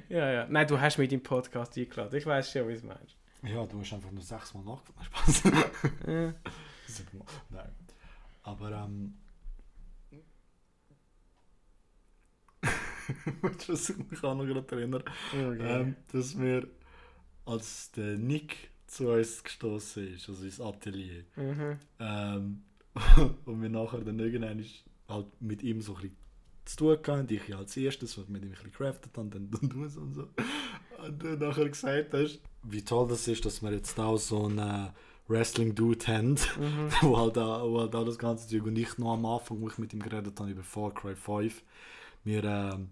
Ja, 0.10 0.32
ja. 0.32 0.48
Nein, 0.50 0.68
du 0.68 0.80
hast 0.80 0.98
mich 0.98 1.06
in 1.06 1.20
den 1.20 1.24
Podcast 1.24 1.78
eingeladen. 1.78 2.18
Ich 2.18 2.26
weiß 2.26 2.52
schon, 2.52 2.68
wie 2.68 2.74
du 2.74 2.78
es 2.80 2.84
meinst. 2.84 3.16
ja, 3.44 3.66
du 3.66 3.80
hast 3.80 3.94
einfach 3.94 4.12
nur 4.12 4.22
sechsmal 4.22 4.64
nachgefragt. 4.64 5.06
Spaß. 5.06 5.44
Ja. 6.08 6.34
Siebenmal. 6.88 7.28
Nein. 7.50 7.76
Aber 8.44 8.72
ähm. 8.72 9.18
Ich 13.58 13.98
mich 14.10 14.24
auch 14.24 14.36
noch 14.36 14.46
gerade 14.46 14.76
erinnere? 14.76 15.06
Ähm, 15.34 15.96
dass 16.12 16.38
wir, 16.38 16.68
als 17.46 17.92
der 17.92 18.18
Nick 18.18 18.70
zu 18.88 19.10
uns 19.10 19.44
gestoßen 19.44 20.16
ist, 20.16 20.28
also 20.30 20.44
ins 20.44 20.62
Atelier, 20.62 21.24
Mhm. 21.36 21.78
ähm, 22.00 22.62
und 23.46 23.62
wir 23.62 23.70
nachher 23.70 24.00
dann 24.02 24.20
irgendwann 24.20 24.64
halt 25.08 25.28
mit 25.42 25.62
ihm 25.64 25.82
so 25.82 25.94
ein 25.96 26.02
bisschen 26.02 26.16
zu 26.66 26.76
tun 26.78 26.98
hatten, 27.06 27.34
ich 27.34 27.48
ja 27.48 27.58
als 27.60 27.78
erstes, 27.78 28.18
was 28.18 28.28
mit 28.28 28.42
ihm 28.42 28.50
ein 28.50 28.52
bisschen 28.52 28.72
craftet 28.72 29.16
haben, 29.18 29.30
dann 29.30 29.50
du 29.70 29.84
und 29.84 30.14
so. 30.16 30.28
Und 31.06 31.24
dann 31.24 31.40
nachher 31.40 31.70
gesagt 31.70 32.14
hast, 32.14 32.40
wie 32.64 32.82
toll 32.82 33.08
das 33.08 33.28
ist, 33.28 33.46
dass 33.46 33.62
wir 33.62 33.72
jetzt 33.72 33.98
auch 34.00 34.18
so 34.18 34.46
einen 34.48 34.90
Wrestling-Dude 35.28 36.08
haben, 36.08 36.30
Mhm. 36.32 36.90
wo, 37.02 37.18
halt 37.18 37.38
auch, 37.38 37.70
wo 37.70 37.80
halt 37.82 37.96
auch 37.96 38.06
das 38.06 38.18
ganze 38.18 38.48
Zeug 38.48 38.66
und 38.66 38.78
ich 38.78 38.98
noch 38.98 39.14
am 39.14 39.26
Anfang, 39.26 39.62
wo 39.62 39.68
ich 39.70 39.78
mit 39.78 39.94
ihm 39.94 40.02
geredet 40.02 40.40
habe 40.40 40.52
über 40.52 40.64
Far 40.64 40.94
Cry 40.94 41.16
5, 41.16 41.62
wir 42.24 42.44
ähm, 42.44 42.90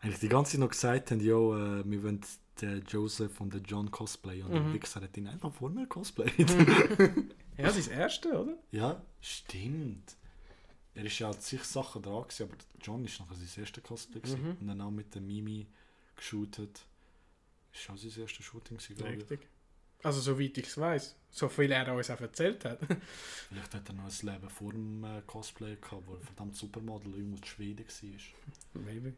eigentlich 0.00 0.20
die 0.20 0.28
ganze 0.28 0.52
Zeit 0.52 0.60
noch 0.60 0.70
gesagt 0.70 1.10
haben, 1.10 1.20
jo, 1.20 1.54
äh, 1.56 1.82
wir 1.88 2.02
wollen 2.02 2.20
den 2.60 2.84
Joseph 2.86 3.40
und 3.40 3.52
den 3.54 3.64
John 3.64 3.90
Cosplay 3.90 4.42
und 4.42 4.52
der 4.52 4.62
Mhm. 4.62 4.74
Wichser 4.74 5.00
hat 5.00 5.16
ihn 5.16 5.26
einfach 5.26 5.52
vor 5.52 5.70
mir 5.70 5.86
cosplayt. 5.86 6.32
Ja, 7.56 7.64
das 7.66 7.86
erste, 7.88 8.30
oder? 8.40 8.56
Ja, 8.72 9.00
stimmt. 9.20 10.16
Er 10.94 11.04
ist 11.04 11.18
ja 11.18 11.28
an 11.30 11.40
sich 11.40 11.62
Sachen 11.64 12.02
dran 12.02 12.22
gewesen, 12.22 12.44
aber 12.44 12.56
John 12.80 13.04
ist 13.04 13.18
nachher 13.20 13.34
sein 13.34 13.48
erstes 13.64 13.82
Cosplay. 13.82 14.20
Mhm. 14.26 14.56
und 14.60 14.66
dann 14.68 14.80
auch 14.80 14.90
mit 14.90 15.14
der 15.14 15.22
Mimi 15.22 15.66
geshootet. 16.16 16.84
Ist 17.72 17.90
auch 17.90 17.96
sein 17.96 18.12
erstes 18.22 18.44
Shooting 18.44 18.78
glaube 18.78 19.12
ich. 19.14 19.20
Richtig. 19.30 19.48
Also, 20.04 20.20
soweit 20.20 20.58
ich 20.58 20.66
es 20.66 20.76
weiß. 20.76 21.16
So 21.30 21.48
viel 21.48 21.72
er 21.72 21.92
uns 21.94 22.10
auch 22.10 22.20
erzählt 22.20 22.64
hat. 22.64 22.78
Vielleicht 23.48 23.74
hat 23.74 23.88
er 23.88 23.94
noch 23.94 24.04
ein 24.04 24.26
Leben 24.32 24.50
vor 24.50 24.72
dem 24.72 25.02
äh, 25.02 25.22
Cosplay 25.26 25.76
gehabt, 25.76 26.06
wo 26.06 26.14
er 26.14 26.20
verdammt 26.20 26.54
Supermodel 26.56 27.14
irgendwo 27.14 27.36
in 27.38 27.44
Schweden 27.44 27.86
war. 27.86 28.82
Maybe. 28.82 29.14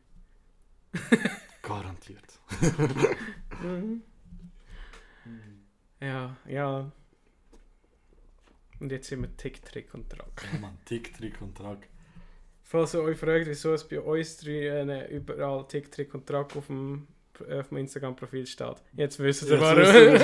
Garantiert. 1.67 2.39
Mhm. 3.63 4.03
Ja, 6.01 6.37
ja. 6.47 6.93
Und 8.79 8.93
jetzt 8.93 9.09
sind 9.09 9.23
wir 9.23 9.37
Tick, 9.37 9.65
Trick 9.65 9.95
und 9.95 10.09
Track. 10.11 10.47
Ja, 10.53 10.59
man, 10.61 10.79
Tick, 10.85 11.17
Trick 11.17 11.41
und 11.41 11.57
Track. 11.57 11.89
Falls 12.63 12.95
ihr 12.95 13.03
euch 13.03 13.19
fragt, 13.19 13.47
wieso 13.47 13.73
es 13.73 13.89
bei 13.89 14.01
uns 14.01 14.37
drei 14.37 14.67
äh, 14.67 15.17
überall 15.17 15.67
Tick, 15.67 15.91
Trick 15.91 16.15
und 16.15 16.27
Track 16.27 16.55
auf 16.57 16.67
dem, 16.67 17.09
äh, 17.49 17.61
auf 17.61 17.69
dem 17.69 17.79
Instagram-Profil 17.79 18.47
steht. 18.47 18.83
Jetzt 18.93 19.19
wisst 19.19 19.49
ihr 19.49 19.61
warum. 19.61 19.83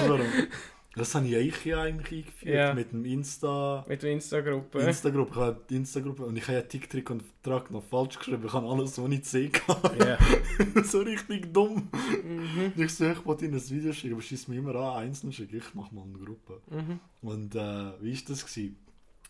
warum. 0.09 0.26
Das 0.95 1.14
habe 1.14 1.26
ich 1.26 1.32
ja 1.32 1.38
eigentlich 1.38 1.74
eingeführt 2.14 2.55
Ja. 2.55 2.74
mit 2.74 2.93
dem 2.93 3.05
Insta. 3.07 3.84
Mit 3.88 4.03
der 4.03 4.12
Insta-Gruppe. 4.12 4.78
Insta-Gruppe, 4.80 5.30
ich 5.32 5.36
habe 5.40 5.61
die 5.70 5.76
Insta-Gruppe 5.76 6.24
und 6.26 6.36
ich 6.36 6.43
habe 6.45 6.55
ja 6.59 6.62
Tick, 6.62 6.90
Trick 6.90 7.09
und 7.09 7.22
Track 7.43 7.70
noch 7.70 7.82
falsch 7.82 8.18
geschrieben. 8.18 8.43
Ich 8.45 8.53
habe 8.53 8.68
alles 8.68 8.99
ohne 8.99 9.22
C 9.22 9.49
gehabt. 9.49 9.99
Ja. 10.05 10.18
so 10.84 11.01
richtig 11.01 11.53
dumm. 11.53 11.88
Mhm. 12.24 12.72
Ich 12.76 12.95
so, 12.95 13.11
ich 13.11 13.24
wollte 13.24 13.47
ihnen 13.47 13.55
ein 13.55 13.70
Video 13.70 13.93
schicken, 13.93 14.12
aber 14.14 14.22
schießt 14.22 14.49
mir 14.51 14.57
immer 14.59 14.74
an, 14.74 15.05
einzeln 15.05 15.32
schicken. 15.32 15.57
Ich 15.57 15.74
mache 15.74 15.95
mal 15.95 16.03
eine 16.05 16.18
Gruppe. 16.18 16.61
Mhm. 16.70 17.01
Und 17.22 17.55
äh, 17.55 17.59
wie 18.03 18.14
war 18.14 18.22
das? 18.28 18.45
Gewesen? 18.47 18.76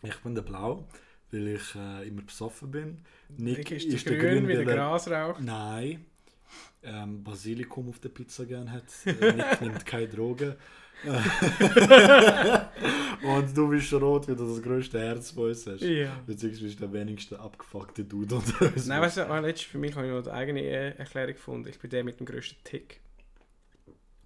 Ich 0.02 0.16
bin 0.16 0.34
der 0.34 0.42
Blau, 0.42 0.88
weil 1.30 1.46
ich 1.46 1.74
äh, 1.76 2.08
immer 2.08 2.22
besoffen 2.22 2.72
bin. 2.72 2.98
Nick 3.36 3.70
ist, 3.70 4.04
der 4.08 4.18
Grün 4.18 4.48
wie 4.48 4.54
der 4.54 4.66
weil 4.66 4.68
er- 4.70 4.74
Grasrauch. 4.74 5.38
Nein. 5.38 6.06
Ähm, 6.82 7.22
Basilikum 7.22 7.88
auf 7.88 8.00
der 8.00 8.08
Pizza 8.08 8.44
gern 8.46 8.70
hat. 8.72 8.82
Äh, 9.06 9.32
Nick 9.32 9.60
nimmt 9.60 9.86
keine 9.86 10.08
Drogen. 10.08 10.54
Und 13.22 13.56
du 13.56 13.68
bist 13.68 13.92
rot, 13.92 14.28
weil 14.28 14.36
du 14.36 14.54
das 14.54 14.62
grösste 14.62 15.00
Herz 15.00 15.30
von 15.30 15.48
uns 15.48 15.66
hast. 15.66 15.82
Ja. 15.82 16.20
Beziehungsweise 16.26 16.76
der 16.76 16.92
wenigste 16.92 17.38
abgefuckte 17.38 18.04
Dude 18.04 18.36
unter 18.36 18.66
uns. 18.66 18.86
Nein, 18.86 19.00
weißt 19.00 19.18
du, 19.18 19.28
ah, 19.28 19.42
für 19.54 19.78
mich 19.78 19.94
habe 19.94 20.06
ich 20.06 20.12
noch 20.12 20.24
eine 20.24 20.32
eigene 20.32 20.62
äh, 20.62 20.96
Erklärung 20.96 21.34
gefunden. 21.34 21.68
Ich 21.68 21.78
bin 21.78 21.90
der 21.90 22.04
mit 22.04 22.20
dem 22.20 22.26
grössten 22.26 22.56
Tick. 22.64 23.00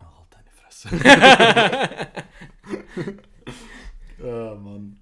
Oh, 0.00 0.04
halt 0.04 0.28
deine 0.30 0.50
Fresse. 0.50 0.88
Ah, 4.18 4.54
Mann. 4.54 4.98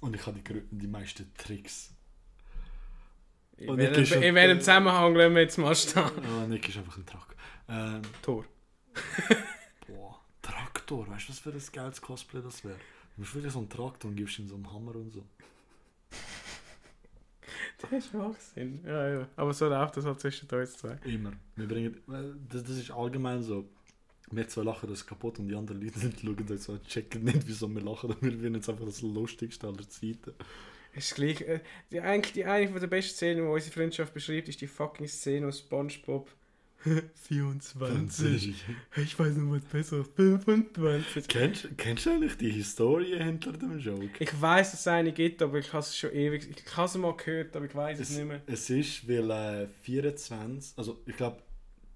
Und 0.00 0.16
ich 0.16 0.26
habe 0.26 0.40
die, 0.40 0.62
die 0.70 0.86
meisten 0.86 1.30
Tricks. 1.36 1.94
In 3.58 3.68
Und 3.68 3.76
welchem, 3.78 4.22
in 4.22 4.34
welchem 4.34 4.60
Zusammenhang 4.60 5.14
lassen 5.14 5.34
wir 5.34 5.42
jetzt 5.42 5.58
mal 5.58 5.74
stehen? 5.74 6.02
Ah, 6.02 6.46
Nick 6.46 6.66
ist 6.68 6.78
einfach 6.78 6.96
ein 6.96 7.04
Truck. 7.04 7.36
Ähm, 7.68 8.00
Tor. 8.22 8.46
Traktor, 10.86 11.08
weißt 11.08 11.28
du, 11.28 11.32
was 11.32 11.38
für 11.40 11.50
ein 11.50 11.62
geiles 11.72 12.00
Cosplay 12.00 12.40
das 12.42 12.64
wäre? 12.64 12.76
Du 13.16 13.22
bist 13.22 13.34
wirklich 13.34 13.52
so 13.52 13.58
ein 13.58 13.68
Traktor 13.68 14.10
und 14.10 14.16
gibst 14.16 14.38
ihm 14.38 14.48
so 14.48 14.54
einen 14.54 14.72
Hammer 14.72 14.94
und 14.94 15.10
so. 15.12 15.24
Das 17.78 17.92
ist 17.92 18.10
Schwachsinn. 18.10 18.80
Ja, 18.86 19.08
ja. 19.08 19.28
Aber 19.36 19.52
so 19.52 19.68
läuft 19.68 19.96
das 19.96 20.06
halt 20.06 20.18
zwischen 20.18 20.48
uns 20.48 20.78
zwei. 20.78 20.98
Immer. 21.04 21.32
Wir 21.56 21.68
bringen, 21.68 21.96
das, 22.50 22.64
das 22.64 22.78
ist 22.78 22.90
allgemein 22.90 23.42
so. 23.42 23.68
Wir 24.30 24.48
zwei 24.48 24.62
lachen 24.62 24.88
das 24.88 25.06
kaputt 25.06 25.38
und 25.38 25.48
die 25.48 25.54
anderen 25.54 25.82
Leute 25.82 26.00
schauen 26.00 26.48
uns 26.48 26.64
so, 26.64 26.78
checken 26.78 27.24
nicht, 27.24 27.46
wieso 27.46 27.68
wir 27.68 27.82
lachen. 27.82 28.16
Wir 28.20 28.32
finden 28.32 28.54
jetzt 28.54 28.68
einfach 28.70 28.86
das 28.86 29.02
Lustigste 29.02 29.66
aller 29.66 29.86
Zeiten. 29.88 30.32
Es 30.94 31.08
ist 31.08 31.14
gleich. 31.16 31.42
Äh, 31.42 31.60
die, 31.90 32.00
eigentlich 32.00 32.32
die 32.32 32.46
eine 32.46 32.68
von 32.68 32.80
der 32.80 32.86
besten 32.86 33.14
Szenen, 33.14 33.44
die 33.44 33.50
unsere 33.50 33.72
Freundschaft 33.72 34.14
beschreibt, 34.14 34.48
ist 34.48 34.60
die 34.62 34.66
fucking 34.66 35.06
Szene 35.06 35.46
aus 35.46 35.58
Spongebob. 35.58 36.30
24. 37.14 38.54
Ich 38.96 39.18
weiß 39.18 39.36
noch 39.36 39.52
was 39.52 39.62
besser. 39.64 40.04
25. 40.04 41.28
Kennst, 41.28 41.68
kennst 41.76 42.06
du 42.06 42.10
eigentlich 42.10 42.36
die 42.36 42.50
Historie 42.50 43.16
hinter 43.18 43.52
dem 43.52 43.78
Joke? 43.78 44.08
Ich 44.18 44.40
weiß, 44.40 44.70
dass 44.72 44.80
es 44.80 44.86
eine 44.86 45.12
gibt, 45.12 45.42
aber 45.42 45.58
ich 45.58 45.72
habe 45.72 45.80
es 45.80 45.96
schon 45.96 46.12
ewig. 46.12 46.48
Ich 46.50 46.76
habe 46.76 46.86
es 46.86 46.96
mal 46.96 47.16
gehört, 47.16 47.56
aber 47.56 47.66
ich 47.66 47.74
weiß 47.74 47.98
es, 48.00 48.10
Es, 48.10 48.16
nicht 48.16 48.26
mehr. 48.28 48.42
es 48.46 48.70
ist, 48.70 49.08
weil 49.08 49.30
äh, 49.30 49.66
24, 49.82 50.78
also 50.78 51.02
ich 51.06 51.16
glaube, 51.16 51.42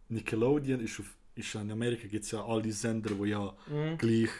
Nickelodeon 0.09 0.81
ist, 0.81 0.99
auf, 1.01 1.15
ist 1.35 1.55
in 1.55 1.71
Amerika 1.71 2.09
gibt 2.09 2.25
es 2.25 2.31
ja 2.33 2.45
all 2.45 2.61
die 2.63 2.73
Sender, 2.73 3.11
die 3.15 3.29
ja 3.31 3.55
Mhm. 3.69 3.97
gleich, 3.99 4.31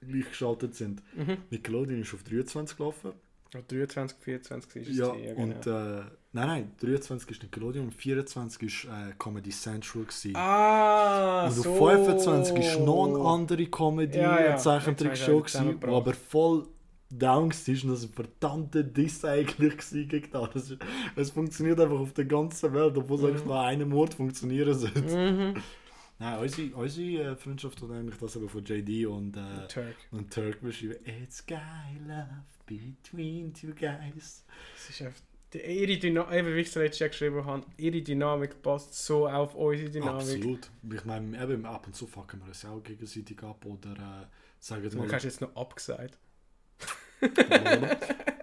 gleich 0.00 0.28
geschaltet 0.28 0.74
sind. 0.74 1.02
Mhm. 1.16 1.36
Nickelodeon 1.50 2.00
ist 2.02 2.14
auf 2.14 2.22
23 2.22 2.76
gelaufen. 2.76 3.12
Ja, 3.56 3.62
23, 3.62 4.18
24 4.20 4.82
ist 4.82 4.88
es. 4.90 4.96
Ja, 4.98 5.08
gewesen, 5.12 5.36
und 5.36 5.62
genau. 5.62 5.76
äh, 5.78 6.02
nein, 6.32 6.46
nein, 6.46 6.72
23 6.80 7.30
ist 7.30 7.42
Nickelodeon 7.42 7.86
und 7.86 7.94
24 7.94 8.62
ist 8.62 8.84
äh, 8.84 9.12
Comedy 9.18 9.50
Central. 9.50 10.04
Gewesen. 10.04 10.36
Ah, 10.36 11.46
und 11.46 11.52
so. 11.52 11.70
auf 11.70 11.78
25 11.78 12.56
ist 12.58 12.80
noch 12.80 13.06
eine 13.06 13.18
andere 13.28 13.66
Comedy 13.66 14.18
Ja, 14.18 14.40
ja. 14.44 14.56
Zeichentrick-Show, 14.56 15.42
die 15.42 15.86
aber 15.86 16.14
voll 16.14 16.66
down 17.08 17.50
war 17.52 17.84
und 17.84 17.88
das 17.92 18.02
ein 18.02 18.08
verdammter 18.12 18.82
Diss 18.82 19.24
eigentlich 19.24 19.76
gewesen 19.78 20.08
gegen 20.08 20.30
das. 20.32 20.54
Es, 20.56 20.70
ist- 20.72 20.80
es 21.14 21.30
funktioniert 21.30 21.78
einfach 21.80 22.00
auf 22.00 22.12
der 22.12 22.24
ganzen 22.24 22.74
Welt, 22.74 22.96
obwohl 22.98 23.16
es 23.16 23.22
Mhm. 23.22 23.28
eigentlich 23.30 23.44
nur 23.46 23.58
an 23.58 23.64
einem 23.66 23.92
Ort 23.94 24.14
funktionieren 24.14 24.74
sollte. 24.74 25.00
Mhm. 25.02 25.54
Nein, 26.18 26.38
unsere, 26.40 26.74
unsere 26.74 27.22
äh, 27.32 27.36
Freundschaft 27.36 27.80
hat 27.82 27.90
eigentlich 27.90 28.16
das 28.18 28.34
eben 28.36 28.48
von 28.48 28.64
JD 28.64 29.06
und, 29.06 29.36
äh, 29.36 29.68
Turk. 29.68 29.94
und 30.10 30.32
Turk 30.32 30.60
beschrieben. 30.62 30.96
It's 31.04 31.44
guy 31.46 31.56
love 32.08 32.26
between 32.66 33.52
two 33.54 33.72
guys. 33.74 34.44
Das 34.74 34.90
ist 34.90 35.02
einfach. 35.02 35.20
Die, 35.52 35.58
ihre 35.60 35.96
Dynamik, 35.98 36.34
eben 36.34 36.54
wie 36.56 36.60
ich 36.60 36.68
es 36.68 36.74
letztes 36.74 36.98
Jahr 36.98 37.08
geschrieben 37.10 37.44
habe, 37.44 37.64
ihre 37.76 38.02
Dynamik 38.02 38.60
passt 38.62 38.94
so 39.06 39.28
auf 39.28 39.54
unsere 39.54 39.88
Dynamik. 39.90 40.22
Absolut. 40.22 40.70
Ich 40.92 41.04
meine, 41.04 41.40
eben 41.42 41.64
ab 41.66 41.86
und 41.86 41.94
zu 41.94 42.06
fucken 42.06 42.40
wir 42.44 42.52
ja 42.52 42.70
auch 42.76 42.82
gegenseitig 42.82 43.40
ab 43.44 43.64
oder 43.64 43.92
äh, 43.92 44.26
sagen 44.58 44.90
Du 44.90 44.98
mal, 44.98 45.12
hast 45.12 45.22
jetzt 45.22 45.40
noch 45.40 45.54
abgesagt. 45.54 46.18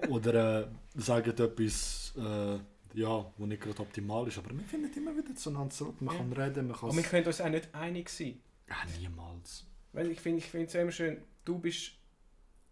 oder 0.09 0.61
äh, 0.61 0.67
sagen 0.95 1.29
etwas, 1.31 2.13
äh, 2.17 2.57
ja, 2.99 3.25
wo 3.37 3.45
nicht 3.45 3.61
gerade 3.61 3.79
optimal 3.81 4.27
ist. 4.27 4.37
Aber 4.37 4.51
wir 4.51 4.63
finden 4.65 4.91
immer 4.95 5.15
wieder 5.17 5.35
zueinander 5.35 5.71
zurück. 5.71 6.01
Man 6.01 6.15
Ja. 6.15 6.21
kann 6.21 6.33
reden, 6.33 6.67
man 6.67 6.77
kann 6.77 6.89
Aber 6.89 6.97
wir 6.97 7.03
können 7.03 7.25
uns 7.25 7.41
auch 7.41 7.49
nicht 7.49 7.73
einig 7.73 8.09
sein. 8.09 8.39
ja, 8.69 8.75
niemals. 8.99 9.65
Weil 9.91 10.09
ich 10.11 10.19
finde 10.21 10.39
ich 10.39 10.45
finde 10.49 10.67
es 10.67 10.75
immer 10.75 10.91
schön, 10.91 11.17
du 11.45 11.59
bist. 11.59 11.91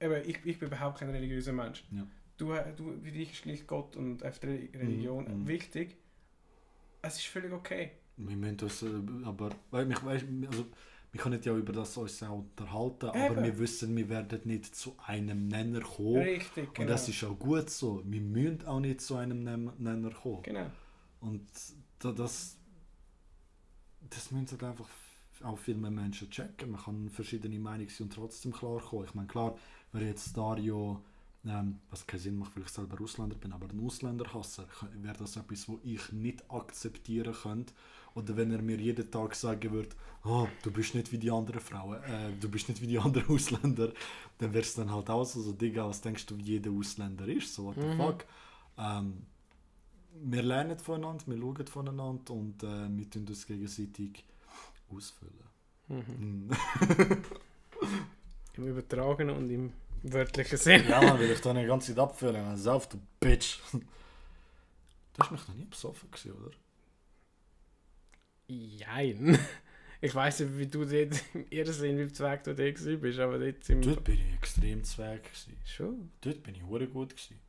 Eben, 0.02 0.30
ich, 0.30 0.38
ich 0.45 0.60
bin 0.60 0.68
überhaupt 0.68 0.99
kein 0.99 1.10
religiöser 1.10 1.54
Mensch. 1.54 1.84
Ja. 1.91 2.06
Du, 2.38 2.52
äh, 2.54 2.74
du, 2.76 2.99
für 3.04 3.12
dich 3.12 3.45
ist 3.45 3.68
Gott 3.68 3.95
und 3.95 4.24
einfach 4.24 4.43
Religion 4.43 5.26
Mhm, 5.26 5.41
mhm. 5.43 5.47
wichtig. 5.47 5.95
Es 7.04 7.18
ist 7.18 7.26
völlig 7.28 7.52
okay. 7.52 7.91
Wir 8.18 8.36
müssen 8.36 8.60
uns, 8.62 8.82
äh, 8.84 8.88
aber, 9.26 9.52
weil 9.72 9.91
ich 9.91 10.04
weiß, 10.04 10.24
also, 10.49 10.66
wir 11.12 11.20
können 11.22 11.41
ja 11.43 11.56
über 11.56 11.74
das 11.74 11.97
uns 11.97 12.24
auch 12.24 12.38
unterhalten, 12.39 13.08
aber 13.08 13.32
Eben. 13.32 13.43
wir 13.43 13.60
wissen, 13.60 13.95
wir 13.95 14.08
werden 14.10 14.41
nicht 14.45 14.76
zu 14.76 14.95
einem 15.06 15.47
Nenner 15.47 15.82
kommen. 15.82 16.22
Richtig, 16.22 16.68
Und 16.70 16.74
genau. 16.76 16.89
das 16.89 17.10
ist 17.10 17.24
auch 17.24 17.38
gut 17.38 17.70
so. 17.70 18.02
Wir 18.06 18.22
müssen 18.22 18.66
auch 18.66 18.80
nicht 18.80 19.02
zu 19.02 19.16
einem 19.18 19.43
Nem- 19.43 19.74
Nenner 19.78 20.12
kommen. 20.12 20.43
genau. 20.43 20.68
Und 21.20 21.45
da, 21.99 22.12
das, 22.12 22.58
das 24.10 24.32
müssen 24.32 24.49
halt 24.52 24.64
einfach 24.64 24.89
auch 25.43 25.58
viel 25.58 25.76
mehr 25.76 25.91
Menschen 25.91 26.30
checken. 26.30 26.72
Man 26.72 26.82
kann 26.82 27.10
verschiedene 27.10 27.60
Meinungen 27.60 27.89
sein 27.89 28.06
und 28.08 28.14
trotzdem 28.14 28.52
klar 28.52 28.80
kommen. 28.80 29.06
Ich 29.06 29.14
meine, 29.16 29.28
klar, 29.28 29.58
wenn 29.92 30.08
jetzt 30.08 30.36
Dario, 30.38 31.02
ähm, 31.46 31.80
was 31.89 32.06
keinen 32.08 32.20
Sinn 32.20 32.38
macht, 32.38 32.56
weil 32.56 32.64
ich 32.64 32.70
selber 32.70 33.02
Ausländer 33.02 33.36
bin, 33.36 33.52
aber 33.54 33.68
ein 33.70 33.86
Ausländerhasser, 33.86 34.66
wäre 35.02 35.18
das 35.18 35.36
etwas, 35.38 35.68
wo 35.68 35.80
ich 35.84 36.12
nicht 36.12 36.50
akzeptieren 36.52 37.34
könnte. 37.34 37.74
Oder 38.14 38.36
wenn 38.36 38.52
er 38.52 38.62
mir 38.62 38.78
jeden 38.78 39.10
Tag 39.10 39.36
sagen 39.36 39.72
würde, 39.72 39.89
oh, 40.26 40.48
du 40.64 40.72
bist 40.72 40.96
nicht 40.96 41.12
wie 41.14 41.18
die 41.18 41.32
anderen 41.32 41.62
Frauen, 41.62 42.04
äh, 42.04 42.34
du 42.39 42.50
bist 42.50 42.68
nicht 42.70 42.82
wie 42.82 42.88
die 42.88 43.00
anderen 43.00 43.28
Ausländer, 43.36 43.94
dann 44.38 44.54
wäre 44.54 44.64
es 44.64 44.74
dann 44.76 44.92
halt 44.92 45.10
auch 45.10 45.24
so, 45.26 45.42
so, 45.42 45.54
Digga, 45.54 45.88
was 45.88 46.02
denkst 46.02 46.26
du, 46.26 46.38
wie 46.38 46.44
jeder 46.44 46.72
Ausländer 46.72 47.28
ist? 47.28 47.54
So, 47.54 47.66
what 47.66 47.80
the 47.82 47.88
Mhm. 47.88 47.98
fuck? 47.98 48.26
Ähm, 48.78 49.26
wir 50.24 50.44
lernen 50.44 50.78
voneinander, 50.78 51.24
wir 51.28 51.38
schauen 51.38 51.68
voneinander 51.68 52.34
und 52.34 52.64
äh, 52.64 52.88
wir 52.98 53.10
tun 53.10 53.28
uns 53.28 53.46
gegenseitig 53.48 54.24
ausfüllen. 54.89 55.34
Mhm. 55.89 56.50
Im 58.58 58.68
übertragenen 58.68 59.36
und 59.36 59.49
im 59.49 59.74
wörtlichen 60.04 60.58
Sinn. 60.58 60.88
ja, 60.88 61.02
man 61.02 61.20
will 61.20 61.32
ich 61.32 61.41
da 61.41 61.52
eine 61.52 61.66
ganze 61.66 61.93
Zeit 61.93 61.99
abfüllen. 61.99 62.43
Man 62.43 62.58
sauf, 62.58 62.89
du 62.89 62.97
Bitch. 63.20 63.60
Du 63.72 65.20
hast 65.20 65.32
mich 65.32 65.47
noch 65.47 65.56
nie 65.56 65.66
besoffen 65.66 66.10
gesehen, 66.10 66.34
oder? 66.34 66.52
Jein. 68.47 69.38
Ich 70.04 70.16
weiß 70.16 70.39
nicht, 70.39 70.58
wie 70.58 70.66
du 70.66 70.84
dort 70.84 71.24
im 71.36 71.45
Irrsinn, 71.52 71.99
wie 71.99 72.12
Zweig 72.12 72.43
du 72.43 72.56
dort 72.56 72.76
gewesen 72.76 72.99
bist, 72.99 73.20
aber 73.20 73.38
dort 73.38 73.70
wir... 73.70 73.82
Dort 73.82 74.04
bin 74.04 74.16
ich 74.16 74.34
extrem 74.34 74.84
zweig. 74.84 75.24
Gewesen. 75.24 75.58
Schon? 75.66 76.12
Dort 76.22 76.41
bin 76.41 76.56
ich 76.56 76.64
hure 76.64 76.88
gut. 76.88 77.12
Gewesen. 77.12 77.39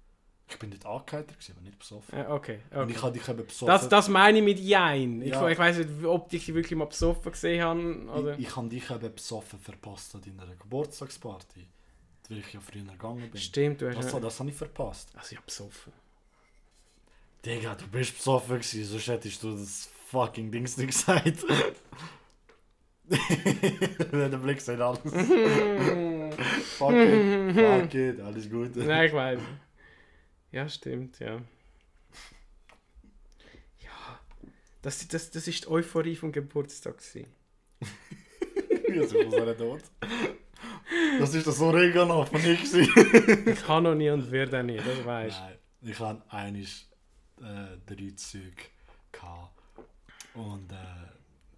Ich 0.49 0.59
bin 0.59 0.71
nicht 0.71 0.85
angeheitert, 0.85 1.37
aber 1.51 1.61
nicht 1.63 1.79
besoffen. 1.79 2.19
Äh, 2.19 2.27
okay, 2.27 2.61
Und 2.71 2.79
okay. 2.83 2.93
ich 2.93 3.03
habe 3.03 3.19
dich 3.19 3.29
eben 3.29 3.47
besoffen. 3.47 3.67
Das, 3.69 3.89
das 3.89 4.09
meine 4.09 4.39
ich 4.39 4.45
mit 4.45 4.59
Jein. 4.59 5.23
Ich, 5.23 5.31
Ja. 5.31 5.49
ich 5.49 5.59
weiß 5.59 5.79
nicht, 5.79 6.05
ob 6.05 6.33
ich 6.33 6.45
dich 6.45 6.55
wirklich 6.55 6.79
mal 6.79 6.85
besoffen 6.87 7.33
gesehen 7.33 7.63
habe. 7.63 8.21
Oder? 8.21 8.39
ich, 8.39 8.47
ich 8.49 8.57
habe 8.57 8.69
dich 8.69 8.91
eben 8.91 9.15
besoffen 9.15 9.59
verpasst 9.59 10.15
an 10.15 10.21
deiner 10.23 10.55
Geburtstagsparty. 10.57 11.67
Weil 12.29 12.39
ich 12.39 12.53
ja 12.53 12.61
früher 12.61 12.85
gegangen 12.85 13.31
bin. 13.31 13.41
Stimmt, 13.41 13.81
du 13.81 13.89
hast... 13.89 13.97
Das, 14.05 14.13
ja- 14.13 14.21
das 14.21 14.41
habe 14.41 14.51
ich 14.51 14.57
verpasst. 14.57 15.09
Also 15.17 15.33
ich 15.33 15.39
hab 15.39 15.47
besoffen. 15.47 15.93
Digga, 17.45 17.75
du 17.75 17.89
bist 17.89 18.17
besoffen 18.17 18.57
gewesen, 18.59 18.85
sonst 18.85 19.09
hättest 19.09 19.43
du 19.43 19.57
das 19.57 19.89
fucking 20.11 20.53
Dings 20.53 20.77
nicht 20.77 20.89
gesagt. 20.93 21.45
Der 24.13 24.29
Blick 24.39 24.61
sagt 24.61 24.81
alles. 24.81 24.99
fuck 26.79 26.93
it, 26.93 27.55
fuck 27.55 27.95
it, 27.95 28.21
alles 28.21 28.51
gut. 28.51 28.77
Nein, 28.77 29.07
ich 29.07 29.13
weiß. 29.13 29.39
Ja, 30.53 30.69
stimmt, 30.69 31.19
ja. 31.19 31.41
Ja, 33.81 34.21
das, 34.83 35.07
das, 35.09 35.31
das 35.31 35.49
ist 35.49 35.65
die 35.65 35.69
Euphorie 35.69 36.17
vom 36.17 36.31
Geburtstag. 36.33 36.99
gewesen. 36.99 37.27
Wieso 38.89 39.23
muss 39.25 39.35
er 39.35 39.57
tot? 39.57 39.83
Das 41.19 41.35
ist 41.35 41.47
das 41.47 41.61
Oregano 41.61 42.25
von 42.27 42.41
ich. 42.45 42.73
Ich 42.75 43.65
kann 43.65 43.85
noch 43.85 43.95
nie 43.95 44.11
und 44.11 44.31
werde 44.31 44.59
auch 44.61 44.63
nie, 44.63 44.77
das 44.77 45.05
weißt 45.05 45.39
Nein, 45.41 45.59
ich 45.83 45.99
hatte 45.99 46.23
einiges 46.31 46.87
äh, 47.41 47.77
drei 47.87 48.11
Züge 48.17 48.53
gehabt. 49.11 49.59
Und 50.35 50.71
äh, 50.73 50.77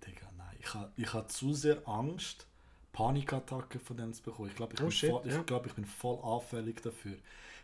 Digga, 0.06 0.28
nein, 0.36 0.56
ich 0.60 0.72
hatte 0.74 0.92
ich 0.96 1.12
ha 1.12 1.26
zu 1.28 1.52
sehr 1.52 1.86
Angst, 1.88 2.46
Panikattacken 2.92 3.80
von 3.80 3.96
dem 3.96 4.12
zu 4.12 4.22
bekommen. 4.22 4.48
Ich 4.50 4.56
glaube, 4.56 4.74
ich, 4.74 4.80
Oh, 4.82 4.90
shit, 4.90 5.10
voll- 5.10 5.26
ja. 5.28 5.40
ich, 5.40 5.46
glaub, 5.46 5.66
ich 5.66 5.72
bin 5.74 5.84
voll 5.84 6.18
anfällig 6.22 6.80
dafür. 6.82 7.16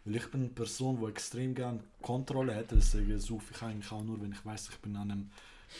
Ich 0.06 0.30
bin 0.30 0.40
eine 0.42 0.50
Person, 0.50 0.98
die 1.00 1.06
extrem 1.06 1.54
gerne 1.54 1.80
Kontrolle 2.00 2.54
hat. 2.56 2.70
Deswegen 2.70 3.18
suche 3.18 3.44
ich 3.52 3.62
eigentlich 3.62 3.92
auch 3.92 4.02
nur, 4.02 4.20
wenn 4.20 4.32
ich 4.32 4.44
weiß, 4.44 4.70
ich 4.70 4.78
bin 4.78 4.96
an 4.96 5.10
einem 5.10 5.30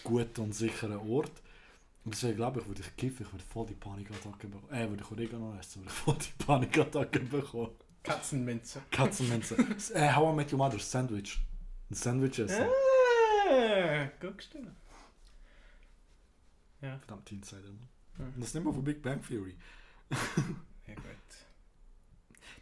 guten 0.05 0.43
und 0.43 0.55
sicheren 0.55 0.99
Ort. 0.99 1.33
Und 2.05 2.15
deswegen 2.15 2.37
glaube 2.37 2.61
ich, 2.61 2.67
würde 2.67 2.81
ich 2.83 2.97
kiffen, 2.97 3.27
ich 3.27 3.33
würde 3.33 3.45
voll 3.45 3.67
die 3.67 3.75
Panikattacken 3.75 4.51
bekommen. 4.51 4.73
Äh, 4.73 4.89
würde 4.89 5.03
ich 5.05 5.11
Oregano 5.11 5.55
essen, 5.59 5.83
würde 5.83 5.91
ich 5.93 5.97
voll 5.99 6.17
die 6.19 6.45
Panikattacken 6.45 7.29
bekommen. 7.29 7.71
Katzenminze. 8.03 8.83
Katzenminze. 8.91 9.57
äh, 9.95 10.13
How 10.15 10.33
I 10.33 10.37
Met 10.37 10.53
Your 10.53 10.59
Mother, 10.59 10.79
Sandwich. 10.79 11.39
Ein 11.91 11.95
Sandwich 11.95 12.39
essen. 12.39 12.67
Ah, 13.51 14.09
guckst 14.21 14.55
du. 14.55 14.59
Ja, 16.81 16.97
Verdammt, 16.99 17.31
Insider, 17.33 17.63
Mann. 17.69 17.89
Mhm. 18.35 18.41
Das 18.41 18.55
nicht 18.55 18.65
mal 18.65 18.73
von 18.73 18.85
Big 18.85 19.03
Bang 19.03 19.21
Theory. 19.27 19.55
ja 20.11 20.95
gut. 20.95 21.05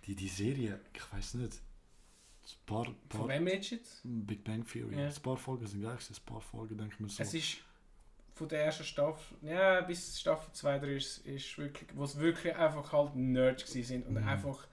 Die, 0.09 0.15
die 0.17 0.29
Serie, 0.29 0.81
ich 0.95 1.13
weiß 1.13 1.35
nicht. 1.35 1.55
Ein 1.55 2.67
paar, 2.67 2.85
Von 2.87 2.97
paar 3.11 3.29
wem 3.29 3.47
jetzt 3.49 3.71
jetzt? 3.71 4.01
Big 4.05 4.43
Bang 4.43 4.67
Theory. 4.67 4.97
Ja. 4.99 5.07
Ein 5.09 5.15
paar 5.23 5.37
Folgen 5.37 5.67
sind 5.67 5.83
gewesen, 5.83 6.15
ein 6.19 6.25
paar 6.25 6.41
Folgen 6.41 6.79
denke 6.79 6.95
ich 6.95 7.01
mir 7.01 7.09
so. 7.11 7.23
Es 7.23 7.35
ist 7.35 7.59
von 8.35 8.49
der 8.49 8.65
ersten 8.65 8.85
Staffel, 8.85 9.37
ja, 9.43 9.81
bis 9.83 10.19
Staffel 10.21 10.51
2, 10.55 10.79
3 10.79 10.97
ist, 10.97 11.19
ist 11.27 11.59
wirklich, 11.59 11.91
wo 11.95 12.05
es 12.05 12.17
wirklich 12.19 12.55
einfach 12.57 12.91
halt 12.93 13.17
Nerds 13.17 13.71
sind 13.71 14.07
und 14.07 14.15
Mhm. 14.15 14.29
einfach 14.29 14.67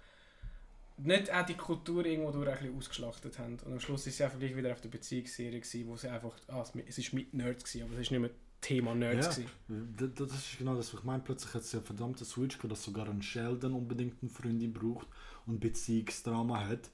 nicht 0.97 1.33
auch 1.33 1.45
die 1.45 1.55
Kultur 1.55 2.05
irgendwo 2.05 2.31
durch 2.31 2.47
ein 2.47 2.57
bisschen 2.57 2.77
ausgeschlachtet 2.77 3.37
haben. 3.39 3.59
Und 3.65 3.73
am 3.73 3.79
Schluss 3.81 4.07
ist 4.07 4.15
sie 4.15 4.23
einfach 4.23 4.39
gleich 4.39 4.55
wieder 4.55 4.71
auf 4.71 4.79
der 4.79 4.89
Beziehungsserie 4.89 5.59
gewesen, 5.59 5.87
wo 5.89 5.97
sie 5.97 6.07
einfach, 6.07 6.37
ah, 6.47 6.61
es- 6.61 6.71
es 6.87 6.97
ist 6.99 7.11
mit 7.11 7.33
Nerds 7.33 7.65
gewesen, 7.65 7.83
aber 7.85 7.95
es 7.95 8.01
ist 8.01 8.11
nicht 8.11 8.21
mehr 8.21 8.29
Thema 8.61 8.95
Nerds 8.95 9.37
Ja. 9.37 9.43
gewesen. 9.67 10.15
Das 10.15 10.31
ist 10.31 10.57
genau 10.57 10.75
das, 10.75 10.93
was 10.93 10.99
ich 10.99 11.05
meine. 11.05 11.21
Plötzlich 11.23 11.53
hat 11.53 11.61
es 11.61 11.71
ja 11.71 11.81
verdammte 11.81 12.25
Switch 12.25 12.57
dass 12.57 12.83
sogar 12.83 13.07
ein 13.09 13.21
Sheldon 13.21 13.73
unbedingt 13.73 14.15
eine 14.21 14.31
Freundin 14.31 14.73
braucht 14.73 15.07
und 15.45 15.59
Beziehungsdrama 15.59 16.65
hat. 16.67 16.89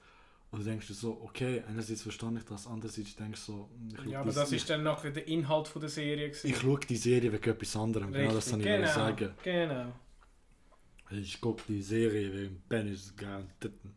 Und 0.50 0.58
du 0.60 0.64
denkst 0.66 0.86
dir 0.88 0.92
so, 0.94 1.18
okay, 1.22 1.62
einerseits 1.66 2.02
verstehe 2.02 2.30
ich 2.36 2.44
das, 2.44 2.66
andererseits 2.66 3.16
denkst 3.16 3.46
du 3.46 3.52
so, 3.52 3.68
ich 3.90 3.96
schau 4.04 4.10
Ja, 4.10 4.20
aber 4.20 4.32
das 4.32 4.52
ich, 4.52 4.58
ist 4.58 4.68
dann 4.68 4.82
nachher 4.82 5.10
der 5.10 5.26
Inhalt 5.26 5.66
von 5.66 5.80
der 5.80 5.88
Serie 5.88 6.28
gewesen. 6.28 6.46
ich 6.50 6.58
schaue 6.58 6.78
die 6.80 6.96
Serie 6.96 7.32
wegen 7.32 7.50
etwas 7.50 7.74
anderem, 7.74 8.12
genau 8.12 8.34
das 8.34 8.48
ich 8.48 8.52
genau, 8.58 8.76
genau. 8.76 8.92
sagen. 8.92 9.30
genau. 9.42 9.92
Ich 11.10 11.40
gucke 11.40 11.62
die 11.68 11.80
Serie 11.82 12.32
wegen 12.34 12.62
Penis, 12.68 13.14
geil, 13.16 13.46
Titten. 13.60 13.94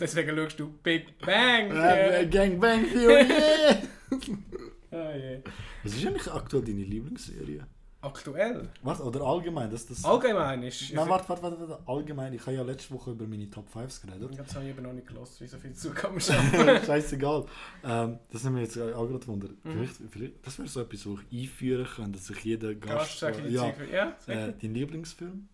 Deswegen 0.00 0.36
schaust 0.36 0.60
du 0.60 0.68
Big 0.82 1.18
Bang. 1.18 1.72
Yeah. 1.72 2.24
Gang 2.24 2.60
Bang 2.60 2.86
Theory, 2.88 3.26
yeah! 4.94 5.38
Oh. 5.44 5.50
Was 5.82 5.94
ist 5.94 6.06
eigentlich 6.06 6.32
aktuell 6.32 6.64
deine 6.64 6.84
Lieblingsserie? 6.84 7.66
Aktuell? 8.04 8.68
Warte, 8.82 9.02
oder 9.02 9.22
allgemein? 9.22 9.70
Das, 9.70 9.86
das 9.86 10.04
Allgemein 10.04 10.62
ist... 10.62 10.92
Nein, 10.92 11.08
warte, 11.08 11.26
warte, 11.26 11.42
warte, 11.42 11.68
warte, 11.68 11.88
allgemein. 11.88 12.34
Ich 12.34 12.42
habe 12.42 12.52
ja 12.52 12.62
letzte 12.62 12.92
Woche 12.92 13.12
über 13.12 13.26
meine 13.26 13.48
Top 13.48 13.66
5 13.70 14.02
geredet. 14.02 14.38
Das 14.38 14.54
habe 14.54 14.66
ich 14.66 14.72
eben 14.72 14.82
noch 14.82 14.92
nicht 14.92 15.06
gelassen, 15.06 15.36
wie 15.40 15.46
so 15.46 15.56
viel 15.56 15.72
zu 15.72 15.90
kann 15.90 16.10
man 16.10 16.20
schaffen. 16.20 16.84
Scheißegal. 16.84 17.46
Ähm, 17.82 18.18
das 18.30 18.44
nimmt 18.44 18.56
mich 18.56 18.64
jetzt 18.64 18.78
auch 18.78 19.08
gerade 19.08 19.26
Wunder. 19.26 19.48
Mhm. 19.48 19.72
Vielleicht, 19.72 19.94
vielleicht, 20.10 20.46
das 20.46 20.58
wäre 20.58 20.68
so 20.68 20.82
etwas, 20.82 21.06
wo 21.06 21.18
ich 21.30 21.44
einführen 21.44 21.86
könnte, 21.86 22.12
dass 22.12 22.26
sich 22.26 22.40
jeder 22.44 22.74
Gast 22.74 22.94
Gast... 22.94 23.18
sag 23.20 23.38
ich 23.42 23.50
ja, 23.50 23.72
ja, 23.90 24.16
äh, 24.26 24.52
dein 24.60 24.74
Lieblingsfilm? 24.74 25.48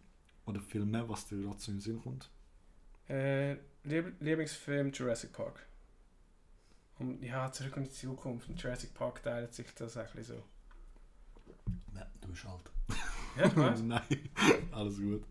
Oder 0.46 0.60
Film 0.60 0.90
mehr, 0.90 1.08
was 1.08 1.26
dir 1.26 1.40
gerade 1.40 1.58
so 1.60 1.70
in 1.70 1.76
den 1.76 1.82
Sinn 1.82 2.02
kommt? 2.02 2.30
Äh, 3.08 3.52
Lieb 3.84 4.14
Lieblingsfilm 4.18 4.90
Jurassic 4.92 5.32
Park. 5.32 5.66
Und 7.00 7.22
ja, 7.22 7.50
zurück 7.50 7.76
in 7.78 7.84
die 7.84 7.90
Zukunft. 7.90 8.48
Und 8.48 8.62
Jurassic 8.62 8.92
Park 8.92 9.22
teilt 9.22 9.54
sich 9.54 9.66
das 9.74 9.96
ein 9.96 10.06
bisschen 10.14 10.36
so. 10.36 10.42
Nein, 11.94 12.06
du 12.20 12.28
bist 12.28 12.44
alt. 12.44 12.70
Ja, 13.38 13.46
ich 13.46 13.56
weiß. 13.56 13.80
Nein, 13.84 14.28
alles 14.70 14.98
gut. 14.98 15.24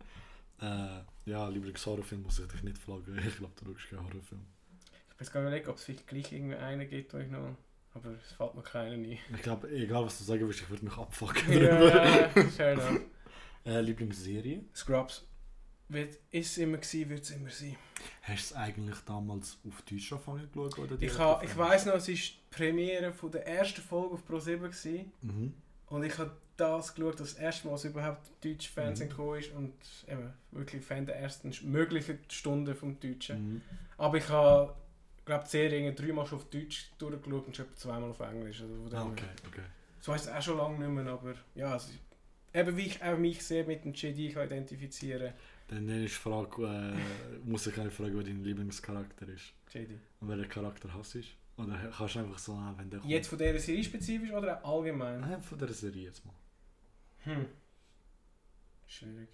Äh, 0.60 1.00
ja, 1.26 1.48
Lieblingshorrorfilm 1.48 2.22
muss 2.22 2.40
ich 2.40 2.48
dich 2.48 2.62
nicht 2.64 2.76
fragen. 2.76 3.16
Ich 3.26 3.36
glaube, 3.36 3.54
du 3.56 3.72
schaust 3.78 3.90
keinen 3.90 4.04
Horrorfilm. 4.04 4.44
Ich 4.82 5.16
bin 5.16 5.16
jetzt 5.20 5.32
gar 5.32 5.40
nicht 5.40 5.48
überlegt, 5.48 5.68
ob 5.68 5.76
es 5.76 5.84
vielleicht 5.84 6.06
gleich 6.08 6.32
irgendwie 6.32 6.56
einen 6.56 6.88
gibt, 6.88 7.14
wo 7.14 7.18
ich 7.18 7.30
noch... 7.30 7.56
Aber 7.94 8.10
es 8.10 8.32
fällt 8.32 8.54
mir 8.54 8.62
keiner 8.62 8.92
ein. 8.92 9.04
Ich 9.04 9.42
glaube, 9.42 9.68
egal 9.70 10.04
was 10.04 10.18
du 10.18 10.24
sagen 10.24 10.46
willst, 10.46 10.60
ich 10.60 10.70
würde 10.70 10.84
mich 10.84 10.96
abfucken. 10.96 11.52
ja, 11.52 12.28
fair 12.28 12.72
enough. 12.72 13.00
Äh, 13.64 13.80
Lieblingsserie? 13.80 14.64
Scrubs. 14.74 15.26
Wird, 15.92 16.18
ist 16.30 16.52
es 16.52 16.58
immer 16.58 16.76
gewesen, 16.78 17.10
wird 17.10 17.22
es 17.22 17.30
immer 17.32 17.50
sein. 17.50 17.76
Hast 18.22 18.50
du 18.50 18.54
es 18.54 18.60
eigentlich 18.60 18.98
damals 19.06 19.58
auf 19.68 19.82
Deutsch 19.82 20.12
angefangen 20.12 20.48
geschaut? 20.52 20.78
Oder 20.78 21.02
Ich, 21.02 21.18
ha, 21.18 21.40
ich 21.44 21.56
weiss 21.56 21.84
noch, 21.86 21.94
es 21.94 22.08
war 22.08 22.14
die 22.14 22.30
Premiere 22.50 23.12
von 23.12 23.30
der 23.32 23.46
ersten 23.46 23.80
Folge 23.82 24.14
auf 24.14 24.22
Pro7 24.28 24.56
gewesen. 24.58 25.12
Mhm. 25.22 25.54
Und 25.88 26.04
ich 26.04 26.16
habe 26.16 26.30
das 26.56 26.94
geschaut, 26.94 27.18
das 27.18 27.34
erste 27.34 27.66
Mal, 27.66 27.72
als 27.72 27.84
überhaupt 27.84 28.30
deutsch 28.44 28.68
Fernsehen 28.68 29.08
Mhm. 29.08 29.10
gekommen 29.10 29.40
ist. 29.40 29.52
Und 29.52 29.72
eben, 30.06 30.32
wirklich 30.52 30.84
Fan 30.84 31.06
der 31.06 31.16
ersten 31.16 31.52
möglichen 31.70 32.18
Stunde 32.28 32.74
vom 32.76 33.00
Deutschen. 33.00 33.54
Mhm. 33.54 33.62
Aber 33.98 34.16
ich 34.18 34.28
habe, 34.28 34.74
glaube 35.24 35.44
die 35.44 35.50
Serie 35.50 35.92
dreimal 35.92 36.24
schon 36.26 36.38
auf 36.38 36.44
Deutsch 36.50 36.92
durchgeschaut 36.98 37.46
und 37.46 37.56
schon 37.56 37.66
zweimal 37.74 38.10
auf 38.10 38.20
Englisch. 38.20 38.60
Also 38.62 38.96
Ah, 38.96 39.06
okay, 39.06 39.24
okay. 39.48 39.62
So 40.00 40.12
heisst 40.12 40.26
es 40.26 40.32
auch 40.32 40.40
schon 40.42 40.56
lange 40.58 40.78
nicht 40.78 40.88
mehr, 41.04 41.12
aber 41.12 41.34
ja, 41.56 41.72
also, 41.72 41.88
eben 42.54 42.76
wie 42.76 42.86
ich 42.86 43.02
auch 43.02 43.18
mich 43.18 43.42
sehr 43.44 43.64
mit 43.66 43.84
dem 43.84 43.92
JD 43.92 44.32
kann 44.34 44.46
identifizieren 44.46 45.32
Dann 45.70 45.88
ist 45.88 46.16
die 46.16 46.18
Frage, 46.18 46.66
äh, 46.66 47.48
muss 47.48 47.64
ich 47.68 47.78
eine 47.78 47.92
Frage, 47.92 48.16
wer 48.16 48.24
dein 48.24 48.42
Lieblingscharakter 48.42 49.28
ist. 49.28 49.52
JD. 49.72 50.00
Und 50.20 50.28
welchen 50.28 50.48
Charakter 50.48 50.92
hast 50.92 51.14
du? 51.14 51.20
Oder 51.58 51.92
kannst 51.96 52.16
du 52.16 52.18
einfach 52.18 52.38
so, 52.38 52.54
ah, 52.54 52.74
wenn 52.76 52.90
der 52.90 52.98
kommt? 52.98 53.12
Jetzt 53.12 53.28
von 53.28 53.38
dieser 53.38 53.58
Serie 53.60 53.84
spezifisch 53.84 54.32
oder 54.32 54.64
allgemein? 54.64 55.20
Nein, 55.20 55.40
von 55.40 55.56
der 55.56 55.72
Serie 55.72 56.06
jetzt 56.06 56.26
mal. 56.26 56.34
Hm. 57.22 57.46
Schwierig. 58.88 59.28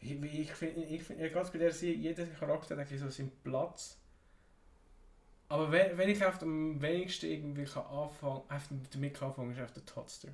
Ich, 0.00 0.10
ich 0.10 0.52
finde, 0.52 0.84
ich 0.84 1.02
find, 1.02 1.20
ja, 1.20 1.42
bei 1.42 1.58
der 1.58 1.72
Serie, 1.72 1.96
jeder 1.96 2.26
Charakter 2.26 2.76
hat 2.76 2.88
so 2.88 3.08
seinen 3.08 3.32
Platz. 3.42 3.98
Aber 5.48 5.72
wenn, 5.72 5.96
wenn 5.96 6.10
ich 6.10 6.22
auf 6.22 6.36
dem 6.36 6.82
wenigsten 6.82 7.26
irgendwie 7.30 7.64
kann 7.64 7.86
anfangen, 7.86 8.42
einfach 8.48 8.76
damit 8.92 9.14
kann 9.14 9.28
anfangen, 9.30 9.52
ist 9.52 9.60
auf 9.60 9.72
der 9.72 9.86
Totster. 9.86 10.28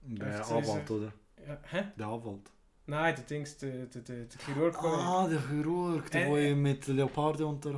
Der 0.00 0.46
Anwalt, 0.46 0.90
oder? 0.90 1.12
Ja, 1.46 1.58
hä? 1.70 1.84
Der 1.98 2.06
Anwalt. 2.06 2.50
Nein, 2.88 3.16
der 3.16 3.24
Dings, 3.24 3.56
der, 3.58 3.86
der, 3.86 4.02
der, 4.02 4.24
der 4.26 4.38
Chirurg. 4.44 4.76
Ah, 4.82 5.26
der 5.28 5.40
Chirurg, 5.48 6.08
der 6.10 6.26
Äh, 6.28 6.54
mit 6.54 6.86
Leoparden 6.86 7.46
unter 7.46 7.70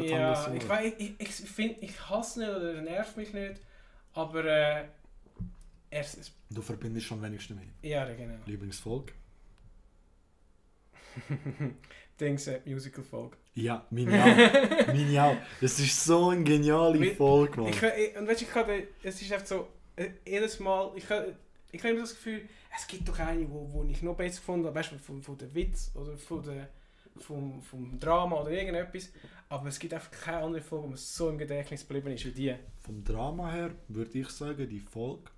äh, 0.00 0.10
ja, 0.10 0.52
ich, 0.52 0.68
weiß, 0.68 0.92
ich, 0.98 1.14
ich, 1.20 1.30
finde, 1.30 1.76
ich 1.82 2.08
hasse 2.10 2.40
nicht 2.40 2.48
oder 2.50 2.74
er 2.74 2.82
nervt 2.82 3.16
mich 3.16 3.32
nicht, 3.32 3.60
aber 4.14 4.44
äh, 4.44 4.84
er 5.90 6.00
ist, 6.00 6.32
Du 6.50 6.62
verbindest 6.62 7.06
schon 7.06 7.22
wenigstens 7.22 7.58
mit. 7.60 7.68
ja, 7.82 8.04
genau. 8.12 8.34
Lieblingsfolge? 8.46 9.12
Dings, 12.20 12.46
äh, 12.46 12.60
Musical-Folge. 12.64 13.36
Ja, 13.54 13.84
meine 13.90 15.22
auch. 15.22 15.36
Das 15.60 15.78
ist 15.78 16.04
so 16.04 16.30
eine 16.30 16.42
geniale 16.44 17.14
Folge, 17.14 17.60
Mann. 17.60 17.70
Ich, 17.70 17.82
ich, 17.82 18.16
und 18.16 18.26
weißt 18.28 18.40
du, 18.40 18.44
ich 18.44 18.54
hatte, 18.54 18.88
es 19.02 19.22
ist 19.22 19.32
einfach 19.32 19.46
so, 19.46 19.68
äh, 19.96 20.10
jedes 20.26 20.58
Mal, 20.60 20.90
ich, 20.96 21.08
habe- 21.08 21.36
ich 21.76 21.82
habe 21.82 21.90
immer 21.92 22.00
das 22.02 22.14
Gefühl, 22.14 22.42
es 22.76 22.86
gibt 22.86 23.08
doch 23.08 23.18
eine, 23.18 23.48
wo, 23.50 23.68
wo 23.72 23.84
ich 23.84 24.02
noch 24.02 24.16
besser 24.16 24.38
gefunden 24.40 24.66
habe, 24.66 24.74
weißt 24.74 24.92
du, 24.92 24.98
von, 24.98 25.22
von 25.22 25.38
der 25.38 25.54
Witz 25.54 25.90
oder 25.94 26.16
von 26.16 26.42
der, 26.42 26.68
vom, 27.18 27.62
vom 27.62 27.98
Drama 27.98 28.40
oder 28.40 28.50
irgendetwas, 28.50 29.10
aber 29.48 29.68
es 29.68 29.78
gibt 29.78 29.94
einfach 29.94 30.10
keine 30.10 30.38
andere 30.38 30.60
Folge, 30.62 30.84
wo 30.84 30.88
mir 30.90 30.96
so 30.96 31.30
im 31.30 31.38
Gedächtnis 31.38 31.86
geblieben 31.86 32.12
ist 32.12 32.24
wie 32.26 32.30
die. 32.32 32.54
Vom 32.82 33.02
Drama 33.04 33.50
her 33.50 33.70
würde 33.88 34.18
ich 34.18 34.28
sagen, 34.28 34.68
die 34.68 34.80
Folge, 34.80 35.30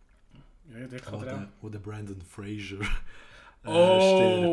Ja, 0.73 0.87
der 0.87 1.01
wo 1.13 1.17
der 1.25 1.49
wo 1.63 1.69
der 1.69 1.79
Brandon 1.79 2.21
Fraser 2.23 2.81
äh, 3.65 3.69
Oh, 3.69 4.01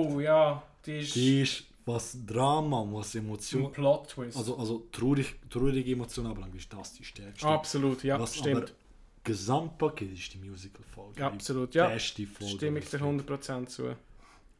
stirbt. 0.07 0.21
ja, 0.23 0.63
die 0.85 0.99
ist 0.99 1.15
Die 1.15 1.41
ist, 1.41 1.63
was 1.85 2.17
Drama, 2.25 2.85
was 2.91 3.15
ein 3.15 3.19
Emotion, 3.25 3.71
Plot-Twist. 3.71 4.37
also, 4.37 4.57
also 4.57 4.87
traurig, 4.91 5.35
traurige 5.49 5.91
Emotionen 5.91 6.29
anbelangt, 6.29 6.55
ist 6.55 6.71
das 6.73 6.93
die 6.93 7.03
stärkste. 7.03 7.47
Absolut, 7.47 8.03
ja, 8.03 8.19
was 8.19 8.35
stimmt. 8.35 8.73
Gesamtpaket 9.25 10.13
ist 10.13 10.33
die 10.33 10.37
Musical-Folge. 10.37 11.19
Ja, 11.19 11.29
die 11.29 11.35
absolut, 11.35 11.75
ja. 11.75 11.89
beste 11.89 12.25
Folge. 12.25 12.55
Stimme 12.55 12.79
ich 12.79 12.85
dir 12.89 12.97
es 13.01 13.03
gibt. 13.03 13.29
100% 13.29 13.65
zu. 13.67 13.95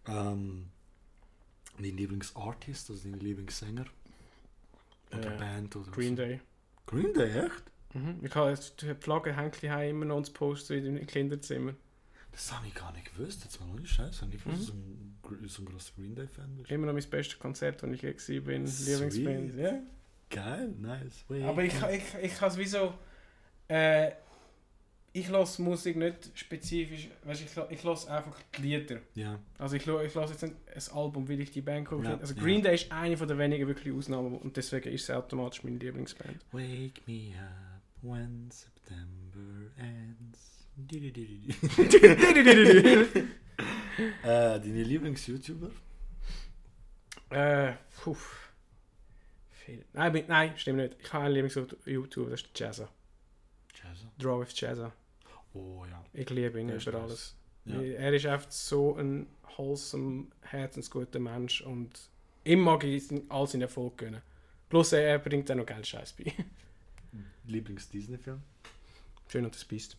Ähm, 0.08 0.66
dein 1.78 1.98
Lieblingsartist, 1.98 2.90
also 2.90 3.10
dein 3.10 3.20
Lieblingssänger? 3.20 3.86
Oder 5.14 5.36
Äh, 5.36 5.38
Band? 5.38 5.76
Oder 5.76 5.92
Green 5.92 6.18
so. 6.18 6.24
Day. 6.24 6.42
Green 6.88 7.14
Day, 7.14 7.46
echt? 7.46 7.64
Mhm. 7.94 8.20
Ich 8.24 8.36
habe 8.36 8.50
jetzt 8.50 8.82
die 8.82 8.94
Flagge 8.96 9.36
hängt 9.36 9.56
hier 9.56 9.82
immer 9.84 10.06
noch 10.06 10.18
ins 10.18 10.30
Poster 10.30 10.76
in 10.76 10.84
dem 10.96 11.08
Kinderzimmer. 11.08 11.74
Das 12.32 12.52
habe 12.52 12.68
ich 12.68 12.76
gar 12.76 12.92
nicht 12.92 13.16
gewusst. 13.16 13.44
Jetzt 13.46 13.62
mal 13.62 13.70
ohne 13.70 13.88
Scheiß. 13.88 14.16
Ich 14.16 14.22
habe 14.22 14.32
nicht 14.32 14.46
Mhm. 14.46 14.56
so 14.58 14.74
ein, 14.74 15.18
so 15.48 15.62
ein 15.62 15.66
grosser 15.66 15.94
Green 15.96 16.16
Day-Fan 16.16 16.58
bist. 16.58 16.70
Immer 16.72 16.88
noch 16.88 16.94
mein 16.94 17.10
bestes 17.10 17.40
Konzert, 17.40 17.82
das 17.82 17.90
ich 17.92 18.02
je 18.02 18.40
bin. 18.42 18.66
Lieblingsband. 18.66 19.56
Ja. 19.56 19.80
Geil, 20.30 20.74
nice. 20.80 21.24
Wait, 21.30 21.44
Aber 21.46 21.64
ich, 21.64 21.74
ich, 21.74 22.04
ich 22.24 22.36
kann 22.36 22.50
es 22.50 22.58
wie 22.58 22.66
so. 22.66 22.94
Äh, 23.70 24.12
ich 25.16 25.30
lasse 25.30 25.62
Musik 25.62 25.96
nicht 25.96 26.30
spezifisch. 26.34 27.08
Weißt, 27.24 27.42
ich 27.42 27.48
ich 27.72 27.84
lasse 27.84 28.12
einfach 28.12 28.38
die 28.58 28.62
Lieder. 28.64 29.00
Ja, 29.14 29.40
Also 29.58 29.78
ich, 29.78 29.88
ich 29.88 30.14
lasse 30.14 30.34
jetzt 30.34 30.42
nicht 30.44 30.56
ein 30.92 30.98
Album, 30.98 31.30
weil 31.30 31.40
ich 31.40 31.52
die 31.52 31.62
Band 31.62 31.88
Ja, 31.90 31.96
finde. 31.96 32.18
Also. 32.20 32.36
Green 32.36 32.62
Day 32.62 32.76
ist 32.76 32.92
eine 32.92 33.16
von 33.16 33.26
der 33.26 33.38
wenigen 33.38 33.66
wirklich 33.66 33.94
Ausnahmen 33.94 34.36
und 34.38 34.58
deswegen 34.58 34.92
ist 34.92 35.04
es 35.04 35.10
automatisch 35.10 35.64
meine 35.64 35.78
Lieblingsband. 35.78 36.38
Wake 36.52 37.02
me 37.08 37.32
up 37.40 37.82
when 38.02 38.52
September 38.52 39.72
ends. 39.78 40.52
Äh, 44.24 44.60
deine 44.60 44.84
Lieblings-YouTuber? 44.84 45.72
Äh. 47.30 47.76
Viel. 49.52 49.86
Nein, 49.94 50.26
nein, 50.28 50.52
stimmt 50.58 50.80
nicht. 50.80 50.98
Ich 51.02 51.14
habe 51.14 51.24
einen 51.24 51.36
Lieblings-YouTube, 51.36 52.30
das 52.30 52.42
ist 52.42 52.60
Jazza. 52.60 52.90
Jazza. 53.74 54.12
Draw 54.20 54.42
with 54.42 54.60
Jazza. 54.60 54.92
Oh 55.56 55.86
ja. 55.90 56.04
Ich 56.14 56.30
liebe 56.30 56.60
ihn 56.60 56.70
über 56.70 56.94
alles. 57.02 57.36
Ja. 57.66 57.82
Er 57.82 58.14
ist 58.14 58.26
einfach 58.26 58.52
so 58.52 58.96
ein 58.96 59.28
wholesome, 59.58 60.28
herzensguter 60.42 61.20
Mensch 61.20 61.62
und 61.62 62.10
ihm 62.44 62.60
mag 62.60 62.84
ich 62.84 63.04
all 63.30 63.48
seinen 63.48 63.64
Erfolg 63.64 63.98
gönnen. 63.98 64.22
Plus 64.70 64.92
er, 64.94 65.18
bringt 65.20 65.50
auch 65.50 65.56
noch 65.56 65.66
Geld 65.66 65.88
Scheiß 65.88 66.14
bei. 66.14 66.32
Lieblings-Disney-Film? 67.48 68.42
Schön 69.28 69.46
und 69.46 69.56
das 69.56 69.64
Biest. 69.66 69.98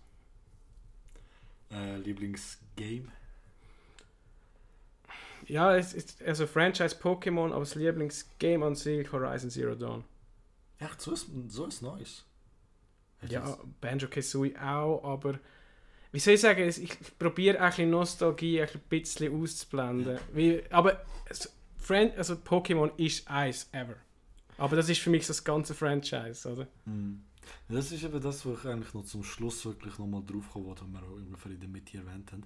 Äh, 1.70 1.96
Lieblings-Game? 1.96 3.10
Ja, 5.46 5.76
es 5.76 5.94
ist 5.94 6.22
also 6.22 6.46
Franchise 6.46 6.96
Pokémon, 6.96 7.52
aber 7.52 7.60
das 7.60 7.76
Lieblingsgame 7.76 8.66
an 8.66 8.74
sich 8.74 9.10
Horizon 9.12 9.50
Zero 9.50 9.74
Dawn. 9.74 10.04
Echt, 10.78 11.00
so 11.00 11.12
ist, 11.12 11.28
so 11.48 11.66
ist 11.66 11.82
nice. 11.82 12.24
Ja, 13.30 13.58
Banjo 13.80 14.08
Kazooie 14.08 14.54
auch, 14.60 15.04
aber 15.04 15.38
wie 16.12 16.18
soll 16.18 16.34
ich 16.34 16.40
sagen, 16.40 16.66
ich 16.68 17.18
probiere 17.18 17.60
ein 17.60 17.68
bisschen 17.68 17.90
Nostalgie 17.90 18.62
ein 18.62 18.68
bisschen 18.88 19.42
auszublenden. 19.42 20.18
Wie, 20.32 20.62
aber 20.70 21.02
Fran 21.78 22.10
also 22.16 22.34
Pokémon 22.34 22.90
ist 22.96 23.28
eins 23.28 23.68
ever. 23.72 23.96
Aber 24.58 24.76
das 24.76 24.88
ist 24.88 25.00
für 25.00 25.10
mich 25.10 25.26
so 25.26 25.30
das 25.30 25.44
ganze 25.44 25.74
Franchise, 25.74 26.50
oder? 26.50 26.66
Mhm. 26.86 27.22
Das 27.68 27.92
ist 27.92 28.02
eben 28.02 28.20
das, 28.20 28.44
wo 28.44 28.54
ich 28.54 28.64
eigentlich 28.64 28.92
noch 28.94 29.04
zum 29.04 29.22
Schluss 29.22 29.64
wirklich 29.64 29.98
nochmal 29.98 30.22
drauf 30.26 30.50
komme, 30.52 30.68
was 30.68 30.80
wir 30.80 31.02
auch 31.02 31.16
ungefähr 31.16 31.52
in 31.52 31.60
der 31.60 31.68
Mitte 31.68 31.98
erwähnt 31.98 32.32
haben. 32.32 32.44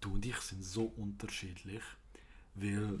Du 0.00 0.14
und 0.14 0.26
ich 0.26 0.36
sind 0.38 0.62
so 0.62 0.92
unterschiedlich, 0.96 1.82
weil 2.54 2.98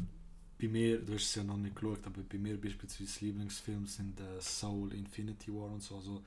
bei 0.58 0.68
mir, 0.68 1.00
du 1.00 1.14
hast 1.14 1.24
es 1.24 1.34
ja 1.34 1.44
noch 1.44 1.56
nicht 1.56 1.76
geschaut, 1.76 2.06
aber 2.06 2.22
bei 2.22 2.38
mir 2.38 2.58
beispielsweise 2.58 3.24
Lieblingsfilme 3.24 3.86
sind 3.86 4.20
äh, 4.20 4.40
Soul, 4.40 4.94
Infinity 4.94 5.52
War 5.52 5.70
und 5.70 5.82
so, 5.82 5.96
also 5.96 6.22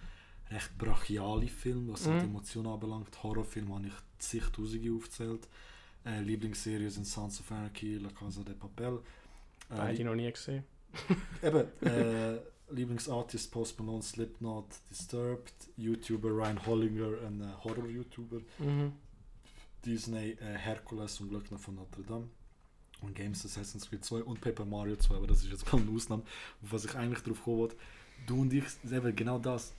recht 0.52 0.78
brachiale 0.78 1.48
Filme, 1.48 1.94
was 1.94 2.08
halt 2.08 2.24
Mhm. 2.24 2.30
Emotionen 2.30 2.68
anbelangt. 2.68 3.22
Horrorfilme 3.24 3.76
habe 3.76 3.88
ich 3.88 3.94
zigtausende 4.20 4.92
aufgezählt. 4.94 5.48
Äh, 6.06 6.22
Lieblingsserien 6.22 6.90
sind 6.90 7.06
Sons 7.06 7.40
of 7.42 7.52
Anarchy, 7.52 7.98
La 7.98 8.10
Casa 8.10 8.42
de 8.44 8.54
Papel. 8.56 9.00
Äh, 9.70 9.76
Beide 9.76 10.04
noch 10.06 10.16
nie 10.16 10.32
gesehen. 10.32 10.64
Eben, 11.44 11.68
äh, 11.86 12.40
Lieblingsartist 12.70 13.52
Post 13.52 13.80
Malone, 13.80 14.02
Slipknot, 14.02 14.66
Disturbed, 14.90 15.54
YouTuber 15.78 16.30
Ryan 16.30 16.66
Hollinger, 16.66 17.22
ein 17.26 17.42
äh, 17.42 17.64
Horror-YouTuber, 17.64 18.42
Mhm. 18.60 18.94
Disney, 19.86 20.32
äh, 20.32 20.58
Hercules 20.58 21.20
und 21.22 21.30
Glöckner 21.30 21.58
von 21.58 21.76
Notre 21.76 22.04
Dame 22.04 22.28
und 23.02 23.16
Games 23.16 23.46
Assassin's 23.46 23.90
Creed 23.90 24.04
2 24.04 24.24
und 24.24 24.42
Paper 24.42 24.66
Mario 24.66 24.96
2, 24.96 25.16
aber 25.16 25.28
das 25.28 25.44
ist 25.44 25.52
jetzt 25.52 25.72
mal 25.72 25.82
eine 25.82 25.92
Ausnahme, 25.92 26.24
was 26.62 26.84
ich 26.86 26.96
eigentlich 26.96 27.24
drauf 27.24 27.44
kommen 27.44 27.58
wollte. 27.60 27.76
Du 28.26 28.42
und 28.42 28.52
ich, 28.52 28.64
eben 28.92 29.16
genau 29.16 29.40
das. 29.40 29.74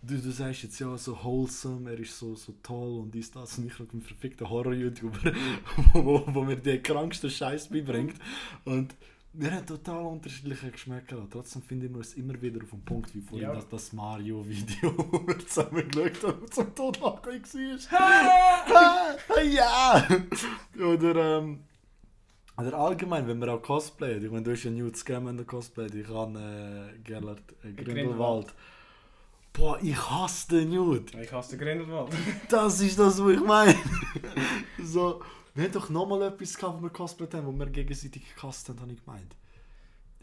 Du, 0.00 0.16
du 0.16 0.30
sagst 0.30 0.62
jetzt 0.62 0.78
ja 0.78 0.96
so 0.96 1.16
wholesome, 1.24 1.90
er 1.90 1.98
ist 1.98 2.16
so, 2.18 2.34
so 2.36 2.54
toll 2.62 3.00
und 3.00 3.12
dies, 3.12 3.32
das 3.32 3.58
und 3.58 3.66
ich 3.66 3.78
mit 3.80 3.90
einem 3.92 4.02
verfickten 4.02 4.48
Horror-YouTuber, 4.48 5.32
wo, 5.92 6.04
wo, 6.04 6.24
wo 6.28 6.44
mir 6.44 6.56
den 6.56 6.82
kranksten 6.82 7.28
Scheiß 7.30 7.68
beibringt. 7.68 8.14
Und 8.64 8.94
wir 9.32 9.52
haben 9.52 9.66
total 9.66 10.04
unterschiedliche 10.06 10.70
Geschmäcker. 10.70 11.26
Trotzdem 11.30 11.62
finden 11.62 11.92
wir 11.94 12.00
es 12.00 12.14
immer 12.14 12.40
wieder 12.40 12.62
auf 12.62 12.70
den 12.70 12.84
Punkt, 12.84 13.14
wie 13.14 13.20
vorhin 13.20 13.48
Ja. 13.48 13.54
das, 13.54 13.68
das 13.68 13.92
Mario-Video, 13.92 14.94
wo 15.12 15.26
wir 15.26 15.38
zusammen 15.40 15.88
geschaut 15.88 16.22
haben 16.22 16.50
zum 16.50 16.74
Tod 16.74 17.00
nachgegangen 17.00 17.44
war. 17.90 19.42
ja! 19.42 20.08
Oder, 20.80 21.38
ähm, 21.38 21.60
oder 22.56 22.74
allgemein, 22.74 23.26
wenn 23.26 23.40
wir 23.40 23.52
auch 23.52 23.62
cosplayen. 23.62 24.24
Ich 24.24 24.30
meine, 24.30 24.44
du 24.44 24.52
hast 24.52 24.62
ja 24.64 24.70
Newt 24.70 24.96
Scamander 24.96 25.44
cosplay, 25.44 25.86
ich 25.86 26.08
habe 26.08 26.38
äh, 26.94 26.98
Gerlard 27.00 27.42
äh, 27.62 27.72
Grindelwald. 27.72 27.84
Grindelwald. 27.84 28.54
Boah, 29.58 29.78
ich 29.82 29.96
hasse 30.10 30.48
den 30.48 30.70
Newt. 30.70 31.14
Ich 31.14 31.32
hasse 31.32 31.56
den 31.56 31.60
Grindelwald. 31.66 32.12
Das 32.48 32.80
ist 32.80 32.98
das, 32.98 33.20
was 33.22 33.32
ich 33.32 33.40
meine. 33.40 33.74
so, 34.82 35.20
wir 35.54 35.64
haben 35.64 35.72
doch 35.72 35.90
nochmal 35.90 36.22
etwas 36.22 36.56
gehabt, 36.56 36.78
wo 36.78 36.82
wir 36.84 36.90
cosplayt 36.90 37.34
haben, 37.34 37.46
wo 37.46 37.52
wir 37.52 37.66
gegenseitig 37.66 38.22
gehasst 38.34 38.68
haben, 38.68 38.80
habe 38.80 38.92
ich 38.92 39.04
gemeint. 39.04 39.34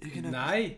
Irgendetwas- 0.01 0.31
Nein, 0.31 0.75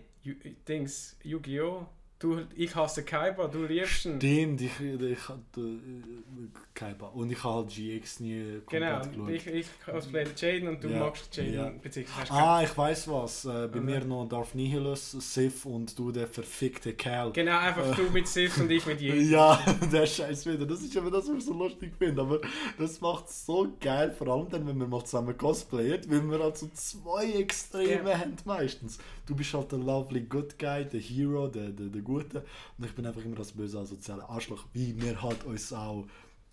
Dings, 0.68 1.16
Yu-Gi-Oh! 1.24 1.86
Du, 2.20 2.42
ich 2.56 2.76
hasse 2.76 3.04
Kaiba, 3.04 3.48
du 3.48 3.66
liebst 3.66 4.06
ihn. 4.06 4.16
Stimmt, 4.18 4.62
ich, 4.62 4.72
ich 4.82 5.30
hatte 5.30 5.62
äh, 5.62 6.48
Kaiba. 6.74 7.10
Und 7.10 7.32
ich 7.32 7.44
habe 7.44 7.58
halt 7.58 7.70
GX 7.70 8.22
nie 8.22 8.60
Genau, 8.68 9.00
komplett 9.02 9.12
geschaut. 9.12 9.30
ich, 9.30 9.48
ich 9.48 9.68
cosplay 9.86 10.26
Jaden 10.36 10.68
und 10.70 10.84
du 10.84 10.88
Ja, 10.90 11.00
magst 11.02 11.38
Jaden, 11.38 11.80
beziehungsweise 11.80 12.22
hast 12.22 12.32
Ah, 12.32 12.64
ich 12.64 12.76
weiß 12.76 13.08
was. 13.10 13.46
Äh, 13.46 13.50
bei 13.50 13.66
Okay. 13.68 13.80
mir 13.82 14.04
noch 14.04 14.28
Darth 14.28 14.56
Nihilus, 14.56 15.12
Sith 15.12 15.64
und 15.66 15.98
du 16.00 16.12
der 16.12 16.26
verfickte 16.28 16.94
Kerl. 16.94 17.32
Genau, 17.34 17.56
einfach 17.60 17.96
du 17.96 18.10
mit 18.10 18.28
Sith 18.28 18.58
und 18.58 18.72
ich 18.72 18.84
mit 18.88 19.00
Jaden. 19.00 19.30
Ja, 19.32 19.60
der 19.92 20.08
Scheiß 20.08 20.48
wieder. 20.48 20.66
Das 20.66 20.82
ist 20.82 20.96
eben 20.96 21.12
das, 21.12 21.28
was 21.30 21.38
ich 21.38 21.46
so 21.46 21.54
lustig 21.54 21.92
finde. 22.00 22.24
Aber 22.24 22.40
das 22.80 23.00
macht 23.00 23.30
so 23.30 23.68
geil, 23.80 24.12
vor 24.18 24.28
allem 24.30 24.50
dann, 24.50 24.66
wenn 24.68 24.80
wir 24.80 24.88
mal 24.88 25.06
zusammen 25.06 25.38
cosplayen, 25.38 26.02
weil 26.10 26.24
wir 26.32 26.40
halt 26.40 26.58
so 26.58 26.68
zwei 26.74 27.32
Extreme 27.34 28.10
Ja. 28.10 28.18
haben 28.18 28.36
meistens. 28.46 28.98
Du 29.28 29.36
bist 29.36 29.54
halt 29.54 29.72
der 29.72 29.78
lovely 29.80 30.22
good 30.22 30.58
guy, 30.58 30.84
der 30.84 31.00
Hero, 31.00 31.48
der, 31.48 31.70
der, 31.70 31.88
der 31.88 32.02
Gute. 32.08 32.44
Und 32.78 32.86
ich 32.86 32.96
bin 32.96 33.06
einfach 33.06 33.24
immer 33.24 33.36
das 33.36 33.52
böse 33.52 33.80
asoziale 33.80 34.24
Arschloch, 34.28 34.66
wie 34.74 35.00
wir 35.02 35.22
halt 35.22 35.44
uns 35.44 35.72
auch, 35.74 36.06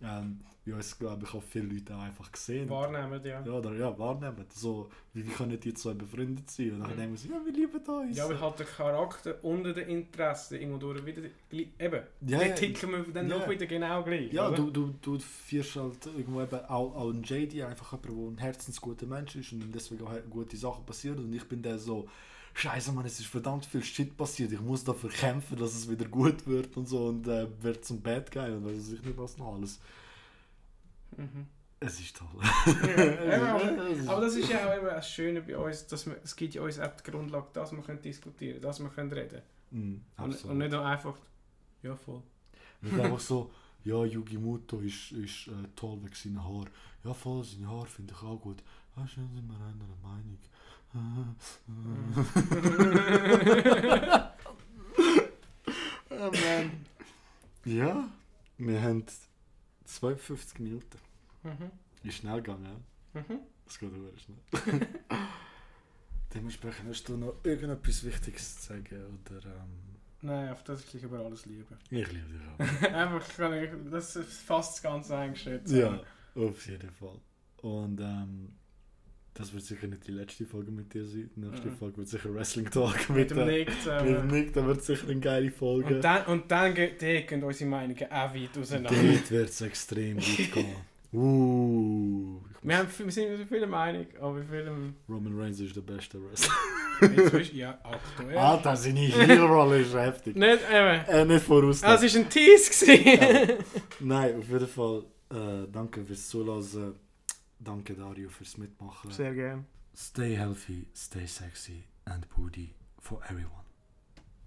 ähm, 0.02 0.40
wie 0.64 0.72
uns 0.72 0.98
glaube 0.98 1.24
ich 1.24 1.34
auch 1.34 1.42
viele 1.42 1.66
Leute 1.74 1.94
auch 1.94 2.00
einfach 2.02 2.30
gesehen. 2.32 2.68
Wahrnehmen, 2.68 3.20
ja. 3.24 3.40
Ja, 3.44 3.52
oder 3.52 3.72
ja, 3.74 3.98
wahrnehmen. 3.98 4.44
So, 4.52 4.90
wie, 5.12 5.24
wie 5.26 5.30
können 5.30 5.58
die 5.60 5.74
zwei 5.74 5.94
befreundet 5.94 6.50
sein? 6.50 6.72
Und 6.72 6.80
dann 6.88 6.96
denken 6.96 7.12
wir 7.12 7.18
so, 7.18 7.28
ja, 7.28 7.40
wir 7.44 7.52
lieben 7.52 7.80
uns. 7.86 8.16
Ja, 8.16 8.24
aber 8.24 8.40
halt 8.40 8.58
der 8.58 8.66
Charakter 8.66 9.44
unter 9.44 9.72
den 9.72 9.88
Interessen 9.88 10.54
irgendwo 10.60 10.78
durch 10.78 11.04
wieder 11.06 11.22
eben. 11.52 12.02
Ja, 12.26 12.38
den 12.38 12.56
ticken 12.56 12.90
wir 12.90 13.04
dann 13.12 13.28
Ja. 13.28 13.38
noch 13.38 13.48
wieder 13.48 13.66
genau 13.66 14.02
gleich. 14.02 14.32
Ja, 14.32 14.48
oder? 14.48 14.56
du, 14.56 14.70
du, 14.70 14.94
du 15.00 15.18
führst 15.18 15.76
halt 15.76 16.06
irgendwo 16.06 16.42
eben 16.42 16.60
auch, 16.66 16.94
auch 16.96 17.10
einen 17.10 17.22
JD, 17.22 17.62
einfach 17.62 17.92
jemand, 17.92 18.08
der 18.08 18.26
ein 18.32 18.38
herzensguter 18.38 19.06
Mensch 19.06 19.36
ist 19.36 19.52
und 19.52 19.70
deswegen 19.74 20.04
auch 20.06 20.12
gute 20.28 20.56
Sachen 20.56 20.84
passieren. 20.84 21.18
Und 21.18 21.32
ich 21.32 21.44
bin 21.46 21.62
der 21.62 21.78
so, 21.78 22.08
Scheiße, 22.54 22.92
Mann, 22.92 23.04
es 23.04 23.18
ist 23.18 23.26
verdammt 23.26 23.66
viel 23.66 23.82
Shit 23.82 24.16
passiert. 24.16 24.52
Ich 24.52 24.60
muss 24.60 24.84
dafür 24.84 25.10
kämpfen, 25.10 25.58
dass 25.58 25.74
es 25.74 25.90
wieder 25.90 26.06
gut 26.06 26.46
wird 26.46 26.76
und 26.76 26.88
so. 26.88 27.06
Und 27.08 27.26
äh, 27.26 27.46
wird 27.62 27.84
zum 27.84 28.00
Bad 28.00 28.30
Guy 28.30 28.50
und 28.52 28.64
weiß 28.64 28.92
ich 28.92 29.02
nicht 29.02 29.18
was 29.18 29.36
noch 29.36 29.54
alles. 29.54 29.80
Mhm. 31.16 31.46
Es 31.80 32.00
ist 32.00 32.16
toll. 32.16 32.28
Eben, 32.66 33.42
aber, 33.42 34.12
aber 34.12 34.20
das 34.22 34.36
ist 34.36 34.48
ja 34.48 34.66
auch 34.66 34.74
eben 34.74 34.86
das 34.86 35.10
Schöne 35.10 35.42
bei 35.42 35.58
uns, 35.58 35.86
dass 35.86 36.06
wir, 36.06 36.16
es 36.22 36.34
gibt 36.34 36.54
ja 36.54 36.62
uns 36.62 36.78
auch 36.78 36.90
die 36.96 37.10
Grundlage, 37.10 37.48
dass 37.52 37.72
wir 37.72 37.82
können 37.82 38.00
diskutieren 38.00 38.62
dass 38.62 38.80
wir 38.80 38.88
können 38.88 39.12
reden 39.12 39.42
Mm, 39.70 39.96
und, 40.18 40.44
und 40.44 40.58
nicht 40.58 40.70
nur 40.70 40.86
einfach, 40.86 41.16
ja 41.82 41.96
voll. 41.96 42.22
Nicht 42.80 42.98
einfach 42.98 43.18
so, 43.18 43.50
ja, 43.82 44.04
Yugi 44.04 44.38
Muto 44.38 44.78
ist, 44.78 45.10
ist 45.12 45.48
äh, 45.48 45.68
toll 45.74 45.98
wegen 46.02 46.14
seinen 46.14 46.44
Haaren. 46.44 46.70
Ja, 47.02 47.12
voll, 47.12 47.42
seine 47.42 47.68
Haare 47.68 47.86
finde 47.86 48.14
ich 48.16 48.22
auch 48.22 48.40
gut. 48.40 48.62
Ah, 48.94 49.06
schön 49.06 49.28
sind 49.34 49.48
wir 49.48 49.56
einer 49.56 49.74
Meinung. 50.00 50.38
Oh 50.94 50.98
man. 56.10 56.70
Ja, 57.64 58.08
wir 58.58 58.82
haben 58.82 59.04
52 59.84 60.58
Minuten. 60.60 60.98
Mhm. 61.42 61.70
Ist 62.02 62.16
schnell 62.18 62.42
gegangen, 62.42 62.82
ja? 63.14 63.20
Mhm. 63.20 63.40
Das 63.64 63.78
geht 63.78 63.90
aber 63.92 64.10
schnell. 64.18 64.38
Dementsprechend 66.34 66.88
hast 66.88 67.08
du 67.08 67.16
noch 67.16 67.36
irgendetwas 67.44 68.04
Wichtiges 68.04 68.60
zu 68.60 68.74
sagen? 68.74 69.20
Oder, 69.30 69.46
ähm, 69.46 69.96
Nein, 70.20 70.50
auf 70.50 70.62
das 70.64 70.84
ich 70.94 71.02
über 71.02 71.20
alles 71.20 71.46
liebe. 71.46 71.76
ich 71.90 72.12
liebe 72.12 72.28
dich 72.28 72.40
auch. 72.48 72.58
einfach 72.92 73.26
kann 73.36 73.54
ich, 73.54 73.70
das 73.90 74.16
ist 74.16 74.42
fast 74.42 74.74
das 74.76 74.82
Ganze 74.82 75.16
eingeschätzt. 75.16 75.72
Ja, 75.72 76.00
auf 76.34 76.66
jeden 76.66 76.90
Fall. 76.90 77.18
Und 77.62 78.00
ähm, 78.00 78.52
das 79.34 79.52
wird 79.52 79.64
sicher 79.64 79.86
nicht 79.88 80.06
die 80.06 80.12
letzte 80.12 80.46
Folge 80.46 80.70
mit 80.70 80.94
dir 80.94 81.04
sein. 81.04 81.28
Die 81.34 81.40
nächste 81.40 81.68
Mhm. 81.68 81.76
Folge 81.76 81.96
wird 81.98 82.08
sicher 82.08 82.32
Wrestling 82.34 82.70
Talk 82.70 83.08
Mit 83.10 83.16
mit, 83.18 83.30
dem 83.30 83.38
äh, 83.38 83.44
Nick 83.46 83.68
mit 83.68 83.86
dem. 84.16 84.26
Nick. 84.28 84.52
Da 84.54 84.66
wird 84.66 84.82
sicher 84.82 85.08
eine 85.08 85.20
geile 85.20 85.50
Folge. 85.50 85.96
Und 85.96 86.00
dann, 86.04 86.24
und 86.26 86.50
dann 86.50 86.74
gehen 86.74 87.42
unsere 87.42 87.68
Meinungen 87.70 88.04
auch 88.10 88.34
weit 88.34 88.56
auseinander. 88.58 88.90
Dort 89.02 89.30
wird 89.30 89.48
es 89.48 89.60
extrem 89.60 90.16
weit 90.18 90.24
gehen. 90.52 90.76
Uh, 91.12 92.40
Wir, 92.62 92.78
haben, 92.78 92.88
wir 92.98 93.12
sind 93.12 93.38
uns 93.38 93.48
viele 93.48 93.68
Meinung, 93.68 94.04
aber 94.20 94.42
vielem 94.42 94.94
Roman 95.08 95.38
Reigns 95.38 95.60
ist 95.60 95.76
der 95.76 95.82
beste 95.82 96.18
Wrestler. 96.20 96.52
inzwischen, 97.02 97.56
ja, 97.56 97.78
aktuell. 97.84 98.36
Alter, 98.36 98.76
seine 98.76 98.98
Heel-Rolle 99.00 99.80
ist 99.80 99.94
heftig. 99.94 100.34
Nicht 100.34 100.58
eben. 100.72 101.04
Äh, 101.06 101.24
nicht 101.24 101.44
voraus. 101.44 101.84
Ah, 101.84 101.94
es 101.94 102.14
war 102.14 102.20
ein 102.20 102.28
Tease. 102.28 102.86
gewesen. 102.86 103.64
Nein, 104.00 104.38
auf 104.38 104.48
jeden 104.48 104.66
Fall 104.66 105.04
äh, 105.30 105.68
danke 105.70 106.04
fürs 106.04 106.28
Zuhören. 106.28 106.94
Danke 107.64 107.94
Dario 107.94 108.28
fürs 108.28 108.58
Mitmachen. 108.58 109.10
Sehr 109.10 109.34
gerne. 109.34 109.64
Stay 109.96 110.36
healthy, 110.36 110.86
stay 110.94 111.26
sexy 111.26 111.84
and 112.04 112.28
booty 112.28 112.74
for 112.98 113.20
everyone. 113.28 113.63